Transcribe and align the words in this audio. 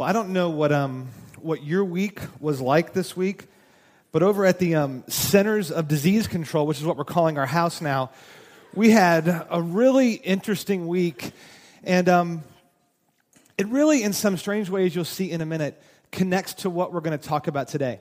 Well, 0.00 0.08
I 0.08 0.14
don't 0.14 0.30
know 0.30 0.48
what, 0.48 0.72
um, 0.72 1.08
what 1.42 1.62
your 1.62 1.84
week 1.84 2.22
was 2.40 2.58
like 2.58 2.94
this 2.94 3.14
week, 3.14 3.44
but 4.12 4.22
over 4.22 4.46
at 4.46 4.58
the 4.58 4.76
um, 4.76 5.04
Centers 5.08 5.70
of 5.70 5.88
Disease 5.88 6.26
Control, 6.26 6.66
which 6.66 6.78
is 6.78 6.86
what 6.86 6.96
we're 6.96 7.04
calling 7.04 7.36
our 7.36 7.44
house 7.44 7.82
now, 7.82 8.10
we 8.72 8.88
had 8.92 9.28
a 9.50 9.60
really 9.60 10.14
interesting 10.14 10.88
week. 10.88 11.32
And 11.84 12.08
um, 12.08 12.44
it 13.58 13.68
really, 13.68 14.02
in 14.02 14.14
some 14.14 14.38
strange 14.38 14.70
ways, 14.70 14.94
you'll 14.96 15.04
see 15.04 15.30
in 15.30 15.42
a 15.42 15.46
minute, 15.46 15.78
connects 16.10 16.54
to 16.54 16.70
what 16.70 16.94
we're 16.94 17.02
going 17.02 17.18
to 17.18 17.28
talk 17.28 17.46
about 17.46 17.68
today. 17.68 18.00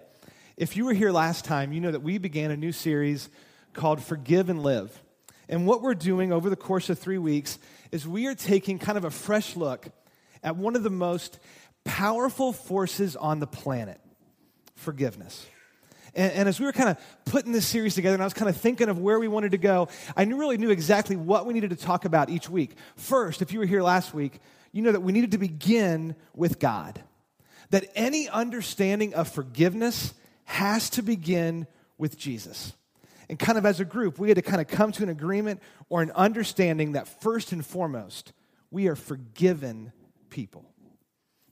If 0.55 0.77
you 0.77 0.85
were 0.85 0.93
here 0.93 1.11
last 1.11 1.43
time, 1.43 1.73
you 1.73 1.81
know 1.81 1.91
that 1.91 2.01
we 2.01 2.17
began 2.17 2.49
a 2.49 2.55
new 2.55 2.71
series 2.71 3.27
called 3.73 4.01
Forgive 4.01 4.49
and 4.49 4.63
Live. 4.63 4.97
And 5.49 5.67
what 5.67 5.81
we're 5.81 5.95
doing 5.95 6.31
over 6.31 6.49
the 6.49 6.55
course 6.55 6.89
of 6.89 6.97
three 6.97 7.17
weeks 7.17 7.59
is 7.91 8.07
we 8.07 8.25
are 8.27 8.35
taking 8.35 8.79
kind 8.79 8.97
of 8.97 9.03
a 9.03 9.11
fresh 9.11 9.57
look 9.57 9.89
at 10.41 10.55
one 10.55 10.77
of 10.77 10.83
the 10.83 10.89
most 10.89 11.39
powerful 11.85 12.53
forces 12.53 13.15
on 13.15 13.39
the 13.39 13.47
planet 13.47 13.99
forgiveness. 14.75 15.45
And, 16.15 16.31
and, 16.33 16.49
as 16.49 16.59
we 16.59 16.65
were 16.65 16.71
kind 16.71 16.89
of 16.89 16.97
putting 17.25 17.51
this 17.51 17.67
series 17.67 17.95
together 17.95 18.15
and 18.15 18.23
I 18.23 18.25
was 18.25 18.33
kind 18.33 18.49
of 18.49 18.57
thinking 18.57 18.89
of 18.89 18.97
where 18.97 19.19
we 19.19 19.27
wanted 19.27 19.51
to 19.51 19.57
go, 19.57 19.89
I 20.17 20.25
knew, 20.25 20.37
really 20.37 20.57
knew 20.57 20.71
exactly 20.71 21.15
what 21.15 21.45
we 21.45 21.53
needed 21.53 21.69
to 21.69 21.75
talk 21.75 22.05
about 22.05 22.29
each 22.29 22.49
week. 22.49 22.71
First, 22.95 23.41
if 23.41 23.51
you 23.51 23.59
were 23.59 23.65
here 23.65 23.83
last 23.83 24.13
week, 24.13 24.39
you 24.71 24.81
know 24.81 24.91
that 24.91 25.01
we 25.01 25.11
needed 25.11 25.31
to 25.31 25.37
begin 25.37 26.15
with 26.33 26.59
God. 26.59 27.03
That 27.69 27.85
any 27.93 28.27
understanding 28.27 29.13
of 29.13 29.27
forgiveness 29.27 30.13
has 30.45 30.89
to 30.91 31.03
begin 31.03 31.67
with 31.97 32.17
Jesus. 32.17 32.73
And 33.29 33.37
kind 33.37 33.57
of 33.59 33.65
as 33.65 33.79
a 33.79 33.85
group, 33.85 34.17
we 34.17 34.29
had 34.29 34.37
to 34.37 34.41
kind 34.41 34.59
of 34.59 34.67
come 34.67 34.91
to 34.93 35.03
an 35.03 35.09
agreement 35.09 35.61
or 35.87 36.01
an 36.01 36.11
understanding 36.11 36.93
that 36.93 37.07
first 37.21 37.51
and 37.51 37.63
foremost, 37.63 38.33
we 38.71 38.87
are 38.87 38.95
forgiven 38.95 39.91
people. 40.31 40.65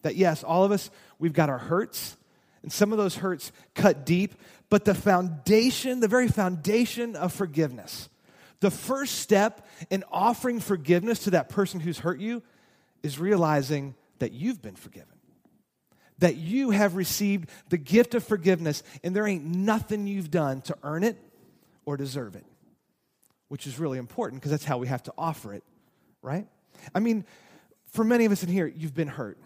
That 0.03 0.15
yes, 0.15 0.43
all 0.43 0.63
of 0.63 0.71
us, 0.71 0.89
we've 1.19 1.33
got 1.33 1.49
our 1.49 1.57
hurts, 1.57 2.17
and 2.63 2.71
some 2.71 2.91
of 2.91 2.97
those 2.97 3.15
hurts 3.15 3.51
cut 3.75 4.05
deep, 4.05 4.33
but 4.69 4.85
the 4.85 4.93
foundation, 4.93 5.99
the 5.99 6.07
very 6.07 6.27
foundation 6.27 7.15
of 7.15 7.33
forgiveness, 7.33 8.09
the 8.59 8.71
first 8.71 9.19
step 9.19 9.67
in 9.89 10.03
offering 10.11 10.59
forgiveness 10.59 11.19
to 11.25 11.31
that 11.31 11.49
person 11.49 11.79
who's 11.79 11.99
hurt 11.99 12.19
you 12.19 12.41
is 13.03 13.19
realizing 13.19 13.95
that 14.19 14.33
you've 14.33 14.61
been 14.61 14.75
forgiven. 14.75 15.13
That 16.19 16.35
you 16.35 16.71
have 16.71 16.95
received 16.95 17.49
the 17.69 17.77
gift 17.77 18.15
of 18.15 18.23
forgiveness, 18.23 18.81
and 19.03 19.15
there 19.15 19.27
ain't 19.27 19.45
nothing 19.45 20.07
you've 20.07 20.31
done 20.31 20.61
to 20.61 20.75
earn 20.83 21.03
it 21.03 21.17
or 21.85 21.95
deserve 21.95 22.35
it, 22.35 22.45
which 23.47 23.67
is 23.67 23.77
really 23.77 23.99
important 23.99 24.41
because 24.41 24.51
that's 24.51 24.65
how 24.65 24.79
we 24.79 24.87
have 24.87 25.03
to 25.03 25.13
offer 25.17 25.53
it, 25.53 25.63
right? 26.23 26.47
I 26.95 26.99
mean, 26.99 27.23
for 27.91 28.03
many 28.03 28.25
of 28.25 28.31
us 28.31 28.43
in 28.43 28.49
here, 28.49 28.67
you've 28.67 28.95
been 28.95 29.07
hurt. 29.07 29.37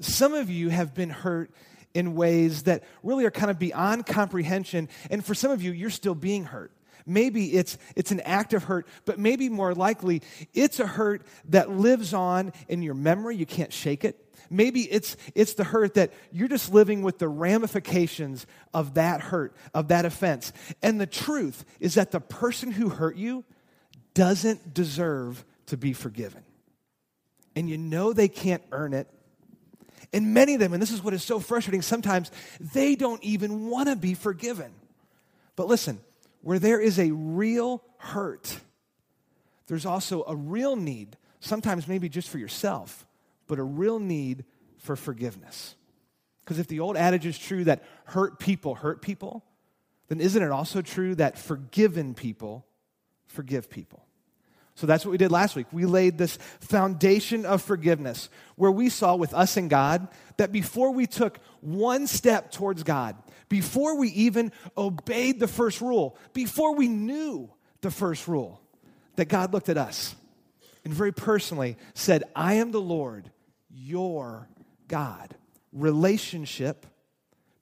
Some 0.00 0.34
of 0.34 0.50
you 0.50 0.68
have 0.68 0.94
been 0.94 1.10
hurt 1.10 1.50
in 1.94 2.14
ways 2.14 2.64
that 2.64 2.82
really 3.02 3.24
are 3.24 3.30
kind 3.30 3.50
of 3.50 3.58
beyond 3.58 4.04
comprehension. 4.04 4.88
And 5.10 5.24
for 5.24 5.34
some 5.34 5.50
of 5.50 5.62
you, 5.62 5.72
you're 5.72 5.90
still 5.90 6.14
being 6.14 6.44
hurt. 6.44 6.72
Maybe 7.06 7.52
it's, 7.52 7.78
it's 7.96 8.10
an 8.10 8.20
act 8.20 8.54
of 8.54 8.64
hurt, 8.64 8.88
but 9.04 9.18
maybe 9.18 9.48
more 9.48 9.74
likely, 9.74 10.22
it's 10.54 10.80
a 10.80 10.86
hurt 10.86 11.22
that 11.50 11.70
lives 11.70 12.14
on 12.14 12.52
in 12.68 12.82
your 12.82 12.94
memory. 12.94 13.36
You 13.36 13.46
can't 13.46 13.72
shake 13.72 14.04
it. 14.04 14.20
Maybe 14.50 14.82
it's, 14.82 15.16
it's 15.34 15.54
the 15.54 15.64
hurt 15.64 15.94
that 15.94 16.12
you're 16.32 16.48
just 16.48 16.72
living 16.72 17.02
with 17.02 17.18
the 17.18 17.28
ramifications 17.28 18.46
of 18.72 18.94
that 18.94 19.20
hurt, 19.20 19.54
of 19.74 19.88
that 19.88 20.04
offense. 20.04 20.52
And 20.82 21.00
the 21.00 21.06
truth 21.06 21.64
is 21.78 21.94
that 21.94 22.10
the 22.10 22.20
person 22.20 22.70
who 22.70 22.88
hurt 22.88 23.16
you 23.16 23.44
doesn't 24.14 24.72
deserve 24.72 25.44
to 25.66 25.76
be 25.76 25.92
forgiven. 25.92 26.42
And 27.56 27.68
you 27.68 27.78
know 27.78 28.12
they 28.12 28.28
can't 28.28 28.62
earn 28.72 28.94
it 28.94 29.08
and 30.14 30.32
many 30.32 30.54
of 30.54 30.60
them, 30.60 30.72
and 30.72 30.80
this 30.80 30.92
is 30.92 31.02
what 31.02 31.12
is 31.12 31.22
so 31.22 31.40
frustrating, 31.40 31.82
sometimes 31.82 32.30
they 32.60 32.94
don't 32.94 33.22
even 33.22 33.66
want 33.68 33.88
to 33.88 33.96
be 33.96 34.14
forgiven. 34.14 34.72
But 35.56 35.66
listen, 35.66 36.00
where 36.40 36.58
there 36.58 36.80
is 36.80 36.98
a 36.98 37.10
real 37.10 37.82
hurt, 37.98 38.60
there's 39.66 39.84
also 39.84 40.24
a 40.26 40.36
real 40.36 40.76
need, 40.76 41.16
sometimes 41.40 41.88
maybe 41.88 42.08
just 42.08 42.28
for 42.28 42.38
yourself, 42.38 43.06
but 43.46 43.58
a 43.58 43.62
real 43.62 43.98
need 43.98 44.44
for 44.78 44.96
forgiveness. 44.96 45.74
Because 46.40 46.58
if 46.58 46.68
the 46.68 46.80
old 46.80 46.96
adage 46.96 47.26
is 47.26 47.38
true 47.38 47.64
that 47.64 47.82
hurt 48.04 48.38
people 48.38 48.76
hurt 48.76 49.02
people, 49.02 49.44
then 50.08 50.20
isn't 50.20 50.42
it 50.42 50.50
also 50.50 50.82
true 50.82 51.14
that 51.14 51.38
forgiven 51.38 52.14
people 52.14 52.66
forgive 53.26 53.70
people? 53.70 54.03
So 54.76 54.86
that's 54.86 55.04
what 55.04 55.12
we 55.12 55.18
did 55.18 55.30
last 55.30 55.54
week. 55.54 55.66
We 55.72 55.86
laid 55.86 56.18
this 56.18 56.36
foundation 56.60 57.46
of 57.46 57.62
forgiveness 57.62 58.28
where 58.56 58.72
we 58.72 58.88
saw 58.88 59.14
with 59.14 59.32
us 59.32 59.56
and 59.56 59.70
God 59.70 60.08
that 60.36 60.50
before 60.50 60.90
we 60.90 61.06
took 61.06 61.38
one 61.60 62.06
step 62.08 62.50
towards 62.50 62.82
God, 62.82 63.16
before 63.48 63.96
we 63.96 64.08
even 64.08 64.50
obeyed 64.76 65.38
the 65.38 65.46
first 65.46 65.80
rule, 65.80 66.18
before 66.32 66.74
we 66.74 66.88
knew 66.88 67.50
the 67.82 67.90
first 67.90 68.26
rule, 68.26 68.60
that 69.16 69.26
God 69.26 69.52
looked 69.52 69.68
at 69.68 69.78
us 69.78 70.16
and 70.84 70.92
very 70.92 71.12
personally 71.12 71.76
said, 71.94 72.24
I 72.34 72.54
am 72.54 72.72
the 72.72 72.80
Lord, 72.80 73.30
your 73.70 74.48
God. 74.88 75.34
Relationship 75.72 76.84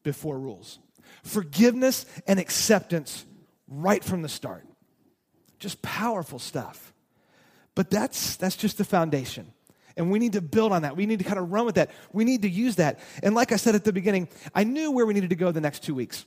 before 0.03 0.39
rules. 0.39 0.79
Forgiveness 1.23 2.07
and 2.27 2.41
acceptance 2.41 3.27
right 3.69 4.03
from 4.03 4.23
the 4.23 4.29
start. 4.29 4.67
Just 5.59 5.83
powerful 5.83 6.39
stuff. 6.39 6.92
But 7.75 7.91
that's, 7.91 8.37
that's 8.37 8.57
just 8.57 8.79
the 8.79 8.85
foundation. 8.85 9.53
And 9.97 10.11
we 10.11 10.19
need 10.19 10.33
to 10.33 10.41
build 10.41 10.73
on 10.73 10.83
that. 10.83 10.97
We 10.97 11.07
need 11.07 11.19
to 11.19 11.25
kind 11.25 11.39
of 11.39 11.53
run 11.53 11.67
with 11.67 11.75
that. 11.77 11.91
We 12.13 12.25
need 12.25 12.43
to 12.43 12.49
use 12.49 12.77
that. 12.77 13.01
And 13.23 13.35
like 13.35 13.53
I 13.53 13.57
said 13.57 13.75
at 13.75 13.85
the 13.85 13.93
beginning, 13.93 14.29
I 14.55 14.65
knew 14.65 14.91
where 14.91 15.07
we 15.07 15.15
needed 15.15 15.31
to 15.31 15.37
go 15.37 15.53
the 15.53 15.61
next 15.61 15.83
two 15.83 15.95
weeks. 15.95 16.25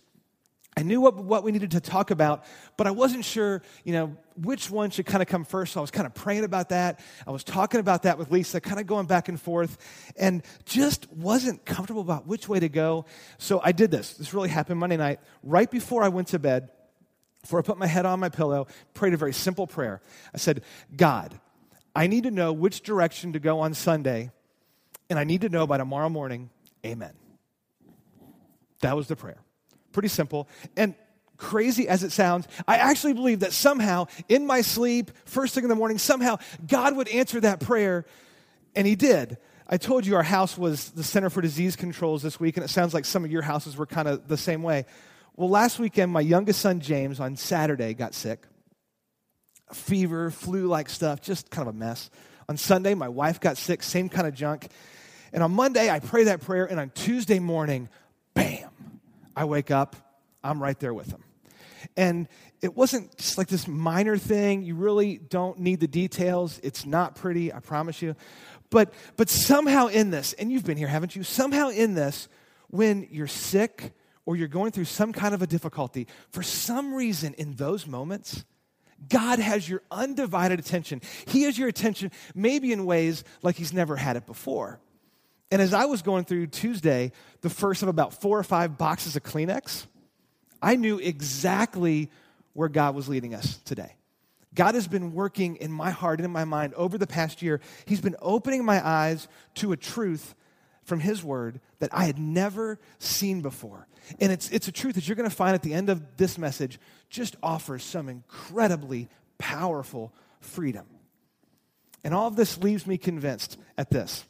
I 0.77 0.83
knew 0.83 0.99
what, 0.99 1.15
what 1.15 1.43
we 1.43 1.53
needed 1.53 1.71
to 1.71 1.79
talk 1.79 2.11
about, 2.11 2.43
but 2.75 2.85
I 2.85 2.91
wasn't 2.91 3.23
sure, 3.23 3.61
you 3.85 3.93
know, 3.93 4.17
which 4.35 4.69
one 4.69 4.89
should 4.89 5.05
kind 5.05 5.21
of 5.21 5.29
come 5.29 5.45
first. 5.45 5.71
So 5.71 5.79
I 5.79 5.81
was 5.81 5.91
kind 5.91 6.05
of 6.05 6.13
praying 6.13 6.43
about 6.43 6.69
that. 6.69 6.99
I 7.25 7.31
was 7.31 7.45
talking 7.45 7.79
about 7.79 8.03
that 8.03 8.17
with 8.17 8.29
Lisa, 8.29 8.59
kind 8.59 8.81
of 8.81 8.85
going 8.85 9.05
back 9.05 9.29
and 9.29 9.39
forth, 9.39 9.77
and 10.17 10.43
just 10.65 11.09
wasn't 11.13 11.63
comfortable 11.65 12.01
about 12.01 12.27
which 12.27 12.49
way 12.49 12.59
to 12.59 12.67
go. 12.67 13.05
So 13.37 13.61
I 13.63 13.71
did 13.71 13.89
this. 13.89 14.15
This 14.15 14.33
really 14.33 14.49
happened 14.49 14.81
Monday 14.81 14.97
night. 14.97 15.21
Right 15.43 15.71
before 15.71 16.03
I 16.03 16.09
went 16.09 16.27
to 16.29 16.39
bed, 16.39 16.69
before 17.45 17.59
I 17.59 17.61
put 17.61 17.77
my 17.77 17.85
head 17.85 18.07
on 18.07 18.19
my 18.19 18.29
pillow, 18.29 18.65
prayed 18.95 19.13
a 19.13 19.17
very 19.17 19.31
simple 19.31 19.67
prayer. 19.67 20.01
I 20.33 20.37
said, 20.39 20.63
God, 20.97 21.39
I 21.95 22.07
need 22.07 22.23
to 22.23 22.31
know 22.31 22.51
which 22.51 22.81
direction 22.81 23.33
to 23.33 23.39
go 23.39 23.59
on 23.59 23.75
Sunday, 23.75 24.31
and 25.11 25.19
I 25.19 25.25
need 25.25 25.41
to 25.41 25.49
know 25.49 25.67
by 25.67 25.77
tomorrow 25.77 26.09
morning, 26.09 26.49
amen. 26.83 27.13
That 28.81 28.95
was 28.95 29.07
the 29.07 29.15
prayer. 29.15 29.37
Pretty 29.91 30.07
simple. 30.07 30.49
And 30.75 30.95
crazy 31.37 31.87
as 31.87 32.03
it 32.03 32.11
sounds, 32.11 32.47
I 32.67 32.77
actually 32.77 33.13
believe 33.13 33.41
that 33.41 33.53
somehow 33.53 34.07
in 34.27 34.47
my 34.47 34.61
sleep, 34.61 35.11
first 35.25 35.53
thing 35.53 35.65
in 35.65 35.69
the 35.69 35.75
morning, 35.75 35.99
somehow 35.99 36.39
God 36.65 36.95
would 36.95 37.09
answer 37.09 37.39
that 37.41 37.59
prayer, 37.59 38.07
and 38.75 38.87
He 38.87 38.95
did. 38.95 39.37
I 39.67 39.77
told 39.77 40.07
you 40.07 40.15
our 40.15 40.23
house 40.23 40.57
was 40.57 40.89
the 40.89 41.03
Center 41.03 41.29
for 41.29 41.41
Disease 41.41 41.75
Controls 41.75 42.23
this 42.23 42.39
week, 42.39 42.57
and 42.57 42.63
it 42.63 42.69
sounds 42.69 42.95
like 42.95 43.05
some 43.05 43.23
of 43.23 43.31
your 43.31 43.43
houses 43.43 43.77
were 43.77 43.85
kind 43.85 44.07
of 44.07 44.27
the 44.27 44.35
same 44.35 44.63
way. 44.63 44.85
Well, 45.37 45.49
last 45.49 45.79
weekend, 45.79 46.13
my 46.13 46.21
youngest 46.21 46.61
son, 46.61 46.79
James, 46.79 47.19
on 47.19 47.35
Saturday 47.35 47.93
got 47.93 48.13
sick. 48.13 48.45
Fever, 49.73 50.31
flu 50.31 50.67
like 50.67 50.87
stuff, 50.87 51.21
just 51.21 51.49
kind 51.49 51.67
of 51.67 51.75
a 51.75 51.77
mess. 51.77 52.09
On 52.47 52.55
Sunday, 52.55 52.93
my 52.93 53.09
wife 53.09 53.41
got 53.41 53.57
sick, 53.57 53.83
same 53.83 54.07
kind 54.07 54.27
of 54.27 54.33
junk. 54.33 54.67
And 55.33 55.43
on 55.43 55.51
Monday, 55.51 55.89
I 55.89 55.99
pray 55.99 56.25
that 56.25 56.39
prayer, 56.39 56.63
and 56.63 56.79
on 56.79 56.89
Tuesday 56.91 57.39
morning, 57.39 57.89
bam, 58.33 58.69
I 59.35 59.43
wake 59.43 59.71
up, 59.71 59.97
I'm 60.41 60.63
right 60.63 60.79
there 60.79 60.93
with 60.93 61.11
him. 61.11 61.23
And 61.97 62.29
it 62.61 62.77
wasn't 62.77 63.17
just 63.17 63.37
like 63.37 63.47
this 63.47 63.67
minor 63.67 64.17
thing. 64.17 64.63
You 64.63 64.75
really 64.75 65.17
don't 65.17 65.59
need 65.59 65.81
the 65.81 65.87
details. 65.87 66.61
It's 66.63 66.85
not 66.85 67.15
pretty, 67.15 67.51
I 67.51 67.59
promise 67.59 68.01
you. 68.01 68.15
But, 68.69 68.93
but 69.17 69.29
somehow 69.29 69.87
in 69.87 70.11
this, 70.11 70.31
and 70.31 70.49
you've 70.49 70.63
been 70.63 70.77
here, 70.77 70.87
haven't 70.87 71.13
you? 71.13 71.23
Somehow 71.23 71.69
in 71.69 71.93
this, 71.93 72.29
when 72.69 73.05
you're 73.11 73.27
sick, 73.27 73.91
or 74.25 74.35
you're 74.35 74.47
going 74.47 74.71
through 74.71 74.85
some 74.85 75.13
kind 75.13 75.33
of 75.33 75.41
a 75.41 75.47
difficulty, 75.47 76.07
for 76.31 76.43
some 76.43 76.93
reason 76.93 77.33
in 77.35 77.53
those 77.55 77.85
moments, 77.85 78.43
God 79.09 79.39
has 79.39 79.67
your 79.67 79.81
undivided 79.91 80.59
attention. 80.59 81.01
He 81.27 81.43
has 81.43 81.57
your 81.57 81.67
attention 81.67 82.11
maybe 82.33 82.71
in 82.71 82.85
ways 82.85 83.23
like 83.41 83.55
He's 83.55 83.73
never 83.73 83.95
had 83.95 84.15
it 84.15 84.25
before. 84.25 84.79
And 85.51 85.61
as 85.61 85.73
I 85.73 85.85
was 85.85 86.01
going 86.01 86.25
through 86.25 86.47
Tuesday, 86.47 87.11
the 87.41 87.49
first 87.49 87.83
of 87.83 87.87
about 87.87 88.19
four 88.19 88.39
or 88.39 88.43
five 88.43 88.77
boxes 88.77 89.15
of 89.15 89.23
Kleenex, 89.23 89.85
I 90.61 90.75
knew 90.75 90.97
exactly 90.97 92.09
where 92.53 92.69
God 92.69 92.95
was 92.95 93.07
leading 93.07 93.35
us 93.35 93.57
today. 93.57 93.95
God 94.55 94.73
has 94.73 94.87
been 94.87 95.13
working 95.13 95.57
in 95.57 95.71
my 95.71 95.91
heart 95.91 96.19
and 96.19 96.25
in 96.25 96.31
my 96.31 96.45
mind 96.45 96.73
over 96.75 96.97
the 96.97 97.05
past 97.05 97.41
year. 97.41 97.59
He's 97.85 98.01
been 98.01 98.15
opening 98.21 98.63
my 98.63 98.85
eyes 98.85 99.27
to 99.55 99.73
a 99.73 99.77
truth 99.77 100.33
from 100.83 101.01
His 101.01 101.23
Word 101.23 101.59
that 101.79 101.93
I 101.93 102.05
had 102.05 102.17
never 102.17 102.79
seen 102.97 103.41
before. 103.41 103.87
And 104.19 104.31
it's, 104.31 104.49
it's 104.51 104.67
a 104.67 104.71
truth 104.71 104.95
that 104.95 105.07
you're 105.07 105.15
going 105.15 105.29
to 105.29 105.35
find 105.35 105.55
at 105.55 105.63
the 105.63 105.73
end 105.73 105.89
of 105.89 106.17
this 106.17 106.37
message 106.37 106.79
just 107.09 107.35
offers 107.41 107.83
some 107.83 108.09
incredibly 108.09 109.07
powerful 109.37 110.13
freedom. 110.39 110.85
And 112.03 112.13
all 112.13 112.27
of 112.27 112.35
this 112.35 112.57
leaves 112.57 112.85
me 112.85 112.97
convinced 112.97 113.57
at 113.77 113.89
this 113.89 114.25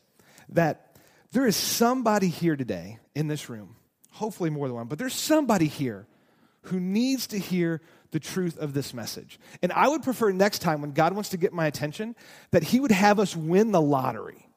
that 0.49 0.95
There 1.35 1.45
is 1.45 1.57
somebody 1.57 2.29
here 2.29 2.55
today 2.55 2.99
in 3.13 3.27
this 3.27 3.49
room, 3.49 3.75
hopefully 4.11 4.49
more 4.49 4.69
than 4.69 4.75
one, 4.75 4.87
but 4.87 4.97
there's 4.97 5.13
somebody 5.13 5.67
here 5.67 6.07
who 6.61 6.79
needs 6.79 7.27
to 7.27 7.37
hear 7.37 7.81
the 8.11 8.21
truth 8.21 8.57
of 8.57 8.73
this 8.73 8.93
message. 8.93 9.37
And 9.61 9.73
I 9.73 9.89
would 9.89 10.01
prefer 10.01 10.31
next 10.31 10.59
time 10.59 10.79
when 10.79 10.91
God 10.93 11.11
wants 11.11 11.31
to 11.31 11.37
get 11.37 11.51
my 11.51 11.67
attention 11.67 12.15
that 12.51 12.63
He 12.63 12.79
would 12.79 12.93
have 12.93 13.19
us 13.19 13.35
win 13.35 13.73
the 13.73 13.81
lottery, 13.81 14.47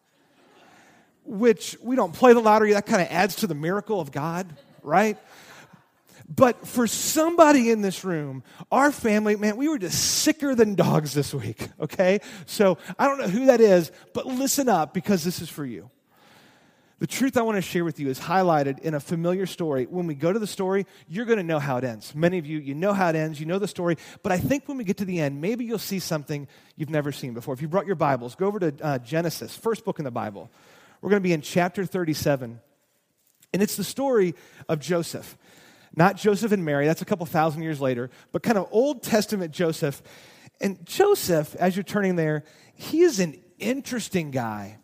which 1.25 1.77
we 1.83 1.97
don't 1.97 2.13
play 2.15 2.33
the 2.33 2.41
lottery. 2.41 2.75
That 2.75 2.87
kind 2.87 3.03
of 3.03 3.09
adds 3.11 3.35
to 3.37 3.49
the 3.49 3.57
miracle 3.57 4.01
of 4.01 4.13
God, 4.13 4.47
right? 4.83 5.19
But 6.29 6.67
for 6.67 6.87
somebody 6.87 7.71
in 7.71 7.81
this 7.81 8.05
room, 8.05 8.43
our 8.71 8.93
family, 8.93 9.37
man, 9.37 9.57
we 9.57 9.69
were 9.69 9.79
just 9.79 9.99
sicker 9.99 10.55
than 10.55 10.75
dogs 10.75 11.15
this 11.15 11.33
week, 11.33 11.69
okay? 11.81 12.21
So 12.45 12.77
I 12.99 13.07
don't 13.07 13.19
know 13.19 13.29
who 13.29 13.47
that 13.47 13.61
is, 13.61 13.91
but 14.13 14.27
listen 14.27 14.69
up 14.69 14.93
because 14.93 15.25
this 15.25 15.41
is 15.41 15.49
for 15.49 15.65
you. 15.65 15.91
The 16.99 17.07
truth 17.07 17.37
I 17.37 17.43
want 17.43 17.57
to 17.57 17.63
share 17.63 17.85
with 17.85 18.01
you 18.01 18.09
is 18.09 18.19
highlighted 18.19 18.81
in 18.81 18.93
a 18.93 19.01
familiar 19.01 19.47
story. 19.47 19.87
When 19.87 20.09
we 20.09 20.17
go 20.17 20.33
to 20.33 20.39
the 20.39 20.49
story, 20.49 20.85
you're 21.09 21.27
going 21.27 21.39
to 21.39 21.45
know 21.45 21.61
how 21.61 21.77
it 21.77 21.85
ends. 21.85 22.13
Many 22.13 22.39
of 22.39 22.47
you, 22.47 22.59
you 22.59 22.75
know 22.75 22.93
how 22.93 23.09
it 23.09 23.15
ends, 23.15 23.39
you 23.39 23.47
know 23.47 23.61
the 23.61 23.69
story, 23.69 23.97
but 24.25 24.33
I 24.33 24.39
think 24.39 24.67
when 24.67 24.77
we 24.77 24.85
get 24.85 24.97
to 24.97 25.05
the 25.05 25.21
end, 25.21 25.41
maybe 25.41 25.65
you'll 25.65 25.79
see 25.79 26.01
something 26.01 26.49
you've 26.77 26.91
never 26.91 27.13
seen 27.13 27.35
before. 27.35 27.55
If 27.55 27.63
you 27.63 27.69
brought 27.69 27.87
your 27.87 27.95
Bibles, 27.95 28.35
go 28.35 28.47
over 28.47 28.59
to 28.59 28.75
uh, 28.83 28.99
Genesis, 28.99 29.57
first 29.57 29.85
book 29.85 30.01
in 30.01 30.05
the 30.05 30.11
Bible. 30.11 30.51
We're 31.01 31.11
going 31.11 31.23
to 31.23 31.27
be 31.27 31.33
in 31.33 31.41
chapter 31.41 31.87
37, 31.87 32.61
and 33.53 33.63
it's 33.63 33.77
the 33.77 33.85
story 33.85 34.35
of 34.69 34.81
Joseph. 34.81 35.37
Not 35.97 36.17
Joseph 36.17 36.53
and 36.53 36.65
Mary, 36.65 36.87
that's 36.87 37.03
a 37.03 37.07
couple 37.07 37.27
thousand 37.27 37.63
years 37.63 37.81
later, 37.81 38.11
but 38.33 38.43
kind 38.43 38.59
of 38.59 38.69
Old 38.71 39.03
Testament 39.03 39.53
Joseph. 39.53 40.03
And 40.61 40.85
Joseph, 40.85 41.55
as 41.57 41.77
you're 41.77 41.83
turning 41.83 42.17
there, 42.17 42.45
he 42.75 43.01
is 43.03 43.21
an 43.21 43.41
interesting 43.59 44.31
guy 44.31 44.79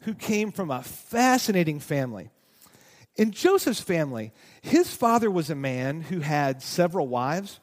who 0.00 0.14
came 0.14 0.52
from 0.52 0.70
a 0.70 0.82
fascinating 0.82 1.80
family. 1.80 2.30
In 3.16 3.30
Joseph's 3.30 3.80
family, 3.80 4.32
his 4.62 4.94
father 4.94 5.30
was 5.30 5.50
a 5.50 5.54
man 5.54 6.02
who 6.02 6.20
had 6.20 6.62
several 6.62 7.08
wives. 7.08 7.60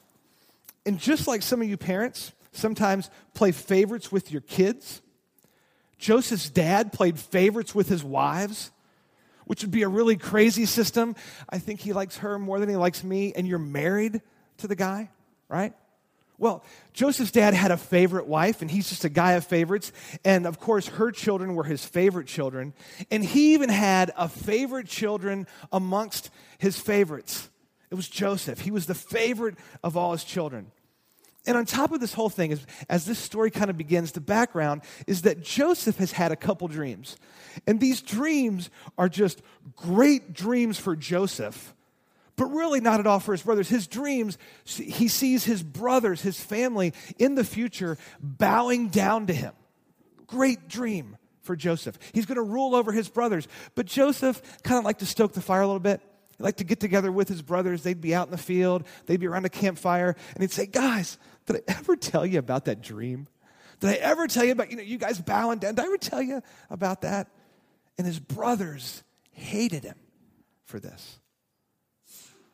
And 0.86 1.00
just 1.00 1.28
like 1.28 1.42
some 1.42 1.62
of 1.62 1.70
you 1.70 1.78
parents 1.78 2.34
sometimes 2.52 3.10
play 3.34 3.52
favorites 3.52 4.12
with 4.12 4.32
your 4.32 4.42
kids, 4.42 5.02
Joseph's 5.98 6.50
dad 6.50 6.92
played 6.92 7.20
favorites 7.20 7.74
with 7.74 7.88
his 7.88 8.04
wives 8.04 8.72
which 9.45 9.62
would 9.63 9.72
be 9.72 9.84
a 9.84 9.88
really 9.88 10.18
crazy 10.18 10.66
system. 10.66 11.16
I 11.50 11.60
think 11.60 11.80
he 11.80 11.94
likes 11.94 12.18
her 12.18 12.40
more 12.40 12.60
than 12.60 12.69
he 12.69 12.75
likes 12.75 13.04
me, 13.04 13.34
and 13.36 13.48
you're 13.48 13.60
married 13.60 14.22
to 14.57 14.68
the 14.68 14.75
guy, 14.75 15.10
right? 15.50 15.74
Well, 16.38 16.63
Joseph's 16.94 17.31
dad 17.31 17.54
had 17.54 17.72
a 17.72 17.78
favorite 17.78 18.28
wife, 18.28 18.62
and 18.62 18.69
he's 18.69 18.90
just 18.90 19.06
a 19.06 19.10
guy 19.10 19.34
of 19.34 19.45
favorites. 19.45 19.92
And 20.25 20.45
of 20.45 20.60
course, 20.60 20.88
her 20.88 21.12
children 21.12 21.56
were 21.56 21.63
his 21.63 21.86
favorite 21.86 22.28
children. 22.28 22.74
And 23.12 23.24
he 23.24 23.54
even 23.54 23.69
had 23.69 24.12
a 24.18 24.28
favorite 24.28 24.88
children 24.88 25.48
amongst 25.72 26.31
his 26.57 26.78
favorites. 26.78 27.50
It 27.92 27.95
was 27.95 28.10
Joseph. 28.10 28.60
He 28.60 28.72
was 28.72 28.88
the 28.88 28.95
favorite 28.95 29.56
of 29.84 29.95
all 29.95 30.12
his 30.12 30.24
children. 30.24 30.72
And 31.45 31.57
on 31.57 31.66
top 31.66 31.92
of 31.92 32.00
this 32.00 32.13
whole 32.13 32.30
thing, 32.30 32.54
as, 32.54 32.66
as 32.90 33.06
this 33.06 33.19
story 33.19 33.51
kind 33.51 33.69
of 33.69 33.78
begins, 33.78 34.13
the 34.13 34.22
background 34.22 34.81
is 35.07 35.24
that 35.24 35.42
Joseph 35.42 35.98
has 35.98 36.13
had 36.13 36.31
a 36.31 36.38
couple 36.38 36.68
dreams. 36.68 37.18
And 37.68 37.80
these 37.80 38.01
dreams 38.01 38.69
are 38.98 39.10
just 39.10 39.42
great 39.75 40.34
dreams 40.34 40.80
for 40.80 40.95
Joseph, 40.95 41.74
but 42.38 42.45
really 42.45 42.80
not 42.80 43.01
at 43.01 43.07
all 43.07 43.19
for 43.19 43.34
his 43.34 43.42
brothers. 43.42 43.68
His 43.68 43.88
dreams, 43.88 44.38
he 44.66 45.10
sees 45.10 45.44
his 45.44 45.62
brothers, 45.62 46.22
his 46.22 46.40
family 46.40 46.94
in 47.18 47.36
the 47.36 47.44
future 47.44 47.98
bowing 48.22 48.88
down 48.88 49.28
to 49.28 49.34
him. 49.34 49.54
Great 50.28 50.69
dream 50.69 51.18
for 51.42 51.57
Joseph. 51.57 52.00
He's 52.13 52.25
going 52.25 52.38
to 52.38 52.42
rule 52.42 52.74
over 52.74 52.94
his 52.94 53.10
brothers. 53.10 53.50
But 53.75 53.86
Joseph 53.86 54.42
kind 54.63 54.80
of 54.80 54.86
liked 54.86 55.01
to 55.01 55.06
stoke 55.06 55.34
the 55.34 55.42
fire 55.42 55.62
a 55.62 55.68
little 55.68 55.80
bit. 55.80 56.01
He'd 56.44 56.48
like 56.48 56.57
to 56.57 56.66
get 56.66 56.81
together 56.81 57.10
with 57.10 57.30
his 57.30 57.42
brothers. 57.42 57.84
They'd 57.84 58.01
be 58.01 58.13
out 58.13 58.28
in 58.28 58.31
the 58.31 58.38
field, 58.38 58.84
they'd 59.06 59.18
be 59.18 59.28
around 59.28 59.45
a 59.45 59.50
campfire, 59.50 60.13
and 60.34 60.44
he'd 60.44 60.51
say, 60.51 60.66
Guys, 60.66 61.18
did 61.45 61.56
I 61.56 61.62
ever 61.80 61.95
tell 61.95 62.25
you 62.25 62.38
about 62.38 62.66
that 62.66 62.81
dream? 62.81 63.28
Did 63.80 63.92
I 63.92 63.94
ever 63.94 64.28
tell 64.28 64.44
you 64.44 64.51
about, 64.51 64.69
you 64.69 64.75
know, 64.75 64.84
you 64.84 64.98
guys 64.98 65.22
bowing 65.22 65.60
down? 65.60 65.75
Did 65.75 65.84
I 65.84 65.86
ever 65.86 65.98
tell 65.98 66.22
you 66.22 66.42
about 66.69 67.04
that? 67.04 67.30
And 67.98 68.06
his 68.06 68.19
brothers 68.19 69.04
hated 69.31 69.86
him 69.86 69.95
for 70.66 70.81
this. 70.81 71.18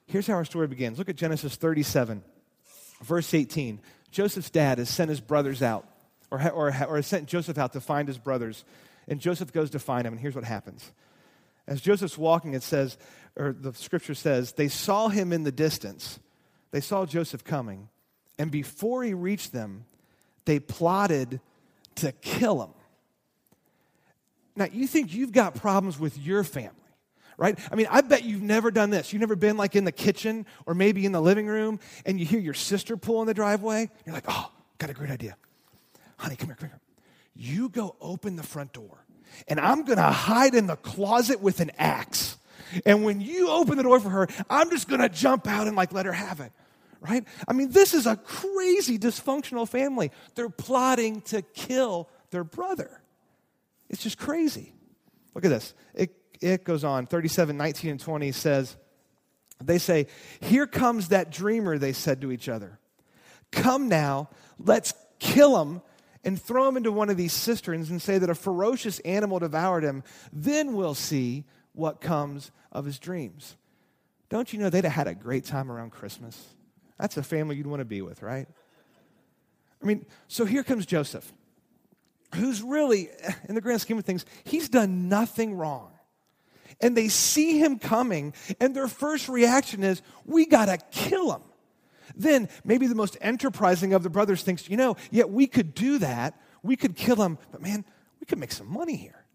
Here's 0.05 0.27
how 0.27 0.35
our 0.35 0.45
story 0.45 0.67
begins. 0.67 0.99
Look 0.99 1.09
at 1.09 1.15
Genesis 1.15 1.55
37, 1.55 2.23
verse 3.01 3.33
18. 3.33 3.81
Joseph's 4.11 4.51
dad 4.51 4.77
has 4.77 4.89
sent 4.89 5.09
his 5.09 5.19
brothers 5.19 5.63
out, 5.63 5.87
or, 6.29 6.39
or, 6.51 6.67
or 6.67 6.95
has 6.97 7.07
sent 7.07 7.27
Joseph 7.27 7.57
out 7.57 7.73
to 7.73 7.81
find 7.81 8.07
his 8.07 8.19
brothers. 8.19 8.65
And 9.07 9.19
Joseph 9.19 9.51
goes 9.51 9.71
to 9.71 9.79
find 9.79 10.05
him, 10.05 10.13
and 10.13 10.21
here's 10.21 10.35
what 10.35 10.43
happens. 10.43 10.91
As 11.69 11.81
Joseph's 11.81 12.17
walking, 12.17 12.55
it 12.55 12.63
says, 12.63 12.97
or 13.37 13.53
the 13.53 13.73
scripture 13.75 14.15
says, 14.15 14.53
they 14.53 14.67
saw 14.67 15.07
him 15.07 15.31
in 15.31 15.43
the 15.43 15.51
distance. 15.51 16.19
They 16.71 16.81
saw 16.81 17.05
Joseph 17.05 17.43
coming. 17.43 17.89
And 18.39 18.49
before 18.49 19.03
he 19.03 19.13
reached 19.13 19.53
them, 19.53 19.85
they 20.45 20.59
plotted 20.59 21.39
to 21.97 22.11
kill 22.11 22.63
him. 22.63 22.71
Now, 24.55 24.65
you 24.73 24.87
think 24.87 25.13
you've 25.13 25.31
got 25.31 25.53
problems 25.53 25.99
with 25.99 26.17
your 26.17 26.43
family, 26.43 26.73
right? 27.37 27.57
I 27.71 27.75
mean, 27.75 27.87
I 27.91 28.01
bet 28.01 28.23
you've 28.23 28.41
never 28.41 28.71
done 28.71 28.89
this. 28.89 29.13
You've 29.13 29.19
never 29.19 29.35
been 29.35 29.55
like 29.55 29.75
in 29.75 29.85
the 29.85 29.91
kitchen 29.91 30.47
or 30.65 30.73
maybe 30.73 31.05
in 31.05 31.11
the 31.11 31.21
living 31.21 31.45
room 31.45 31.79
and 32.03 32.19
you 32.19 32.25
hear 32.25 32.39
your 32.39 32.55
sister 32.55 32.97
pull 32.97 33.21
in 33.21 33.27
the 33.27 33.33
driveway. 33.35 33.91
You're 34.07 34.15
like, 34.15 34.25
oh, 34.27 34.51
got 34.79 34.89
a 34.89 34.93
great 34.93 35.11
idea. 35.11 35.37
Honey, 36.17 36.35
come 36.35 36.47
here, 36.47 36.55
come 36.55 36.69
here. 36.69 36.79
You 37.35 37.69
go 37.69 37.95
open 38.01 38.37
the 38.37 38.43
front 38.43 38.73
door 38.73 39.05
and 39.47 39.59
I'm 39.59 39.83
going 39.83 39.97
to 39.97 40.03
hide 40.03 40.55
in 40.55 40.67
the 40.67 40.75
closet 40.75 41.41
with 41.41 41.59
an 41.59 41.71
axe. 41.77 42.37
And 42.85 43.03
when 43.03 43.19
you 43.19 43.49
open 43.49 43.77
the 43.77 43.83
door 43.83 43.99
for 43.99 44.09
her, 44.09 44.27
I'm 44.49 44.69
just 44.69 44.87
going 44.87 45.01
to 45.01 45.09
jump 45.09 45.47
out 45.47 45.67
and 45.67 45.75
like 45.75 45.91
let 45.93 46.05
her 46.05 46.13
have 46.13 46.39
it 46.39 46.51
right? 47.01 47.25
I 47.47 47.53
mean, 47.53 47.71
this 47.71 47.93
is 47.93 48.05
a 48.05 48.15
crazy 48.15 48.97
dysfunctional 48.97 49.67
family. 49.67 50.11
They're 50.35 50.49
plotting 50.49 51.21
to 51.23 51.41
kill 51.41 52.09
their 52.31 52.43
brother. 52.43 53.01
It's 53.89 54.03
just 54.03 54.17
crazy. 54.17 54.73
Look 55.33 55.45
at 55.45 55.49
this. 55.49 55.73
It, 55.93 56.15
it 56.41 56.63
goes 56.63 56.83
on. 56.83 57.05
37, 57.05 57.57
19, 57.57 57.91
and 57.91 57.99
20 57.99 58.31
says, 58.31 58.77
They 59.63 59.77
say, 59.77 60.07
Here 60.41 60.67
comes 60.67 61.09
that 61.09 61.31
dreamer, 61.31 61.77
they 61.77 61.93
said 61.93 62.21
to 62.21 62.31
each 62.31 62.49
other. 62.49 62.79
Come 63.51 63.87
now, 63.87 64.29
let's 64.59 64.93
kill 65.19 65.61
him 65.61 65.81
and 66.23 66.41
throw 66.41 66.67
him 66.67 66.77
into 66.77 66.91
one 66.91 67.09
of 67.09 67.17
these 67.17 67.33
cisterns 67.33 67.89
and 67.89 68.01
say 68.01 68.17
that 68.17 68.29
a 68.29 68.35
ferocious 68.35 68.99
animal 68.99 69.39
devoured 69.39 69.83
him. 69.83 70.03
Then 70.33 70.73
we'll 70.73 70.95
see 70.95 71.45
what 71.73 72.01
comes 72.01 72.51
of 72.71 72.85
his 72.85 72.99
dreams. 72.99 73.55
Don't 74.29 74.51
you 74.53 74.59
know 74.59 74.69
they'd 74.69 74.83
have 74.83 74.93
had 74.93 75.07
a 75.07 75.15
great 75.15 75.45
time 75.45 75.71
around 75.71 75.91
Christmas? 75.91 76.39
That's 76.99 77.17
a 77.17 77.23
family 77.23 77.55
you'd 77.55 77.67
want 77.67 77.79
to 77.79 77.85
be 77.85 78.01
with, 78.01 78.21
right? 78.21 78.47
I 79.81 79.85
mean, 79.85 80.05
so 80.27 80.45
here 80.45 80.63
comes 80.63 80.85
Joseph, 80.85 81.31
who's 82.35 82.61
really, 82.61 83.09
in 83.47 83.55
the 83.55 83.61
grand 83.61 83.81
scheme 83.81 83.97
of 83.97 84.05
things, 84.05 84.25
he's 84.43 84.67
done 84.69 85.07
nothing 85.07 85.55
wrong. 85.55 85.91
And 86.81 86.95
they 86.95 87.07
see 87.07 87.59
him 87.59 87.79
coming, 87.79 88.33
and 88.59 88.75
their 88.75 88.87
first 88.87 89.29
reaction 89.29 89.83
is, 89.83 90.01
we 90.25 90.45
got 90.45 90.65
to 90.65 90.77
kill 90.91 91.33
him. 91.33 91.41
Then 92.19 92.49
maybe 92.65 92.85
the 92.85 92.95
most 92.95 93.17
enterprising 93.21 93.93
of 93.93 94.03
the 94.03 94.09
brothers 94.09 94.43
thinks, 94.43 94.69
you 94.69 94.77
know, 94.77 94.97
yeah, 95.09 95.23
we 95.23 95.47
could 95.47 95.73
do 95.73 95.97
that. 95.99 96.39
We 96.61 96.75
could 96.75 96.95
kill 96.95 97.15
him, 97.15 97.39
but 97.51 97.61
man, 97.61 97.85
we 98.19 98.25
could 98.25 98.37
make 98.37 98.51
some 98.51 98.71
money 98.71 98.97
here. 98.97 99.25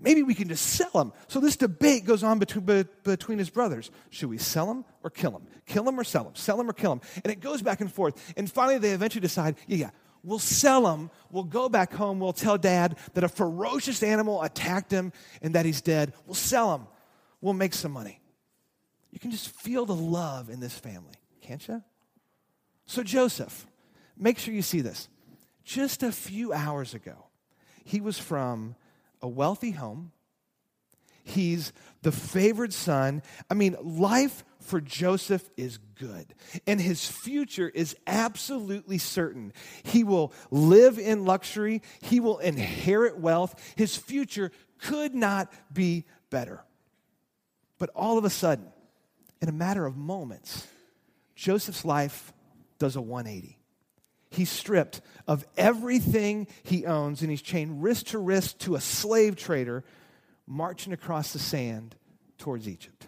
Maybe 0.00 0.24
we 0.24 0.34
can 0.34 0.48
just 0.48 0.66
sell 0.66 0.90
him. 1.00 1.12
So 1.28 1.38
this 1.38 1.56
debate 1.56 2.04
goes 2.04 2.24
on 2.24 2.40
between, 2.40 2.88
between 3.04 3.38
his 3.38 3.48
brothers. 3.48 3.92
Should 4.10 4.28
we 4.28 4.38
sell 4.38 4.68
him 4.68 4.84
or 5.04 5.10
kill 5.10 5.30
him? 5.30 5.46
Kill 5.66 5.88
him 5.88 5.98
or 6.00 6.02
sell 6.02 6.24
him? 6.24 6.34
Sell 6.34 6.60
him 6.60 6.68
or 6.68 6.72
kill 6.72 6.90
him? 6.90 7.00
And 7.22 7.32
it 7.32 7.38
goes 7.38 7.62
back 7.62 7.80
and 7.80 7.90
forth. 7.90 8.34
And 8.36 8.50
finally, 8.50 8.78
they 8.78 8.90
eventually 8.90 9.20
decide, 9.20 9.54
yeah, 9.68 9.76
yeah, 9.76 9.90
we'll 10.24 10.40
sell 10.40 10.92
him. 10.92 11.10
We'll 11.30 11.44
go 11.44 11.68
back 11.68 11.92
home. 11.92 12.18
We'll 12.18 12.32
tell 12.32 12.58
dad 12.58 12.98
that 13.14 13.22
a 13.22 13.28
ferocious 13.28 14.02
animal 14.02 14.42
attacked 14.42 14.90
him 14.90 15.12
and 15.40 15.54
that 15.54 15.64
he's 15.64 15.80
dead. 15.80 16.12
We'll 16.26 16.34
sell 16.34 16.74
him. 16.74 16.88
We'll 17.40 17.54
make 17.54 17.74
some 17.74 17.92
money. 17.92 18.20
You 19.12 19.20
can 19.20 19.30
just 19.30 19.50
feel 19.50 19.86
the 19.86 19.94
love 19.94 20.50
in 20.50 20.58
this 20.58 20.76
family, 20.76 21.14
can't 21.40 21.66
you? 21.68 21.84
So, 22.86 23.02
Joseph, 23.02 23.66
make 24.16 24.38
sure 24.38 24.52
you 24.54 24.62
see 24.62 24.80
this. 24.80 25.08
Just 25.64 26.02
a 26.02 26.12
few 26.12 26.52
hours 26.52 26.94
ago, 26.94 27.26
he 27.84 28.00
was 28.00 28.18
from 28.18 28.74
a 29.20 29.28
wealthy 29.28 29.70
home. 29.70 30.12
He's 31.24 31.72
the 32.02 32.10
favored 32.10 32.72
son. 32.72 33.22
I 33.48 33.54
mean, 33.54 33.76
life 33.80 34.44
for 34.58 34.80
Joseph 34.80 35.48
is 35.56 35.78
good, 35.78 36.34
and 36.66 36.80
his 36.80 37.06
future 37.06 37.68
is 37.68 37.96
absolutely 38.06 38.98
certain. 38.98 39.52
He 39.84 40.02
will 40.02 40.32
live 40.50 40.98
in 40.98 41.24
luxury, 41.24 41.82
he 42.00 42.20
will 42.20 42.38
inherit 42.38 43.18
wealth. 43.18 43.72
His 43.76 43.96
future 43.96 44.50
could 44.78 45.14
not 45.14 45.52
be 45.72 46.04
better. 46.30 46.64
But 47.78 47.90
all 47.94 48.18
of 48.18 48.24
a 48.24 48.30
sudden, 48.30 48.72
in 49.40 49.48
a 49.48 49.52
matter 49.52 49.86
of 49.86 49.96
moments, 49.96 50.66
Joseph's 51.34 51.84
life 51.84 52.32
does 52.82 52.96
a 52.96 53.00
180. 53.00 53.60
He's 54.28 54.50
stripped 54.50 55.02
of 55.28 55.44
everything 55.56 56.48
he 56.64 56.84
owns 56.84 57.22
and 57.22 57.30
he's 57.30 57.40
chained 57.40 57.80
wrist 57.80 58.08
to 58.08 58.18
wrist 58.18 58.58
to 58.62 58.74
a 58.74 58.80
slave 58.80 59.36
trader 59.36 59.84
marching 60.48 60.92
across 60.92 61.32
the 61.32 61.38
sand 61.38 61.94
towards 62.38 62.68
Egypt. 62.68 63.06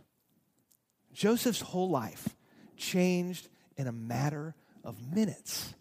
Joseph's 1.13 1.61
whole 1.61 1.91
life 1.91 2.37
changed 2.77 3.49
in 3.77 3.89
a 3.89 3.93
matter 3.93 4.55
of 4.85 5.13
minutes. 5.13 5.75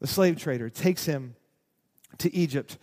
The 0.00 0.06
slave 0.06 0.38
trader 0.38 0.70
takes 0.70 1.04
him 1.04 1.36
to 2.16 2.34
Egypt, 2.34 2.78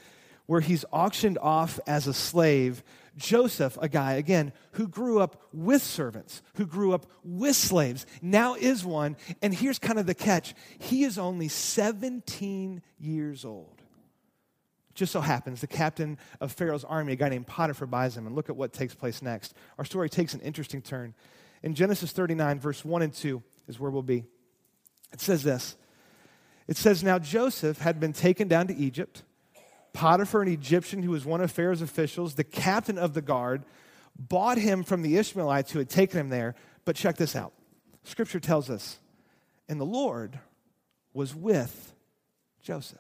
where 0.46 0.62
he's 0.62 0.86
auctioned 0.92 1.40
off 1.40 1.80
as 1.88 2.06
a 2.06 2.14
slave. 2.14 2.84
Joseph, 3.18 3.78
a 3.82 3.90
guy, 3.90 4.14
again, 4.14 4.54
who 4.74 4.88
grew 4.88 5.20
up 5.20 5.42
with 5.52 5.82
servants, 5.82 6.44
who 6.54 6.66
grew 6.66 6.94
up 6.94 7.08
with 7.24 7.56
slaves, 7.56 8.06
now 8.22 8.54
is 8.54 8.86
one. 8.86 9.18
And 9.42 9.54
here's 9.54 9.80
kind 9.80 10.00
of 10.00 10.06
the 10.06 10.14
catch 10.14 10.54
he 10.80 11.04
is 11.04 11.18
only 11.18 11.48
17 11.48 12.82
years 13.00 13.44
old. 13.44 13.82
Just 14.94 15.12
so 15.12 15.22
happens 15.22 15.62
the 15.62 15.68
captain 15.68 16.18
of 16.40 16.52
Pharaoh's 16.52 16.84
army, 16.84 17.14
a 17.14 17.16
guy 17.16 17.30
named 17.30 17.48
Potiphar, 17.48 17.88
buys 17.88 18.16
him. 18.16 18.26
And 18.26 18.36
look 18.36 18.50
at 18.50 18.56
what 18.56 18.74
takes 18.74 18.96
place 18.96 19.22
next. 19.22 19.56
Our 19.78 19.86
story 19.86 20.10
takes 20.10 20.34
an 20.34 20.40
interesting 20.42 20.82
turn. 20.82 21.14
In 21.64 21.74
Genesis 21.74 22.12
39, 22.12 22.60
verse 22.60 22.86
1 22.86 23.02
and 23.02 23.14
2 23.14 23.44
is 23.68 23.80
where 23.80 23.92
we'll 23.92 24.02
be. 24.02 24.26
It 25.12 25.22
says 25.22 25.44
this 25.44 25.76
It 26.68 26.78
says, 26.78 27.04
Now 27.04 27.20
Joseph 27.20 27.80
had 27.80 28.00
been 28.00 28.14
taken 28.14 28.48
down 28.48 28.68
to 28.68 28.76
Egypt. 28.76 29.24
Potiphar, 29.98 30.44
an 30.44 30.48
Egyptian 30.48 31.02
who 31.02 31.10
was 31.10 31.26
one 31.26 31.42
of 31.42 31.50
Pharaoh's 31.50 31.82
officials, 31.82 32.36
the 32.36 32.44
captain 32.44 33.00
of 33.00 33.16
the 33.16 33.22
guard, 33.22 33.64
bought 34.16 34.60
him 34.60 34.84
from 34.84 35.02
the 35.02 35.18
Ishmaelites 35.18 35.72
who 35.72 35.80
had 35.80 35.90
taken 35.90 36.20
him 36.20 36.30
there. 36.30 36.54
But 36.86 36.96
check 36.96 37.18
this 37.18 37.36
out 37.36 37.52
Scripture 38.04 38.40
tells 38.40 38.70
us, 38.70 39.00
and 39.68 39.82
the 39.82 39.86
Lord 39.86 40.38
was 41.14 41.34
with 41.34 41.96
Joseph. 42.62 43.00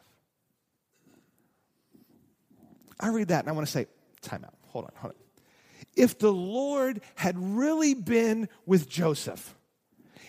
I 2.99 3.09
read 3.09 3.27
that 3.27 3.41
and 3.41 3.49
I 3.49 3.51
want 3.51 3.67
to 3.67 3.71
say, 3.71 3.85
time 4.23 4.43
out. 4.43 4.55
Hold 4.69 4.85
on, 4.85 4.91
hold 4.95 5.13
on. 5.13 5.19
If 5.95 6.17
the 6.17 6.33
Lord 6.33 7.01
had 7.13 7.37
really 7.37 7.93
been 7.93 8.49
with 8.65 8.89
Joseph, 8.89 9.55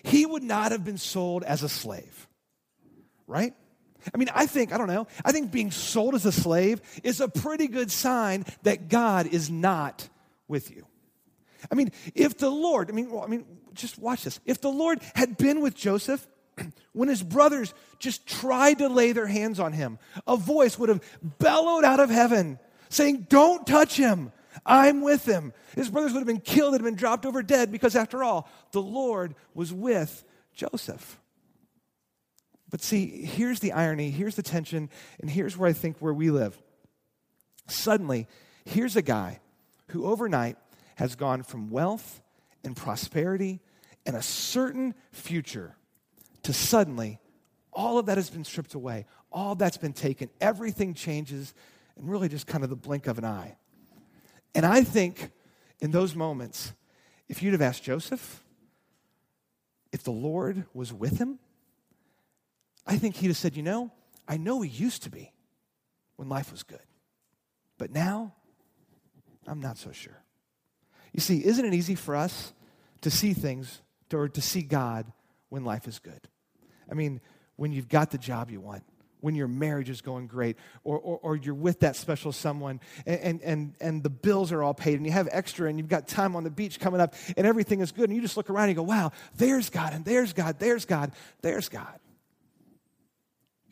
he 0.02 0.26
would 0.26 0.42
not 0.42 0.72
have 0.72 0.84
been 0.84 0.98
sold 0.98 1.44
as 1.44 1.62
a 1.62 1.68
slave, 1.70 2.28
right? 3.26 3.54
I 4.12 4.16
mean, 4.16 4.28
I 4.34 4.46
think, 4.46 4.72
I 4.72 4.78
don't 4.78 4.88
know, 4.88 5.06
I 5.24 5.32
think 5.32 5.50
being 5.50 5.70
sold 5.70 6.14
as 6.14 6.24
a 6.24 6.32
slave 6.32 6.80
is 7.02 7.20
a 7.20 7.28
pretty 7.28 7.68
good 7.68 7.90
sign 7.90 8.44
that 8.62 8.88
God 8.88 9.26
is 9.26 9.50
not 9.50 10.08
with 10.46 10.70
you. 10.70 10.86
I 11.70 11.74
mean, 11.74 11.92
if 12.14 12.38
the 12.38 12.50
Lord, 12.50 12.90
I 12.90 12.92
mean, 12.94 13.10
well, 13.10 13.22
I 13.22 13.26
mean, 13.26 13.44
just 13.74 13.98
watch 13.98 14.24
this. 14.24 14.40
If 14.44 14.60
the 14.60 14.70
Lord 14.70 15.00
had 15.14 15.36
been 15.36 15.60
with 15.60 15.74
Joseph, 15.74 16.26
when 16.92 17.08
his 17.08 17.22
brothers 17.22 17.74
just 17.98 18.26
tried 18.26 18.78
to 18.78 18.88
lay 18.88 19.12
their 19.12 19.26
hands 19.26 19.60
on 19.60 19.72
him, 19.72 19.98
a 20.26 20.36
voice 20.36 20.78
would 20.78 20.88
have 20.88 21.02
bellowed 21.38 21.84
out 21.84 22.00
of 22.00 22.10
heaven 22.10 22.58
saying, 22.88 23.26
Don't 23.28 23.66
touch 23.66 23.96
him. 23.96 24.32
I'm 24.66 25.02
with 25.02 25.24
him. 25.24 25.52
His 25.76 25.88
brothers 25.88 26.12
would 26.12 26.20
have 26.20 26.26
been 26.26 26.40
killed 26.40 26.74
and 26.74 26.82
been 26.82 26.96
dropped 26.96 27.24
over 27.26 27.42
dead 27.42 27.70
because, 27.70 27.94
after 27.94 28.24
all, 28.24 28.48
the 28.72 28.82
Lord 28.82 29.34
was 29.54 29.72
with 29.72 30.24
Joseph. 30.52 31.20
But 32.70 32.82
see, 32.82 33.25
here's 33.25 33.60
the 33.60 33.72
irony, 33.72 34.10
here's 34.10 34.37
the 34.37 34.42
tension, 34.42 34.90
and 35.20 35.30
here's 35.30 35.56
where 35.56 35.68
I 35.68 35.72
think 35.72 35.98
where 35.98 36.12
we 36.12 36.30
live. 36.30 36.60
Suddenly, 37.66 38.26
here's 38.64 38.96
a 38.96 39.02
guy 39.02 39.40
who 39.88 40.06
overnight 40.06 40.56
has 40.96 41.14
gone 41.14 41.42
from 41.42 41.70
wealth 41.70 42.22
and 42.64 42.76
prosperity 42.76 43.60
and 44.04 44.16
a 44.16 44.22
certain 44.22 44.94
future 45.12 45.76
to 46.42 46.52
suddenly 46.52 47.20
all 47.72 47.98
of 47.98 48.06
that 48.06 48.16
has 48.16 48.30
been 48.30 48.44
stripped 48.44 48.75
away. 48.75 49.06
All 49.30 49.54
that's 49.54 49.76
been 49.76 49.92
taken. 49.92 50.30
Everything 50.40 50.94
changes 50.94 51.54
and 51.96 52.10
really 52.10 52.28
just 52.28 52.46
kind 52.46 52.64
of 52.64 52.70
the 52.70 52.76
blink 52.76 53.06
of 53.06 53.18
an 53.18 53.25
eye. 53.25 53.56
And 54.54 54.66
I 54.66 54.82
think 54.82 55.30
in 55.80 55.90
those 55.90 56.14
moments, 56.14 56.72
if 57.28 57.42
you'd 57.42 57.52
have 57.52 57.62
asked 57.62 57.82
Joseph 57.82 58.42
if 59.92 60.02
the 60.02 60.10
Lord 60.10 60.64
was 60.75 60.92
with 60.92 61.18
him, 61.18 61.38
I 62.88 62.97
think 62.97 63.16
he'd 63.16 63.28
have 63.28 63.37
said, 63.37 63.54
You 63.54 63.62
know, 63.62 63.92
I 64.26 64.38
know 64.38 64.62
he 64.62 64.71
used 64.71 65.04
to 65.04 65.11
be 65.11 65.33
when 66.16 66.28
life 66.28 66.50
was 66.50 66.62
good, 66.62 66.83
but 67.76 67.92
now 67.92 68.35
I'm 69.47 69.61
not 69.61 69.76
so 69.76 69.92
sure. 69.92 70.21
You 71.12 71.21
see, 71.21 71.45
isn't 71.45 71.64
it 71.64 71.75
easy 71.75 71.95
for 71.95 72.16
us 72.16 72.52
to 73.02 73.11
see 73.11 73.35
things 73.35 73.83
or 74.12 74.28
to 74.28 74.40
see 74.40 74.62
God 74.62 75.07
when 75.50 75.64
life 75.64 75.87
is 75.87 75.99
good? 75.99 76.28
I 76.90 76.95
mean, 76.95 77.21
when 77.57 77.73
you've 77.73 77.88
got 77.88 78.11
the 78.11 78.18
job 78.18 78.50
you 78.50 78.61
want, 78.61 78.85
when 79.21 79.35
your 79.35 79.49
marriage 79.49 79.90
is 79.90 80.00
going 80.00 80.26
great, 80.26 80.57
or, 80.85 80.99
or, 80.99 81.18
or 81.23 81.37
you're 81.37 81.54
with 81.54 81.80
that 81.80 81.97
special 81.97 82.30
someone 82.30 82.80
and, 83.04 83.42
and, 83.42 83.75
and 83.80 84.02
the 84.02 84.11
bills 84.11 84.52
are 84.52 84.62
all 84.62 84.75
paid 84.75 84.95
and 84.95 85.04
you 85.04 85.11
have 85.12 85.28
extra 85.33 85.68
and 85.68 85.76
you've 85.76 85.88
got 85.88 86.07
time 86.07 86.37
on 86.37 86.45
the 86.45 86.50
beach 86.50 86.78
coming 86.78 87.00
up 87.00 87.14
and 87.37 87.47
everything 87.47 87.80
is 87.80 87.92
good, 87.92 88.09
and 88.09 88.14
you 88.14 88.23
just 88.23 88.37
look 88.37 88.49
around 88.49 88.68
and 88.68 88.71
you 88.71 88.76
go, 88.76 88.83
wow, 88.83 89.12
there's 89.37 89.71
God, 89.71 89.92
and 89.92 90.04
there's 90.04 90.33
God, 90.33 90.59
there's 90.59 90.85
God, 90.85 91.12
there's 91.42 91.68
God. 91.68 91.99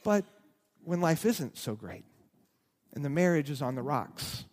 But 0.07 0.25
when 0.85 1.01
life 1.01 1.27
isn't 1.27 1.59
so 1.59 1.75
great 1.75 2.05
and 2.95 3.05
the 3.05 3.11
marriage 3.11 3.51
is 3.51 3.61
on 3.61 3.75
the 3.75 3.83
rocks, 3.83 4.45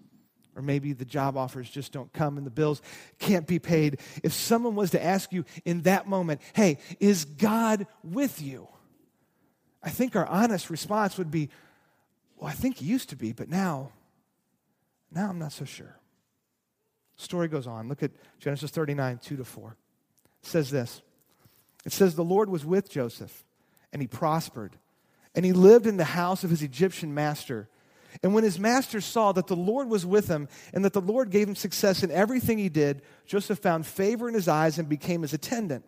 or 0.55 0.63
maybe 0.63 0.93
the 0.93 1.05
job 1.05 1.37
offers 1.37 1.69
just 1.69 1.91
don't 1.91 2.11
come 2.11 2.39
and 2.39 2.45
the 2.47 2.49
bills 2.49 2.81
can't 3.19 3.45
be 3.45 3.59
paid. 3.59 3.99
If 4.23 4.33
someone 4.33 4.73
was 4.73 4.89
to 4.91 5.03
ask 5.03 5.31
you 5.31 5.45
in 5.63 5.83
that 5.83 6.07
moment, 6.07 6.41
hey, 6.53 6.79
is 6.99 7.25
God 7.25 7.85
with 8.03 8.41
you? 8.41 8.67
I 9.83 9.91
think 9.91 10.15
our 10.15 10.25
honest 10.25 10.71
response 10.71 11.19
would 11.19 11.29
be, 11.29 11.49
well, 12.37 12.49
I 12.49 12.53
think 12.53 12.77
he 12.77 12.87
used 12.87 13.09
to 13.09 13.15
be, 13.15 13.31
but 13.31 13.47
now, 13.47 13.91
now 15.11 15.29
I'm 15.29 15.37
not 15.37 15.51
so 15.51 15.65
sure. 15.65 15.99
Story 17.15 17.47
goes 17.47 17.67
on. 17.67 17.89
Look 17.89 18.01
at 18.01 18.09
Genesis 18.39 18.71
39, 18.71 19.19
2 19.19 19.37
to 19.37 19.45
4. 19.45 19.77
It 20.41 20.47
says 20.47 20.71
this. 20.71 21.03
It 21.85 21.91
says, 21.91 22.15
The 22.15 22.23
Lord 22.23 22.49
was 22.49 22.65
with 22.65 22.89
Joseph, 22.89 23.45
and 23.91 24.01
he 24.01 24.07
prospered, 24.07 24.79
and 25.35 25.45
he 25.45 25.53
lived 25.53 25.87
in 25.87 25.97
the 25.97 26.03
house 26.03 26.43
of 26.43 26.49
his 26.49 26.61
Egyptian 26.61 27.13
master. 27.13 27.67
And 28.21 28.33
when 28.33 28.43
his 28.43 28.59
master 28.59 29.01
saw 29.01 29.31
that 29.31 29.47
the 29.47 29.55
Lord 29.55 29.89
was 29.89 30.05
with 30.05 30.27
him 30.27 30.47
and 30.73 30.85
that 30.85 30.93
the 30.93 31.01
Lord 31.01 31.31
gave 31.31 31.47
him 31.47 31.55
success 31.55 32.03
in 32.03 32.11
everything 32.11 32.57
he 32.57 32.69
did, 32.69 33.01
Joseph 33.25 33.59
found 33.59 33.87
favor 33.87 34.27
in 34.27 34.35
his 34.35 34.47
eyes 34.47 34.77
and 34.77 34.87
became 34.87 35.23
his 35.23 35.33
attendant. 35.33 35.83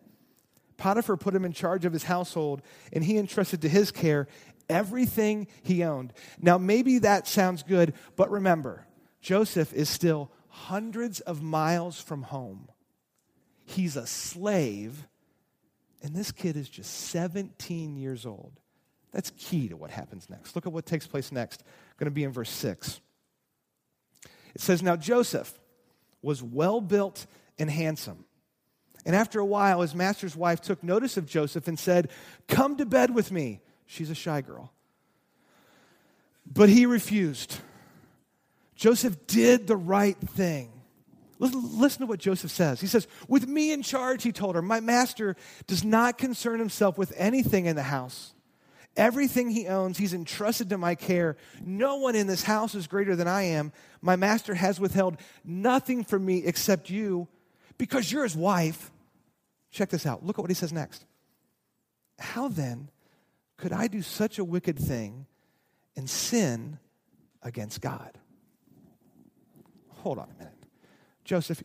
Potiphar 0.76 1.16
put 1.16 1.34
him 1.34 1.44
in 1.44 1.52
charge 1.52 1.84
of 1.84 1.92
his 1.92 2.02
household, 2.02 2.62
and 2.92 3.04
he 3.04 3.16
entrusted 3.16 3.62
to 3.62 3.68
his 3.68 3.90
care 3.90 4.28
everything 4.68 5.46
he 5.62 5.84
owned. 5.84 6.12
Now, 6.40 6.58
maybe 6.58 6.98
that 6.98 7.26
sounds 7.26 7.62
good, 7.62 7.94
but 8.16 8.30
remember, 8.30 8.86
Joseph 9.20 9.72
is 9.72 9.88
still 9.88 10.30
hundreds 10.48 11.20
of 11.20 11.42
miles 11.42 12.00
from 12.00 12.22
home. 12.22 12.68
He's 13.64 13.96
a 13.96 14.06
slave, 14.06 15.06
and 16.02 16.14
this 16.14 16.32
kid 16.32 16.56
is 16.56 16.68
just 16.68 16.92
17 17.08 17.96
years 17.96 18.26
old. 18.26 18.52
That's 19.12 19.30
key 19.38 19.68
to 19.68 19.76
what 19.76 19.90
happens 19.90 20.28
next. 20.28 20.54
Look 20.54 20.66
at 20.66 20.72
what 20.72 20.86
takes 20.86 21.06
place 21.06 21.32
next. 21.32 21.64
Going 21.98 22.06
to 22.06 22.10
be 22.10 22.24
in 22.24 22.32
verse 22.32 22.50
6. 22.50 23.00
It 24.54 24.60
says, 24.60 24.82
Now 24.82 24.96
Joseph 24.96 25.58
was 26.22 26.42
well 26.42 26.80
built 26.80 27.26
and 27.58 27.70
handsome 27.70 28.26
and 29.06 29.14
after 29.14 29.38
a 29.38 29.46
while, 29.46 29.82
his 29.82 29.94
master's 29.94 30.34
wife 30.34 30.60
took 30.60 30.82
notice 30.82 31.16
of 31.16 31.26
Joseph 31.26 31.68
and 31.68 31.78
said, 31.78 32.10
Come 32.48 32.76
to 32.76 32.84
bed 32.84 33.14
with 33.14 33.30
me. 33.30 33.60
She's 33.86 34.10
a 34.10 34.16
shy 34.16 34.40
girl. 34.40 34.72
But 36.44 36.68
he 36.68 36.86
refused. 36.86 37.60
Joseph 38.74 39.28
did 39.28 39.68
the 39.68 39.76
right 39.76 40.18
thing. 40.18 40.72
Listen, 41.38 41.78
listen, 41.78 42.00
to 42.00 42.06
what 42.06 42.18
Joseph 42.18 42.50
says. 42.50 42.80
He 42.80 42.88
says, 42.88 43.06
With 43.28 43.46
me 43.46 43.70
in 43.70 43.82
charge, 43.82 44.24
he 44.24 44.32
told 44.32 44.56
her, 44.56 44.62
my 44.62 44.80
master 44.80 45.36
does 45.68 45.84
not 45.84 46.18
concern 46.18 46.58
himself 46.58 46.98
with 46.98 47.12
anything 47.16 47.66
in 47.66 47.76
the 47.76 47.84
house. 47.84 48.34
Everything 48.96 49.50
he 49.50 49.66
owns, 49.66 49.98
he's 49.98 50.14
entrusted 50.14 50.70
to 50.70 50.78
my 50.78 50.94
care. 50.94 51.36
No 51.62 51.96
one 51.96 52.14
in 52.14 52.26
this 52.26 52.42
house 52.42 52.74
is 52.74 52.86
greater 52.86 53.14
than 53.14 53.28
I 53.28 53.42
am. 53.42 53.72
My 54.00 54.16
master 54.16 54.54
has 54.54 54.80
withheld 54.80 55.18
nothing 55.44 56.02
from 56.02 56.24
me 56.24 56.44
except 56.44 56.88
you, 56.88 57.28
because 57.78 58.10
you're 58.10 58.22
his 58.22 58.36
wife. 58.36 58.90
Check 59.70 59.90
this 59.90 60.06
out. 60.06 60.24
Look 60.24 60.38
at 60.38 60.42
what 60.42 60.50
he 60.50 60.54
says 60.54 60.72
next. 60.72 61.04
How 62.18 62.48
then 62.48 62.88
could 63.56 63.72
I 63.72 63.88
do 63.88 64.02
such 64.02 64.38
a 64.38 64.44
wicked 64.44 64.78
thing 64.78 65.26
and 65.96 66.08
sin 66.08 66.78
against 67.42 67.80
God? 67.80 68.18
Hold 69.96 70.18
on 70.18 70.28
a 70.34 70.38
minute. 70.38 70.54
Joseph, 71.24 71.62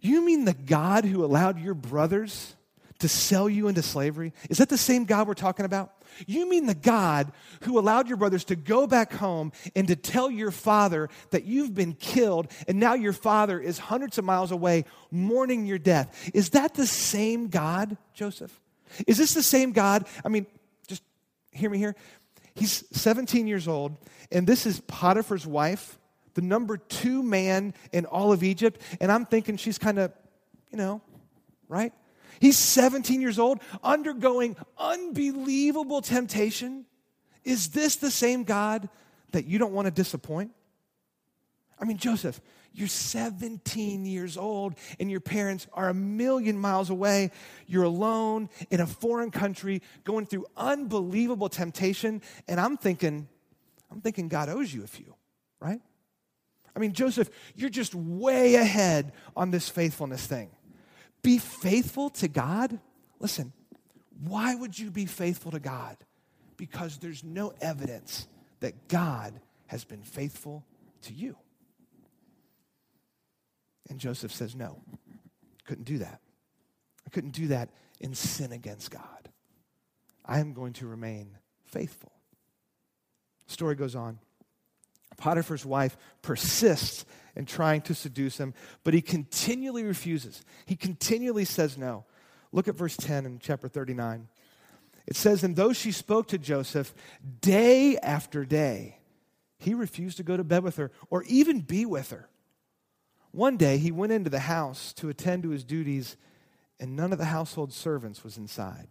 you, 0.00 0.24
mean 0.24 0.44
the 0.44 0.54
God 0.54 1.04
who 1.04 1.24
allowed 1.24 1.60
your 1.60 1.74
brothers 1.74 2.56
to 3.00 3.08
sell 3.08 3.48
you 3.48 3.68
into 3.68 3.82
slavery? 3.82 4.32
Is 4.48 4.58
that 4.58 4.68
the 4.68 4.78
same 4.78 5.04
God 5.04 5.28
we're 5.28 5.34
talking 5.34 5.66
about? 5.66 6.01
You 6.26 6.48
mean 6.48 6.66
the 6.66 6.74
God 6.74 7.32
who 7.62 7.78
allowed 7.78 8.08
your 8.08 8.16
brothers 8.16 8.44
to 8.44 8.56
go 8.56 8.86
back 8.86 9.12
home 9.12 9.52
and 9.74 9.88
to 9.88 9.96
tell 9.96 10.30
your 10.30 10.50
father 10.50 11.08
that 11.30 11.44
you've 11.44 11.74
been 11.74 11.94
killed 11.94 12.50
and 12.68 12.78
now 12.78 12.94
your 12.94 13.12
father 13.12 13.60
is 13.60 13.78
hundreds 13.78 14.18
of 14.18 14.24
miles 14.24 14.50
away 14.50 14.84
mourning 15.10 15.66
your 15.66 15.78
death? 15.78 16.30
Is 16.34 16.50
that 16.50 16.74
the 16.74 16.86
same 16.86 17.48
God, 17.48 17.96
Joseph? 18.14 18.60
Is 19.06 19.18
this 19.18 19.34
the 19.34 19.42
same 19.42 19.72
God? 19.72 20.06
I 20.24 20.28
mean, 20.28 20.46
just 20.86 21.02
hear 21.52 21.70
me 21.70 21.78
here. 21.78 21.96
He's 22.54 22.84
17 22.92 23.46
years 23.46 23.66
old, 23.66 23.96
and 24.30 24.46
this 24.46 24.66
is 24.66 24.80
Potiphar's 24.80 25.46
wife. 25.46 25.98
the 26.34 26.42
number 26.42 26.78
two 26.78 27.22
man 27.22 27.74
in 27.92 28.06
all 28.06 28.32
of 28.32 28.42
Egypt, 28.42 28.80
and 29.00 29.12
I'm 29.12 29.26
thinking 29.26 29.58
she's 29.58 29.78
kind 29.78 29.98
of, 29.98 30.12
you 30.70 30.78
know, 30.78 31.02
right? 31.68 31.92
He's 32.40 32.58
17 32.58 33.20
years 33.20 33.38
old, 33.38 33.60
undergoing 33.82 34.56
unbelievable 34.78 36.00
temptation. 36.00 36.86
Is 37.44 37.68
this 37.68 37.96
the 37.96 38.10
same 38.10 38.44
God 38.44 38.88
that 39.32 39.46
you 39.46 39.58
don't 39.58 39.72
want 39.72 39.86
to 39.86 39.90
disappoint? 39.90 40.52
I 41.78 41.84
mean, 41.84 41.96
Joseph, 41.96 42.40
you're 42.74 42.88
17 42.88 44.06
years 44.06 44.36
old 44.36 44.74
and 44.98 45.10
your 45.10 45.20
parents 45.20 45.66
are 45.72 45.88
a 45.88 45.94
million 45.94 46.58
miles 46.58 46.90
away. 46.90 47.30
You're 47.66 47.82
alone 47.84 48.48
in 48.70 48.80
a 48.80 48.86
foreign 48.86 49.30
country 49.30 49.82
going 50.04 50.26
through 50.26 50.46
unbelievable 50.56 51.48
temptation. 51.48 52.22
And 52.48 52.60
I'm 52.60 52.76
thinking, 52.76 53.28
I'm 53.90 54.00
thinking 54.00 54.28
God 54.28 54.48
owes 54.48 54.72
you 54.72 54.84
a 54.84 54.86
few, 54.86 55.14
right? 55.60 55.80
I 56.74 56.78
mean, 56.78 56.92
Joseph, 56.92 57.28
you're 57.54 57.68
just 57.68 57.94
way 57.94 58.54
ahead 58.54 59.12
on 59.36 59.50
this 59.50 59.68
faithfulness 59.68 60.26
thing. 60.26 60.50
Be 61.22 61.38
faithful 61.38 62.10
to 62.10 62.28
God. 62.28 62.78
Listen, 63.20 63.52
why 64.24 64.54
would 64.54 64.78
you 64.78 64.90
be 64.90 65.06
faithful 65.06 65.52
to 65.52 65.60
God? 65.60 65.96
Because 66.56 66.98
there's 66.98 67.24
no 67.24 67.52
evidence 67.60 68.26
that 68.60 68.88
God 68.88 69.40
has 69.66 69.84
been 69.84 70.02
faithful 70.02 70.64
to 71.02 71.12
you. 71.12 71.36
And 73.88 73.98
Joseph 73.98 74.32
says, 74.32 74.54
No, 74.54 74.80
couldn't 75.64 75.84
do 75.84 75.98
that. 75.98 76.20
I 77.06 77.10
couldn't 77.10 77.32
do 77.32 77.48
that 77.48 77.70
in 78.00 78.14
sin 78.14 78.52
against 78.52 78.90
God. 78.90 79.28
I 80.24 80.38
am 80.38 80.52
going 80.52 80.72
to 80.74 80.86
remain 80.86 81.36
faithful. 81.64 82.12
Story 83.46 83.74
goes 83.74 83.94
on. 83.94 84.18
Potiphar's 85.16 85.64
wife 85.64 85.96
persists 86.22 87.04
in 87.34 87.46
trying 87.46 87.80
to 87.82 87.94
seduce 87.94 88.38
him, 88.38 88.54
but 88.84 88.94
he 88.94 89.00
continually 89.00 89.84
refuses. 89.84 90.44
He 90.66 90.76
continually 90.76 91.44
says 91.44 91.78
no. 91.78 92.04
Look 92.52 92.68
at 92.68 92.74
verse 92.74 92.96
10 92.96 93.24
in 93.24 93.38
chapter 93.38 93.68
39. 93.68 94.28
It 95.06 95.16
says, 95.16 95.42
And 95.42 95.56
though 95.56 95.72
she 95.72 95.92
spoke 95.92 96.28
to 96.28 96.38
Joseph 96.38 96.94
day 97.40 97.96
after 97.98 98.44
day, 98.44 98.98
he 99.58 99.74
refused 99.74 100.18
to 100.18 100.22
go 100.22 100.36
to 100.36 100.44
bed 100.44 100.62
with 100.62 100.76
her 100.76 100.90
or 101.08 101.22
even 101.24 101.60
be 101.60 101.86
with 101.86 102.10
her. 102.10 102.28
One 103.30 103.56
day 103.56 103.78
he 103.78 103.90
went 103.90 104.12
into 104.12 104.30
the 104.30 104.40
house 104.40 104.92
to 104.94 105.08
attend 105.08 105.42
to 105.44 105.50
his 105.50 105.64
duties, 105.64 106.16
and 106.78 106.94
none 106.94 107.12
of 107.12 107.18
the 107.18 107.26
household 107.26 107.72
servants 107.72 108.22
was 108.22 108.36
inside. 108.36 108.88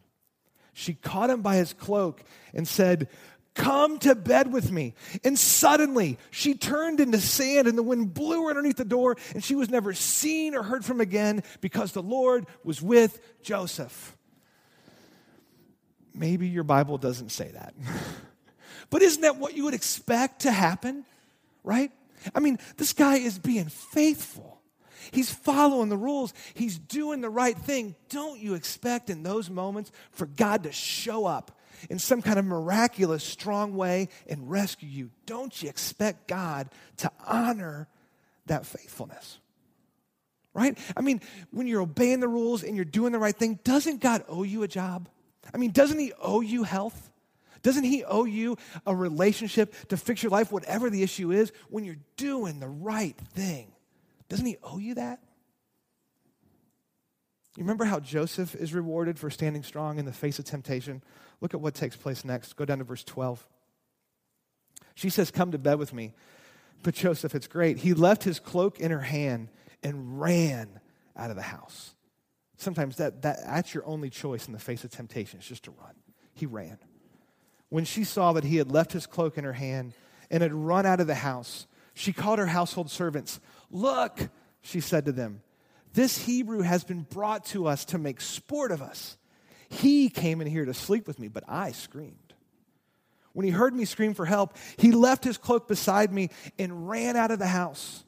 She 0.73 0.93
caught 0.93 1.29
him 1.29 1.41
by 1.41 1.57
his 1.57 1.73
cloak 1.73 2.23
and 2.53 2.67
said, 2.67 3.07
Come 3.53 3.99
to 3.99 4.15
bed 4.15 4.53
with 4.53 4.71
me. 4.71 4.93
And 5.23 5.37
suddenly 5.37 6.17
she 6.29 6.53
turned 6.53 6.99
into 7.01 7.19
sand, 7.19 7.67
and 7.67 7.77
the 7.77 7.83
wind 7.83 8.13
blew 8.13 8.43
her 8.43 8.49
underneath 8.49 8.77
the 8.77 8.85
door, 8.85 9.17
and 9.33 9.43
she 9.43 9.55
was 9.55 9.69
never 9.69 9.93
seen 9.93 10.55
or 10.55 10.63
heard 10.63 10.85
from 10.85 11.01
again 11.01 11.43
because 11.59 11.91
the 11.91 12.01
Lord 12.01 12.45
was 12.63 12.81
with 12.81 13.19
Joseph. 13.41 14.15
Maybe 16.13 16.47
your 16.47 16.63
Bible 16.63 16.97
doesn't 16.97 17.29
say 17.29 17.49
that. 17.49 17.73
but 18.89 19.01
isn't 19.01 19.21
that 19.21 19.37
what 19.37 19.55
you 19.55 19.65
would 19.65 19.73
expect 19.73 20.43
to 20.43 20.51
happen? 20.51 21.05
Right? 21.63 21.91
I 22.33 22.39
mean, 22.39 22.57
this 22.77 22.93
guy 22.93 23.17
is 23.17 23.37
being 23.37 23.67
faithful. 23.67 24.61
He's 25.11 25.31
following 25.31 25.89
the 25.89 25.97
rules. 25.97 26.33
He's 26.53 26.77
doing 26.77 27.21
the 27.21 27.29
right 27.29 27.57
thing. 27.57 27.95
Don't 28.09 28.39
you 28.39 28.53
expect 28.53 29.09
in 29.09 29.23
those 29.23 29.49
moments 29.49 29.91
for 30.11 30.25
God 30.25 30.63
to 30.63 30.71
show 30.71 31.25
up 31.25 31.57
in 31.89 31.99
some 31.99 32.21
kind 32.21 32.39
of 32.39 32.45
miraculous, 32.45 33.23
strong 33.23 33.75
way 33.75 34.09
and 34.27 34.49
rescue 34.49 34.89
you? 34.89 35.11
Don't 35.25 35.61
you 35.61 35.69
expect 35.69 36.27
God 36.27 36.69
to 36.97 37.11
honor 37.25 37.87
that 38.45 38.65
faithfulness? 38.65 39.39
Right? 40.53 40.77
I 40.97 41.01
mean, 41.01 41.21
when 41.51 41.67
you're 41.67 41.81
obeying 41.81 42.19
the 42.19 42.27
rules 42.27 42.63
and 42.63 42.75
you're 42.75 42.85
doing 42.85 43.13
the 43.13 43.19
right 43.19 43.35
thing, 43.35 43.59
doesn't 43.63 44.01
God 44.01 44.23
owe 44.27 44.43
you 44.43 44.63
a 44.63 44.67
job? 44.67 45.07
I 45.53 45.57
mean, 45.57 45.71
doesn't 45.71 45.99
He 45.99 46.11
owe 46.21 46.41
you 46.41 46.63
health? 46.63 47.09
Doesn't 47.63 47.83
He 47.83 48.03
owe 48.03 48.25
you 48.25 48.57
a 48.85 48.95
relationship 48.95 49.73
to 49.89 49.97
fix 49.97 50.23
your 50.23 50.29
life, 50.29 50.51
whatever 50.51 50.89
the 50.89 51.03
issue 51.03 51.31
is, 51.31 51.51
when 51.69 51.83
you're 51.83 51.95
doing 52.17 52.59
the 52.59 52.67
right 52.67 53.17
thing? 53.17 53.71
Doesn't 54.29 54.45
He 54.45 54.57
owe 54.63 54.77
you 54.77 54.95
that? 54.95 55.19
You 57.57 57.63
remember 57.63 57.85
how 57.85 57.99
Joseph 57.99 58.55
is 58.55 58.73
rewarded 58.73 59.19
for 59.19 59.29
standing 59.29 59.63
strong 59.63 59.99
in 59.99 60.05
the 60.05 60.13
face 60.13 60.39
of 60.39 60.45
temptation? 60.45 61.03
Look 61.41 61.53
at 61.53 61.59
what 61.59 61.73
takes 61.73 61.97
place 61.97 62.23
next. 62.23 62.55
Go 62.55 62.63
down 62.63 62.77
to 62.77 62.83
verse 62.85 63.03
12. 63.03 63.45
She 64.95 65.09
says, 65.09 65.31
Come 65.31 65.51
to 65.51 65.57
bed 65.57 65.77
with 65.77 65.93
me. 65.93 66.13
But 66.83 66.95
Joseph, 66.95 67.35
it's 67.35 67.47
great. 67.47 67.77
He 67.77 67.93
left 67.93 68.23
his 68.23 68.39
cloak 68.39 68.79
in 68.79 68.91
her 68.91 69.01
hand 69.01 69.49
and 69.83 70.19
ran 70.19 70.79
out 71.15 71.29
of 71.29 71.35
the 71.35 71.41
house. 71.41 71.93
Sometimes 72.57 72.97
that, 72.97 73.21
that, 73.23 73.39
that's 73.45 73.73
your 73.73 73.85
only 73.85 74.09
choice 74.09 74.47
in 74.47 74.53
the 74.53 74.59
face 74.59 74.83
of 74.83 74.91
temptation, 74.91 75.39
is 75.39 75.47
just 75.47 75.63
to 75.63 75.71
run. 75.71 75.93
He 76.33 76.45
ran. 76.45 76.77
When 77.69 77.85
she 77.85 78.03
saw 78.03 78.33
that 78.33 78.43
he 78.43 78.57
had 78.57 78.71
left 78.71 78.93
his 78.93 79.07
cloak 79.07 79.37
in 79.37 79.43
her 79.43 79.53
hand 79.53 79.93
and 80.29 80.41
had 80.41 80.53
run 80.53 80.85
out 80.85 80.99
of 80.99 81.07
the 81.07 81.15
house, 81.15 81.67
she 81.93 82.13
called 82.13 82.39
her 82.39 82.47
household 82.47 82.89
servants. 82.89 83.39
Look, 83.69 84.29
she 84.61 84.79
said 84.79 85.05
to 85.05 85.11
them, 85.11 85.41
this 85.93 86.17
Hebrew 86.17 86.61
has 86.61 86.83
been 86.83 87.01
brought 87.01 87.45
to 87.47 87.67
us 87.67 87.85
to 87.85 87.97
make 87.97 88.21
sport 88.21 88.71
of 88.71 88.81
us. 88.81 89.17
He 89.69 90.09
came 90.09 90.41
in 90.41 90.47
here 90.47 90.65
to 90.65 90.73
sleep 90.73 91.07
with 91.07 91.19
me, 91.19 91.27
but 91.27 91.43
I 91.47 91.71
screamed. 91.71 92.33
When 93.33 93.45
he 93.45 93.51
heard 93.51 93.73
me 93.73 93.85
scream 93.85 94.13
for 94.13 94.25
help, 94.25 94.57
he 94.77 94.91
left 94.91 95.23
his 95.23 95.37
cloak 95.37 95.67
beside 95.67 96.11
me 96.11 96.29
and 96.59 96.89
ran 96.89 97.15
out 97.15 97.31
of 97.31 97.39
the 97.39 97.47
house. 97.47 98.03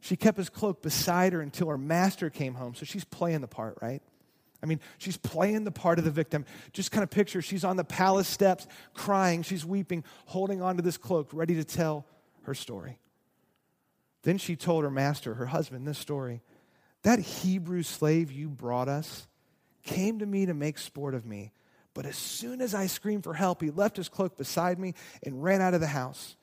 She 0.00 0.16
kept 0.16 0.38
his 0.38 0.48
cloak 0.48 0.82
beside 0.82 1.32
her 1.32 1.40
until 1.40 1.68
her 1.68 1.78
master 1.78 2.30
came 2.30 2.54
home. 2.54 2.74
So 2.74 2.86
she's 2.86 3.04
playing 3.04 3.40
the 3.40 3.48
part, 3.48 3.78
right? 3.82 4.02
I 4.62 4.66
mean, 4.66 4.80
she's 4.98 5.16
playing 5.16 5.64
the 5.64 5.70
part 5.70 5.98
of 5.98 6.04
the 6.04 6.10
victim. 6.10 6.46
Just 6.72 6.92
kind 6.92 7.02
of 7.02 7.10
picture 7.10 7.42
she's 7.42 7.64
on 7.64 7.76
the 7.76 7.84
palace 7.84 8.28
steps, 8.28 8.66
crying, 8.94 9.42
she's 9.42 9.64
weeping, 9.64 10.04
holding 10.26 10.62
onto 10.62 10.82
this 10.82 10.96
cloak, 10.96 11.28
ready 11.32 11.54
to 11.56 11.64
tell 11.64 12.06
her 12.42 12.54
story. 12.54 12.98
Then 14.22 14.38
she 14.38 14.56
told 14.56 14.84
her 14.84 14.90
master, 14.90 15.34
her 15.34 15.46
husband, 15.46 15.86
this 15.86 15.98
story. 15.98 16.42
That 17.06 17.20
Hebrew 17.20 17.84
slave 17.84 18.32
you 18.32 18.48
brought 18.48 18.88
us 18.88 19.28
came 19.84 20.18
to 20.18 20.26
me 20.26 20.46
to 20.46 20.54
make 20.54 20.76
sport 20.76 21.14
of 21.14 21.24
me. 21.24 21.52
But 21.94 22.04
as 22.04 22.16
soon 22.16 22.60
as 22.60 22.74
I 22.74 22.88
screamed 22.88 23.22
for 23.22 23.34
help, 23.34 23.62
he 23.62 23.70
left 23.70 23.96
his 23.96 24.08
cloak 24.08 24.36
beside 24.36 24.80
me 24.80 24.94
and 25.22 25.40
ran 25.40 25.60
out 25.60 25.72
of 25.72 25.80
the 25.80 25.86
house. 25.86 26.34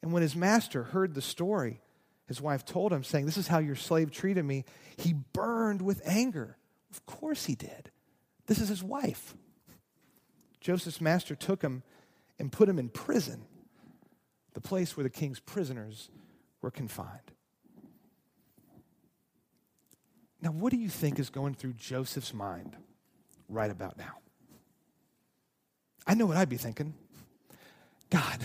And 0.00 0.14
when 0.14 0.22
his 0.22 0.34
master 0.34 0.84
heard 0.84 1.12
the 1.12 1.20
story, 1.20 1.82
his 2.26 2.40
wife 2.40 2.64
told 2.64 2.90
him, 2.90 3.04
saying, 3.04 3.26
This 3.26 3.36
is 3.36 3.48
how 3.48 3.58
your 3.58 3.76
slave 3.76 4.10
treated 4.10 4.46
me, 4.46 4.64
he 4.96 5.12
burned 5.12 5.82
with 5.82 6.00
anger. 6.06 6.56
Of 6.90 7.04
course 7.04 7.44
he 7.44 7.54
did. 7.54 7.90
This 8.46 8.60
is 8.60 8.70
his 8.70 8.82
wife. 8.82 9.34
Joseph's 10.58 11.02
master 11.02 11.34
took 11.34 11.60
him 11.60 11.82
and 12.38 12.50
put 12.50 12.70
him 12.70 12.78
in 12.78 12.88
prison, 12.88 13.44
the 14.54 14.60
place 14.62 14.96
where 14.96 15.04
the 15.04 15.10
king's 15.10 15.38
prisoners 15.38 16.08
were 16.62 16.70
confined. 16.70 17.32
Now, 20.40 20.50
what 20.50 20.70
do 20.70 20.76
you 20.76 20.88
think 20.88 21.18
is 21.18 21.30
going 21.30 21.54
through 21.54 21.74
Joseph's 21.74 22.34
mind 22.34 22.76
right 23.48 23.70
about 23.70 23.96
now? 23.98 24.18
I 26.06 26.14
know 26.14 26.26
what 26.26 26.36
I'd 26.36 26.48
be 26.48 26.56
thinking. 26.56 26.94
God, 28.10 28.38